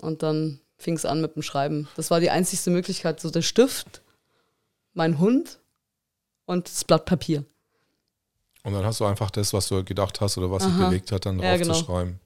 Und 0.00 0.22
dann 0.22 0.60
fing 0.76 0.94
es 0.94 1.04
an 1.04 1.20
mit 1.20 1.34
dem 1.36 1.42
Schreiben. 1.42 1.88
Das 1.96 2.10
war 2.10 2.20
die 2.20 2.30
einzigste 2.30 2.70
Möglichkeit. 2.70 3.20
So 3.20 3.30
der 3.30 3.42
Stift, 3.42 4.02
mein 4.94 5.18
Hund 5.18 5.58
und 6.46 6.68
das 6.68 6.84
Blatt 6.84 7.04
Papier. 7.04 7.44
Und 8.64 8.72
dann 8.72 8.84
hast 8.84 9.00
du 9.00 9.04
einfach 9.04 9.30
das, 9.30 9.52
was 9.52 9.68
du 9.68 9.84
gedacht 9.84 10.20
hast 10.20 10.38
oder 10.38 10.50
was 10.50 10.64
dich 10.64 10.72
Aha. 10.72 10.86
bewegt 10.88 11.12
hat, 11.12 11.26
dann 11.26 11.38
Ja, 11.38 11.56
genau. 11.56 11.72
draufzuschreiben. 11.74 12.20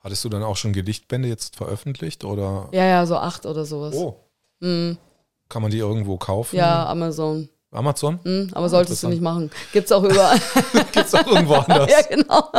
Hattest 0.00 0.24
du 0.24 0.28
dann 0.28 0.42
auch 0.42 0.56
schon 0.56 0.72
Gedichtbände 0.72 1.28
jetzt 1.28 1.56
veröffentlicht 1.56 2.24
oder? 2.24 2.68
Ja, 2.72 2.84
ja, 2.84 3.06
so 3.06 3.16
acht 3.16 3.46
oder 3.46 3.64
sowas. 3.64 3.94
Oh. 3.94 4.18
Mm, 4.60 4.96
Kann 5.48 5.62
man 5.62 5.70
die 5.70 5.78
irgendwo 5.78 6.18
kaufen? 6.18 6.56
ja, 6.56 6.86
Amazon. 6.88 7.48
Amazon? 7.72 8.20
Mm, 8.22 8.48
aber 8.52 8.68
solltest 8.68 9.02
du 9.02 9.08
nicht 9.08 9.22
machen. 9.22 9.50
Gibt's 9.72 9.90
auch 9.92 10.04
überall. 10.04 10.38
Gibt's 10.92 11.14
auch 11.14 11.26
irgendwo 11.26 11.54
anders? 11.54 11.90
ja, 11.90 12.02
genau. 12.02 12.50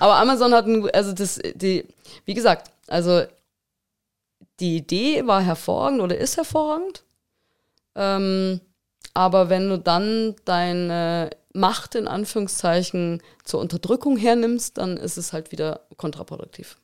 aber 0.00 0.16
Amazon 0.16 0.54
hat 0.54 0.66
ein, 0.66 0.88
also 0.90 1.12
das, 1.12 1.40
die, 1.54 1.86
wie 2.24 2.34
gesagt, 2.34 2.70
also 2.86 3.24
die 4.60 4.76
Idee 4.76 5.26
war 5.26 5.42
hervorragend 5.42 6.00
oder 6.00 6.16
ist 6.16 6.36
hervorragend. 6.36 7.02
Ähm, 7.94 8.60
aber 9.14 9.48
wenn 9.48 9.68
du 9.68 9.78
dann 9.78 10.34
deine 10.44 11.30
Macht 11.52 11.94
in 11.94 12.06
Anführungszeichen 12.06 13.22
zur 13.44 13.60
Unterdrückung 13.60 14.16
hernimmst, 14.16 14.78
dann 14.78 14.96
ist 14.96 15.16
es 15.16 15.32
halt 15.32 15.52
wieder 15.52 15.80
kontraproduktiv. 15.96 16.76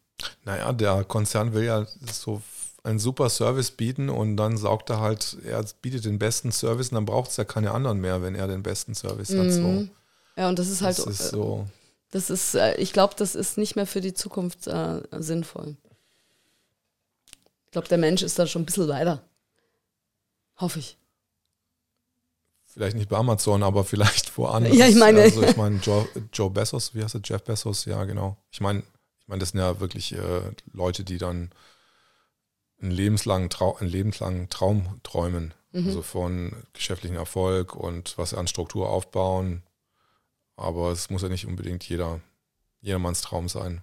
Naja, 0.45 0.73
der 0.73 1.05
Konzern 1.05 1.53
will 1.53 1.65
ja 1.65 1.87
so 2.11 2.41
einen 2.85 2.99
super 2.99 3.29
Service 3.31 3.71
bieten 3.71 4.09
und 4.09 4.37
dann 4.37 4.57
saugt 4.57 4.91
er 4.91 5.01
halt, 5.01 5.37
er 5.45 5.65
bietet 5.83 6.05
den 6.05 6.19
besten 6.19 6.51
Service 6.51 6.89
und 6.89 6.97
dann 6.97 7.05
braucht 7.05 7.31
es 7.31 7.37
ja 7.37 7.45
keine 7.45 7.71
anderen 7.73 8.01
mehr, 8.01 8.23
wenn 8.23 8.35
er 8.35 8.49
den 8.49 8.63
besten 8.63 8.95
Service 8.95 9.31
hat. 9.31 9.51
So. 9.53 9.61
Mhm. 9.63 9.91
Ja, 10.37 10.49
und 10.49 10.59
das 10.59 10.69
ist 10.69 10.83
halt, 10.83 10.99
Das 10.99 11.07
ist 11.07 11.21
äh, 11.21 11.29
so. 11.31 11.67
das 12.11 12.31
ist, 12.31 12.55
äh, 12.55 12.75
ich 12.77 12.93
glaube, 12.93 13.15
das 13.17 13.35
ist 13.37 13.57
nicht 13.59 13.77
mehr 13.77 13.87
für 13.87 14.01
die 14.01 14.15
Zukunft 14.15 14.67
äh, 14.67 15.01
sinnvoll. 15.13 15.77
Ich 17.67 17.71
glaube, 17.73 17.89
der 17.89 17.99
Mensch 17.99 18.23
ist 18.23 18.39
da 18.39 18.47
schon 18.47 18.63
ein 18.63 18.67
bisschen 18.67 18.89
weiter. 18.89 19.23
Hoffe 20.59 20.79
ich. 20.81 20.99
Vielleicht 22.67 22.97
nicht 22.97 23.09
bei 23.09 23.17
Amazon, 23.19 23.63
aber 23.63 23.85
vielleicht 23.85 24.37
woanders. 24.39 24.75
Ja, 24.77 24.87
ich 24.89 24.97
meine- 24.97 25.21
Also 25.23 25.43
ich 25.43 25.57
meine, 25.57 25.77
Joe, 25.79 26.09
Joe 26.33 26.51
Bezos, 26.51 26.95
wie 26.95 27.03
heißt 27.05 27.15
er? 27.15 27.21
Jeff 27.23 27.43
Bezos, 27.45 27.85
ja, 27.85 28.03
genau. 28.05 28.37
Ich 28.51 28.61
meine, 28.61 28.81
ich 29.21 29.29
meine, 29.29 29.41
das 29.41 29.51
sind 29.51 29.61
ja 29.61 29.79
wirklich 29.81 30.13
äh, 30.15 30.41
Leute, 30.73 31.05
die 31.05 31.19
dann 31.19 31.51
einen 32.83 32.91
lebenslangen, 32.91 33.49
Trau 33.51 33.77
einen 33.77 33.91
lebenslangen 33.91 34.49
Traum 34.51 35.01
träumen. 35.03 35.55
Mhm. 35.73 35.87
Also 35.87 36.03
von 36.03 36.53
geschäftlichen 36.73 37.17
Erfolg 37.17 37.75
und 37.75 38.19
was 38.19 38.35
an 38.35 38.47
Struktur 38.47 38.91
aufbauen. 38.91 39.63
Aber 40.57 40.91
es 40.91 41.09
muss 41.09 41.23
ja 41.23 41.29
nicht 41.29 41.47
unbedingt 41.47 41.85
jeder, 41.89 42.21
jedermanns 42.81 43.23
Traum 43.23 43.49
sein. 43.49 43.83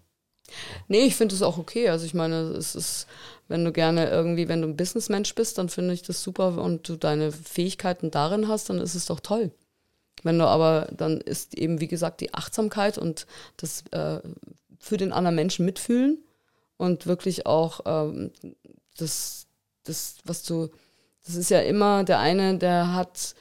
Nee, 0.87 1.01
ich 1.01 1.15
finde 1.15 1.35
es 1.35 1.41
auch 1.41 1.57
okay. 1.57 1.89
Also 1.89 2.05
ich 2.05 2.13
meine, 2.13 2.35
es 2.35 2.75
ist, 2.75 3.07
wenn 3.47 3.65
du 3.65 3.71
gerne 3.71 4.09
irgendwie, 4.09 4.47
wenn 4.47 4.61
du 4.61 4.67
ein 4.67 4.77
Businessmensch 4.77 5.33
bist, 5.35 5.57
dann 5.57 5.69
finde 5.69 5.93
ich 5.93 6.01
das 6.01 6.23
super 6.23 6.61
und 6.61 6.87
du 6.87 6.95
deine 6.95 7.31
Fähigkeiten 7.31 8.11
darin 8.11 8.47
hast, 8.47 8.69
dann 8.69 8.79
ist 8.79 8.95
es 8.95 9.05
doch 9.05 9.19
toll. 9.19 9.51
Wenn 10.23 10.37
du 10.37 10.45
aber, 10.45 10.89
dann 10.91 11.21
ist 11.21 11.55
eben, 11.55 11.79
wie 11.79 11.87
gesagt, 11.87 12.21
die 12.21 12.33
Achtsamkeit 12.33 12.97
und 12.97 13.25
das 13.57 13.83
äh, 13.91 14.19
für 14.79 14.97
den 14.97 15.13
anderen 15.13 15.35
Menschen 15.35 15.65
mitfühlen 15.65 16.23
und 16.77 17.07
wirklich 17.07 17.45
auch 17.45 17.81
ähm, 17.85 18.31
das, 19.01 19.47
das, 19.83 20.17
was 20.25 20.43
du, 20.43 20.69
das 21.25 21.35
ist 21.35 21.49
ja 21.49 21.61
immer 21.61 22.03
der 22.03 22.19
eine, 22.19 22.57
der 22.57 22.93
hat, 22.93 23.35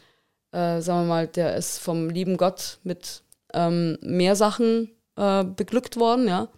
äh, 0.52 0.80
sagen 0.80 1.02
wir 1.02 1.08
mal, 1.08 1.26
der 1.26 1.56
ist 1.56 1.78
vom 1.78 2.10
lieben 2.10 2.36
Gott 2.36 2.78
mit 2.84 3.22
ähm, 3.54 3.98
mehr 4.00 4.36
Sachen 4.36 4.90
äh, 5.16 5.44
beglückt 5.44 5.96
worden, 5.96 6.28
ja. 6.28 6.48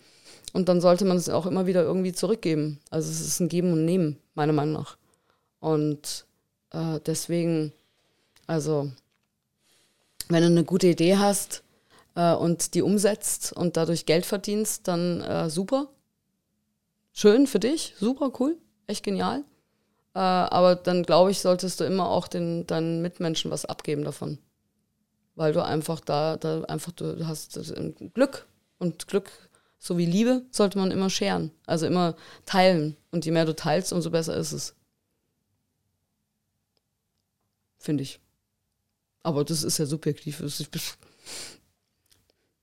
Und 0.53 0.69
dann 0.69 0.81
sollte 0.81 1.05
man 1.05 1.17
es 1.17 1.29
auch 1.29 1.47
immer 1.47 1.67
wieder 1.67 1.83
irgendwie 1.83 2.13
zurückgeben. 2.13 2.81
Also 2.91 3.11
es 3.11 3.21
ist 3.21 3.41
ein 3.41 3.49
Geben 3.49 3.73
und 3.73 3.85
Nehmen, 3.85 4.19
meiner 4.35 4.53
Meinung 4.53 4.75
nach. 4.75 4.97
Und 5.61 6.27
äh, 6.73 6.99
deswegen, 7.07 7.73
also, 8.47 8.91
wenn 10.29 10.43
du 10.43 10.49
eine 10.49 10.65
gute 10.65 10.89
Idee 10.89 11.17
hast 11.19 11.63
äh, 12.17 12.35
und 12.35 12.75
die 12.75 12.83
umsetzt 12.83 13.53
und 13.53 13.77
dadurch 13.77 14.07
Geld 14.07 14.27
verdienst, 14.27 14.89
dann 14.89 15.21
äh, 15.21 15.51
super. 15.51 15.89
Schön 17.13 17.47
für 17.47 17.61
dich, 17.61 17.95
super 17.99 18.33
cool, 18.41 18.57
echt 18.91 19.05
genial. 19.05 19.45
Äh, 20.15 20.19
aber 20.19 20.75
dann 20.75 21.05
glaube 21.05 21.31
ich, 21.31 21.41
solltest 21.41 21.81
du 21.81 21.85
immer 21.85 22.09
auch 22.09 22.29
den, 22.29 22.67
deinen 22.67 23.01
Mitmenschen 23.03 23.51
was 23.51 23.65
abgeben 23.65 24.05
davon. 24.05 24.39
Weil 25.35 25.53
du 25.53 25.65
einfach 25.65 26.01
da, 26.01 26.37
da 26.37 26.63
einfach, 26.65 26.93
du 26.93 27.27
hast 27.27 27.57
äh, 27.57 27.93
Glück 28.13 28.47
und 28.79 29.09
Glück 29.09 29.31
so 29.83 29.97
wie 29.97 30.05
Liebe 30.05 30.43
sollte 30.51 30.79
man 30.79 30.91
immer 30.91 31.09
scheren, 31.09 31.51
also 31.67 31.87
immer 31.87 32.15
teilen. 32.45 32.97
Und 33.11 33.25
je 33.25 33.33
mehr 33.33 33.47
du 33.47 33.57
teilst, 33.57 33.93
umso 33.95 34.11
besser 34.11 34.37
ist 34.37 34.53
es. 34.53 34.75
Finde 37.79 38.03
ich. 38.03 38.21
Aber 39.23 39.43
das 39.43 39.63
ist 39.63 39.79
ja 39.79 39.87
subjektiv. 39.87 40.43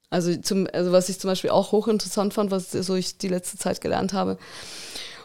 Also, 0.09 0.35
zum, 0.37 0.67
also 0.71 0.91
was 0.91 1.09
ich 1.09 1.19
zum 1.19 1.29
Beispiel 1.29 1.49
auch 1.49 1.71
hochinteressant 1.71 2.35
fand, 2.35 2.51
was 2.51 2.71
so 2.71 2.95
ich 2.95 3.17
die 3.17 3.27
letzte 3.27 3.57
Zeit 3.57 3.81
gelernt 3.81 4.13
habe, 4.13 4.37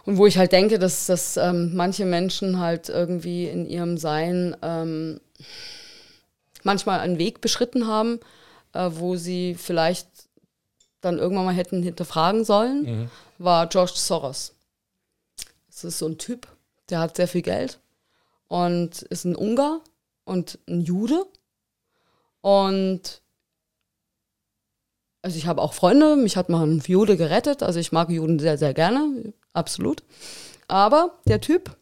und 0.05 0.17
wo 0.17 0.27
ich 0.27 0.39
halt 0.39 0.53
denke, 0.53 0.79
dass, 0.79 1.07
dass 1.07 1.37
ähm, 1.37 1.75
manche 1.75 2.05
Menschen 2.05 2.59
halt 2.59 2.89
irgendwie 2.89 3.47
in 3.47 3.67
ihrem 3.67 3.99
Sein 3.99 4.57
ähm, 4.63 5.21
manchmal 6.63 7.01
einen 7.01 7.19
Weg 7.19 7.41
beschritten 7.41 7.87
haben, 7.87 8.21
äh, 8.73 8.91
wo 8.93 9.17
sie 9.17 9.55
vielleicht 9.55 10.09
dann 11.01 11.19
irgendwann 11.19 11.47
mal 11.47 11.55
hätten 11.55 11.83
hinterfragen 11.83 12.45
sollen, 12.45 13.11
war 13.39 13.67
George 13.67 13.95
Soros. 13.97 14.55
Das 15.69 15.85
ist 15.85 15.99
so 15.99 16.07
ein 16.07 16.19
Typ, 16.19 16.47
der 16.91 17.01
hat 17.01 17.17
sehr 17.17 17.27
viel 17.27 17.43
Geld 17.43 17.81
und 18.47 19.03
ist 19.03 19.25
ein 19.25 19.35
Ungar 19.35 19.81
und 20.25 20.59
ein 20.69 20.83
Jude. 20.83 21.27
Und 22.41 23.23
also 25.23 25.37
ich 25.37 25.47
habe 25.47 25.63
auch 25.63 25.73
Freunde, 25.73 26.17
mich 26.17 26.37
hat 26.37 26.49
mal 26.49 26.67
ein 26.67 26.83
Jude 26.87 27.17
gerettet, 27.17 27.63
also 27.63 27.81
ich 27.81 27.93
mag 27.93 28.11
Juden 28.11 28.39
sehr, 28.39 28.59
sehr 28.59 28.75
gerne, 28.75 29.33
absolut. 29.53 30.03
Aber 30.69 31.19
der 31.27 31.41
Typ, 31.41 31.77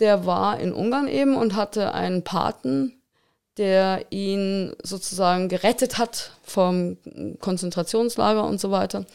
der 0.00 0.26
war 0.26 0.58
in 0.58 0.72
Ungarn 0.72 1.08
eben 1.08 1.36
und 1.36 1.54
hatte 1.54 1.94
einen 1.94 2.24
Paten, 2.24 2.94
der 3.56 4.06
ihn 4.10 4.74
sozusagen 4.82 5.48
gerettet 5.48 5.98
hat 5.98 6.32
vom 6.42 6.96
Konzentrationslager 7.40 8.44
und 8.44 8.60
so 8.60 8.70
weiter. 8.70 9.06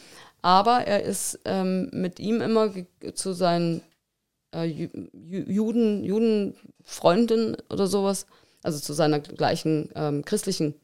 Aber 0.42 0.86
er 0.86 1.02
ist 1.02 1.38
ähm, 1.44 1.90
mit 1.92 2.18
ihm 2.18 2.40
immer 2.40 2.72
zu 3.14 3.34
seinen 3.34 3.82
äh, 4.54 4.64
Ju 4.64 4.88
Ju 5.12 5.40
Juden, 5.46 6.04
Judenfreundin 6.04 7.56
oder 7.68 7.86
sowas, 7.86 8.26
also 8.62 8.78
zu 8.78 8.94
seiner 8.94 9.20
gleichen 9.20 9.90
ähm, 9.94 10.24
christlichen, 10.24 10.74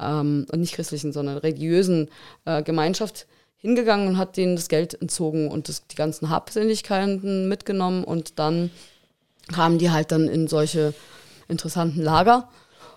ähm, 0.00 0.46
nicht 0.54 0.74
christlichen, 0.74 1.12
sondern 1.12 1.38
religiösen 1.38 2.10
äh, 2.44 2.62
Gemeinschaft 2.64 3.26
hingegangen 3.64 4.08
und 4.08 4.18
hat 4.18 4.36
denen 4.36 4.56
das 4.56 4.68
Geld 4.68 5.00
entzogen 5.00 5.50
und 5.50 5.70
das, 5.70 5.86
die 5.86 5.96
ganzen 5.96 6.28
Habseligkeiten 6.28 7.48
mitgenommen 7.48 8.04
und 8.04 8.38
dann 8.38 8.70
kamen 9.50 9.78
die 9.78 9.90
halt 9.90 10.12
dann 10.12 10.28
in 10.28 10.48
solche 10.48 10.92
interessanten 11.48 12.02
Lager. 12.02 12.50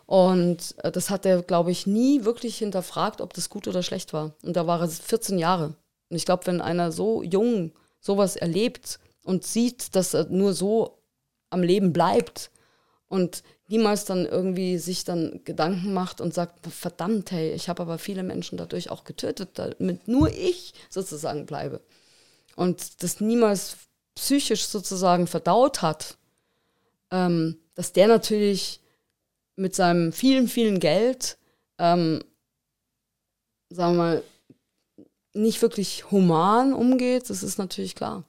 Und 0.05 0.75
äh, 0.83 0.91
das 0.91 1.09
hat 1.09 1.25
er, 1.25 1.41
glaube 1.41 1.71
ich, 1.71 1.87
nie 1.87 2.25
wirklich 2.25 2.57
hinterfragt, 2.57 3.21
ob 3.21 3.33
das 3.33 3.49
gut 3.49 3.65
oder 3.69 3.81
schlecht 3.81 4.11
war. 4.11 4.33
Und 4.43 4.57
da 4.57 4.67
war 4.67 4.81
er 4.81 4.89
14 4.89 5.39
Jahre. 5.39 5.75
Und 6.09 6.17
ich 6.17 6.25
glaube, 6.25 6.45
wenn 6.47 6.59
einer 6.59 6.91
so 6.91 7.23
jung 7.23 7.71
sowas 8.01 8.35
erlebt 8.35 8.99
und 9.23 9.45
sieht, 9.45 9.95
dass 9.95 10.13
er 10.13 10.25
nur 10.25 10.53
so 10.53 10.97
am 11.49 11.63
Leben 11.63 11.93
bleibt 11.93 12.51
und 13.07 13.41
niemals 13.67 14.05
dann 14.05 14.25
irgendwie 14.25 14.77
sich 14.77 15.03
dann 15.03 15.41
Gedanken 15.43 15.93
macht 15.93 16.21
und 16.21 16.33
sagt, 16.33 16.65
verdammt, 16.67 17.31
hey, 17.31 17.51
ich 17.53 17.69
habe 17.69 17.81
aber 17.81 17.97
viele 17.97 18.23
Menschen 18.23 18.57
dadurch 18.57 18.89
auch 18.89 19.03
getötet, 19.03 19.59
damit 19.59 20.07
nur 20.07 20.29
ich 20.29 20.73
sozusagen 20.89 21.45
bleibe. 21.45 21.81
Und 22.55 23.03
das 23.03 23.19
niemals 23.19 23.77
psychisch 24.15 24.65
sozusagen 24.65 25.27
verdaut 25.27 25.81
hat, 25.81 26.17
ähm, 27.11 27.57
dass 27.75 27.93
der 27.93 28.07
natürlich 28.07 28.81
mit 29.55 29.75
seinem 29.75 30.11
vielen, 30.11 30.47
vielen 30.47 30.79
Geld, 30.79 31.37
ähm, 31.77 32.23
sagen 33.69 33.93
wir 33.93 33.97
mal, 33.97 34.23
nicht 35.33 35.61
wirklich 35.61 36.09
human 36.09 36.73
umgeht, 36.73 37.29
das 37.29 37.43
ist 37.43 37.57
natürlich 37.57 37.95
klar. 37.95 38.23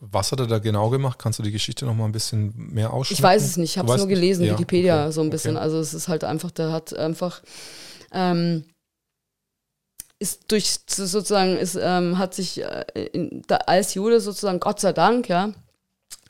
Was 0.00 0.32
hat 0.32 0.40
er 0.40 0.46
da 0.46 0.58
genau 0.58 0.90
gemacht? 0.90 1.18
Kannst 1.18 1.38
du 1.38 1.42
die 1.42 1.52
Geschichte 1.52 1.84
noch 1.86 1.94
mal 1.94 2.04
ein 2.04 2.12
bisschen 2.12 2.52
mehr 2.56 2.92
ausschmücken? 2.92 3.18
Ich 3.18 3.22
weiß 3.22 3.42
es 3.42 3.56
nicht, 3.56 3.72
ich 3.72 3.78
habe 3.78 3.92
es 3.92 3.98
nur 3.98 4.08
gelesen, 4.08 4.44
ja, 4.44 4.52
Wikipedia 4.52 5.04
okay, 5.04 5.12
so 5.12 5.20
ein 5.22 5.30
bisschen. 5.30 5.56
okay. 5.56 5.62
Also 5.64 5.78
es 5.78 5.94
ist 5.94 6.08
halt 6.08 6.24
einfach, 6.24 6.50
der 6.50 6.72
hat 6.72 6.96
einfach 6.96 7.42
ähm, 8.12 8.64
ist 10.18 10.50
durch 10.50 10.78
sozusagen, 10.86 11.56
ist, 11.56 11.78
ähm, 11.80 12.18
hat 12.18 12.34
sich 12.34 12.62
äh, 12.62 12.84
in, 13.12 13.42
da, 13.46 13.56
als 13.66 13.94
Jude 13.94 14.20
sozusagen, 14.20 14.60
Gott 14.60 14.80
sei 14.80 14.92
Dank, 14.92 15.28
ja, 15.28 15.50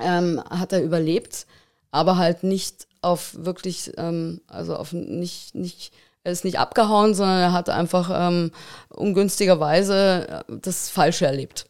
ähm, 0.01 0.43
hat 0.51 0.73
er 0.73 0.83
überlebt, 0.83 1.47
aber 1.91 2.17
halt 2.17 2.43
nicht 2.43 2.89
auf 3.03 3.37
wirklich, 3.39 3.93
ähm, 3.97 4.41
also 4.49 4.77
auf 4.77 4.93
nicht, 4.93 5.55
nicht, 5.55 5.93
er 6.25 6.33
ist 6.33 6.45
nicht 6.45 6.59
abgehauen, 6.59 7.15
sondern 7.15 7.41
er 7.41 7.53
hat 7.53 7.69
einfach 7.69 8.11
ähm, 8.13 8.51
ungünstigerweise 8.89 10.45
äh, 10.49 10.59
das 10.61 10.89
Falsche 10.89 11.27
erlebt. 11.27 11.67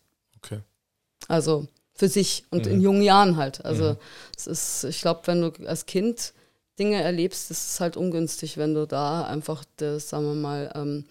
Also 1.29 1.67
für 1.95 2.09
sich 2.09 2.45
und 2.51 2.67
in 2.67 2.81
jungen 2.81 3.03
Jahren 3.03 3.37
halt. 3.37 3.65
Also 3.65 3.97
es 4.37 4.47
ist, 4.47 4.85
ich 4.85 5.01
glaube, 5.01 5.23
wenn 5.27 5.41
du 5.43 5.67
als 5.67 5.87
Kind 5.87 6.35
Dinge 6.79 7.01
erlebst, 7.01 7.51
ist 7.53 7.71
es 7.71 7.81
halt 7.81 7.97
ungünstig, 7.97 8.57
wenn 8.57 8.75
du 8.75 8.87
da 8.87 9.25
einfach 9.25 9.65
das, 9.77 10.09
sagen 10.09 10.27
wir 10.27 10.35
mal, 10.35 10.73
ähm, 10.75 11.05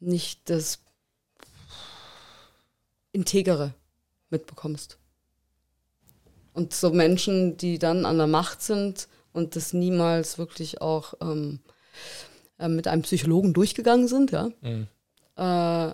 nicht 0.00 0.48
das 0.48 0.78
Integere 3.12 3.74
mitbekommst. 4.30 4.96
Und 6.54 6.72
so 6.74 6.90
Menschen, 6.90 7.56
die 7.56 7.78
dann 7.78 8.06
an 8.06 8.18
der 8.18 8.26
Macht 8.26 8.62
sind 8.62 9.08
und 9.32 9.56
das 9.56 9.72
niemals 9.72 10.38
wirklich 10.38 10.80
auch 10.80 11.14
ähm, 11.20 11.60
äh, 12.58 12.68
mit 12.68 12.88
einem 12.88 13.02
Psychologen 13.02 13.52
durchgegangen 13.52 14.08
sind, 14.08 14.30
ja, 14.32 14.50
Mhm. 14.62 14.86
äh, 15.36 15.92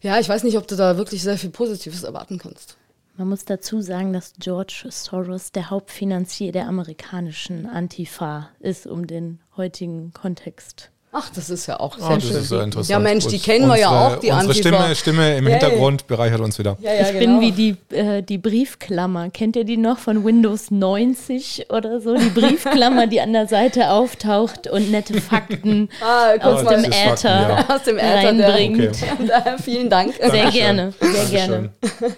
ja, 0.00 0.18
ich 0.18 0.28
weiß 0.28 0.44
nicht, 0.44 0.56
ob 0.56 0.66
du 0.66 0.76
da 0.76 0.96
wirklich 0.96 1.22
sehr 1.22 1.38
viel 1.38 1.50
Positives 1.50 2.02
erwarten 2.02 2.38
kannst. 2.38 2.76
Man 3.16 3.28
muss 3.28 3.44
dazu 3.44 3.82
sagen, 3.82 4.12
dass 4.14 4.32
George 4.38 4.86
Soros 4.88 5.52
der 5.52 5.68
Hauptfinanzier 5.68 6.52
der 6.52 6.66
amerikanischen 6.66 7.66
Antifa 7.66 8.48
ist, 8.60 8.86
um 8.86 9.06
den 9.06 9.40
heutigen 9.56 10.12
Kontext. 10.14 10.90
Ach, 11.12 11.28
das 11.34 11.50
ist 11.50 11.66
ja 11.66 11.80
auch 11.80 11.96
sehr 11.98 12.06
Ah, 12.06 12.14
das 12.14 12.22
schön. 12.28 12.36
ist 12.36 12.48
sehr 12.50 12.62
interessant. 12.62 12.88
Ja, 12.88 12.98
Mensch, 13.00 13.26
die 13.26 13.40
kennen 13.40 13.66
wir 13.66 13.76
ja 13.76 13.88
Unsere- 13.90 14.06
auch, 14.06 14.20
die 14.20 14.30
Unsere 14.30 14.38
Antifa. 14.50 14.54
Stimme, 14.78 14.94
Stimme 14.94 15.36
im 15.38 15.44
Ja, 15.44 15.50
ja. 15.50 15.58
Hintergrund 15.58 16.06
bereichert 16.06 16.40
uns 16.40 16.56
wieder. 16.58 16.76
Ja, 16.80 16.94
ja, 16.94 17.00
Ich 17.02 17.18
genau. 17.18 17.40
bin 17.40 17.40
wie 17.40 17.50
die, 17.90 17.96
äh, 17.96 18.22
die 18.22 18.38
Briefklammer. 18.38 19.28
Kennt 19.30 19.56
ihr 19.56 19.64
die 19.64 19.76
noch 19.76 19.98
von 19.98 20.24
Windows 20.24 20.70
90 20.70 21.66
oder 21.70 22.00
so? 22.00 22.14
Die 22.16 22.28
Briefklammer, 22.28 23.08
die 23.08 23.20
an 23.20 23.32
der 23.32 23.48
Seite 23.48 23.90
auftaucht 23.90 24.68
und 24.68 24.92
nette 24.92 25.20
Fakten 25.20 25.88
ah, 26.00 26.34
aus 26.46 26.64
Ah, 26.64 26.70
dem 26.74 26.84
Fakten, 26.84 26.92
Äther 26.92 27.48
ja. 27.68 27.74
aus 27.74 27.82
dem 27.82 27.98
Äther. 27.98 28.48
Reinbringt. 28.48 28.96
Daher 29.28 29.58
vielen 29.58 29.90
Dank. 29.90 30.14
Sehr 30.14 30.28
Dankeschön. 30.30 30.52
gerne, 30.52 30.92
sehr 31.00 31.12
Dankeschön. 31.12 31.30
gerne. 31.38 31.70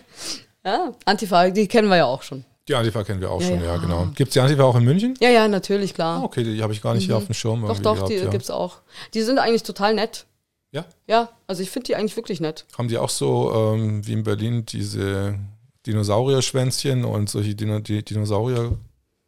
Ja, 0.64 0.93
Antifa, 1.06 1.51
die 1.51 1.66
kennen 1.66 1.89
wir 1.89 1.97
ja 1.97 2.05
auch 2.05 2.23
schon. 2.23 2.44
Die 2.68 2.74
Antifa 2.74 3.02
kennen 3.02 3.20
wir 3.20 3.30
auch 3.30 3.40
Ja, 3.40 3.48
schon, 3.48 3.60
ja, 3.60 3.74
ja. 3.74 3.76
genau. 3.76 4.06
Gibt 4.14 4.28
es 4.28 4.34
die 4.34 4.40
Antifa 4.40 4.62
auch 4.62 4.76
in 4.76 4.84
München? 4.84 5.16
Ja, 5.20 5.30
ja, 5.30 5.48
natürlich, 5.48 5.94
klar. 5.94 6.20
Ah, 6.20 6.24
okay, 6.24 6.44
die 6.44 6.62
habe 6.62 6.72
ich 6.72 6.80
gar 6.80 6.94
nicht 6.94 7.06
hier 7.06 7.16
auf 7.16 7.26
dem 7.26 7.34
Schirm. 7.34 7.60
Mhm. 7.60 7.62
doch, 7.62 7.68
irgendwie 7.68 7.82
doch, 7.82 7.94
gehabt, 7.94 8.10
die 8.10 8.16
ja. 8.16 8.30
gibt's 8.30 8.51
auch. 8.51 8.78
Die 9.14 9.22
sind 9.22 9.39
eigentlich 9.39 9.64
total 9.64 9.94
nett. 9.94 10.26
Ja? 10.70 10.86
Ja, 11.06 11.28
also 11.47 11.62
ich 11.62 11.70
finde 11.70 11.86
die 11.86 11.97
eigentlich 11.97 12.16
wirklich 12.16 12.40
nett. 12.40 12.64
Haben 12.78 12.89
die 12.89 12.98
auch 12.98 13.10
so 13.10 13.52
ähm, 13.55 14.06
wie 14.06 14.12
in 14.12 14.22
Berlin 14.22 14.64
diese 14.64 15.39
Dinosaurier-Schwänzchen 15.86 17.05
und 17.05 17.28
solche 17.28 17.55
Dino 17.55 17.80
die 17.80 18.05
Dinosaurier? 18.05 18.78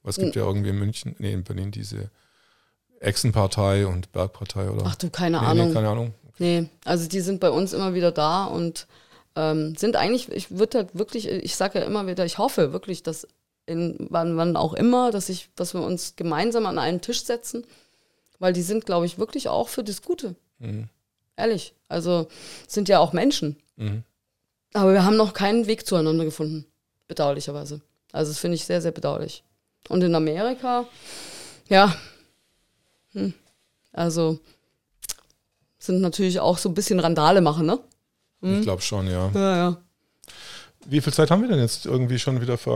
Was 0.02 0.16
gibt 0.16 0.36
ja 0.36 0.44
irgendwie 0.44 0.70
in 0.70 0.78
München, 0.78 1.16
nee, 1.18 1.32
in 1.32 1.44
Berlin 1.44 1.70
diese 1.70 2.10
Echsenpartei 3.00 3.86
und 3.86 4.12
Bergpartei 4.12 4.70
oder? 4.70 4.84
Ach 4.86 4.94
du, 4.96 5.10
keine 5.10 5.40
nee, 5.40 5.46
Ahnung. 5.46 5.68
Nee, 5.68 5.74
keine 5.74 5.88
Ahnung. 5.88 6.14
Nee, 6.38 6.68
also 6.84 7.08
die 7.08 7.20
sind 7.20 7.40
bei 7.40 7.50
uns 7.50 7.72
immer 7.72 7.94
wieder 7.94 8.10
da 8.10 8.44
und 8.44 8.86
ähm, 9.36 9.74
sind 9.76 9.96
eigentlich, 9.96 10.30
ich 10.30 10.50
würde 10.50 10.78
halt 10.78 10.94
wirklich, 10.94 11.28
ich 11.28 11.56
sage 11.56 11.80
ja 11.80 11.84
immer 11.84 12.06
wieder, 12.06 12.24
ich 12.24 12.38
hoffe 12.38 12.72
wirklich, 12.72 13.02
dass 13.02 13.26
in 13.66 14.06
wann, 14.10 14.36
wann 14.36 14.56
auch 14.56 14.74
immer, 14.74 15.10
dass 15.10 15.28
ich, 15.28 15.48
dass 15.56 15.74
wir 15.74 15.82
uns 15.82 16.16
gemeinsam 16.16 16.66
an 16.66 16.78
einen 16.78 17.00
Tisch 17.00 17.24
setzen, 17.24 17.66
weil 18.38 18.52
die 18.52 18.62
sind, 18.62 18.84
glaube 18.86 19.06
ich, 19.06 19.18
wirklich 19.18 19.48
auch 19.48 19.68
für 19.68 19.82
das 19.82 20.02
Gute. 20.02 20.34
Mhm. 20.58 20.88
Ehrlich. 21.36 21.74
Also 21.88 22.28
sind 22.68 22.88
ja 22.88 22.98
auch 22.98 23.12
Menschen. 23.12 23.56
Mhm. 23.76 24.04
Aber 24.72 24.92
wir 24.92 25.04
haben 25.04 25.16
noch 25.16 25.32
keinen 25.32 25.66
Weg 25.66 25.86
zueinander 25.86 26.24
gefunden. 26.24 26.66
Bedauerlicherweise. 27.08 27.80
Also 28.12 28.30
das 28.32 28.38
finde 28.38 28.56
ich 28.56 28.64
sehr, 28.64 28.80
sehr 28.80 28.92
bedauerlich. 28.92 29.44
Und 29.88 30.02
in 30.02 30.14
Amerika, 30.14 30.86
ja, 31.68 31.94
hm, 33.12 33.34
also 33.92 34.38
sind 35.78 36.00
natürlich 36.00 36.40
auch 36.40 36.58
so 36.58 36.68
ein 36.68 36.74
bisschen 36.74 37.00
Randale 37.00 37.40
machen, 37.40 37.66
ne? 37.66 37.78
Ich 38.44 38.62
glaube 38.62 38.82
schon, 38.82 39.06
ja. 39.10 39.30
Ja, 39.34 39.56
ja. 39.56 39.76
Wie 40.86 41.00
viel 41.00 41.12
Zeit 41.12 41.30
haben 41.30 41.42
wir 41.42 41.48
denn 41.48 41.60
jetzt 41.60 41.86
irgendwie 41.86 42.18
schon 42.18 42.40
wieder 42.40 42.58
für 42.58 42.70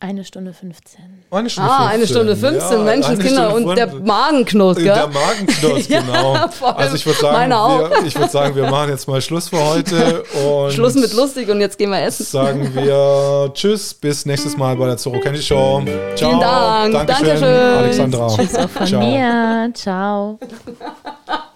Eine 0.00 0.24
Stunde 0.24 0.52
15. 0.52 1.00
eine 1.30 1.48
Stunde 1.48 1.70
Ah, 1.70 1.86
eine 1.86 2.06
Stunde 2.06 2.36
15, 2.36 2.78
Ja, 2.78 2.84
Menschenskinder. 2.84 3.54
Und 3.54 3.76
der 3.76 3.88
15. 3.88 4.06
Magen 4.06 4.44
knurrt, 4.44 4.76
gell? 4.76 4.86
Der 4.86 5.06
Magen 5.06 5.46
knurrt, 5.46 5.88
Ja, 5.88 6.00
genau. 6.00 6.32
allem 6.34 6.76
Also 6.76 6.96
ich 6.96 7.06
würde 7.06 7.20
sagen, 7.20 7.50
wir, 7.50 8.04
ich 8.06 8.14
sagen, 8.30 8.54
wir 8.56 8.70
machen 8.70 8.90
jetzt 8.90 9.08
mal 9.08 9.22
Schluss 9.22 9.48
für 9.48 9.64
heute. 9.64 10.22
Und 10.44 10.72
Schluss 10.72 10.94
mit 10.96 11.12
lustig 11.14 11.48
und 11.48 11.60
jetzt 11.60 11.78
gehen 11.78 11.90
wir 11.90 12.02
essen. 12.02 12.24
Sagen 12.26 12.74
wir 12.74 13.50
Tschüss, 13.54 13.94
bis 13.94 14.26
nächstes 14.26 14.56
Mal 14.56 14.76
bei 14.76 14.86
der 14.86 14.96
Zorro 14.98 15.20
Candy 15.20 15.40
Show. 15.40 15.82
Ciao. 16.14 16.30
Vielen 16.30 16.40
Dank. 16.40 16.92
Dankeschön, 16.92 17.26
Dankeschön. 17.26 17.48
Alexandra. 17.48 18.36
Tschüss 18.36 18.54
auch 18.56 18.68
von 18.68 18.86
Ciao. 18.86 19.00
mir. 19.00 19.70
Ciao. 19.72 20.38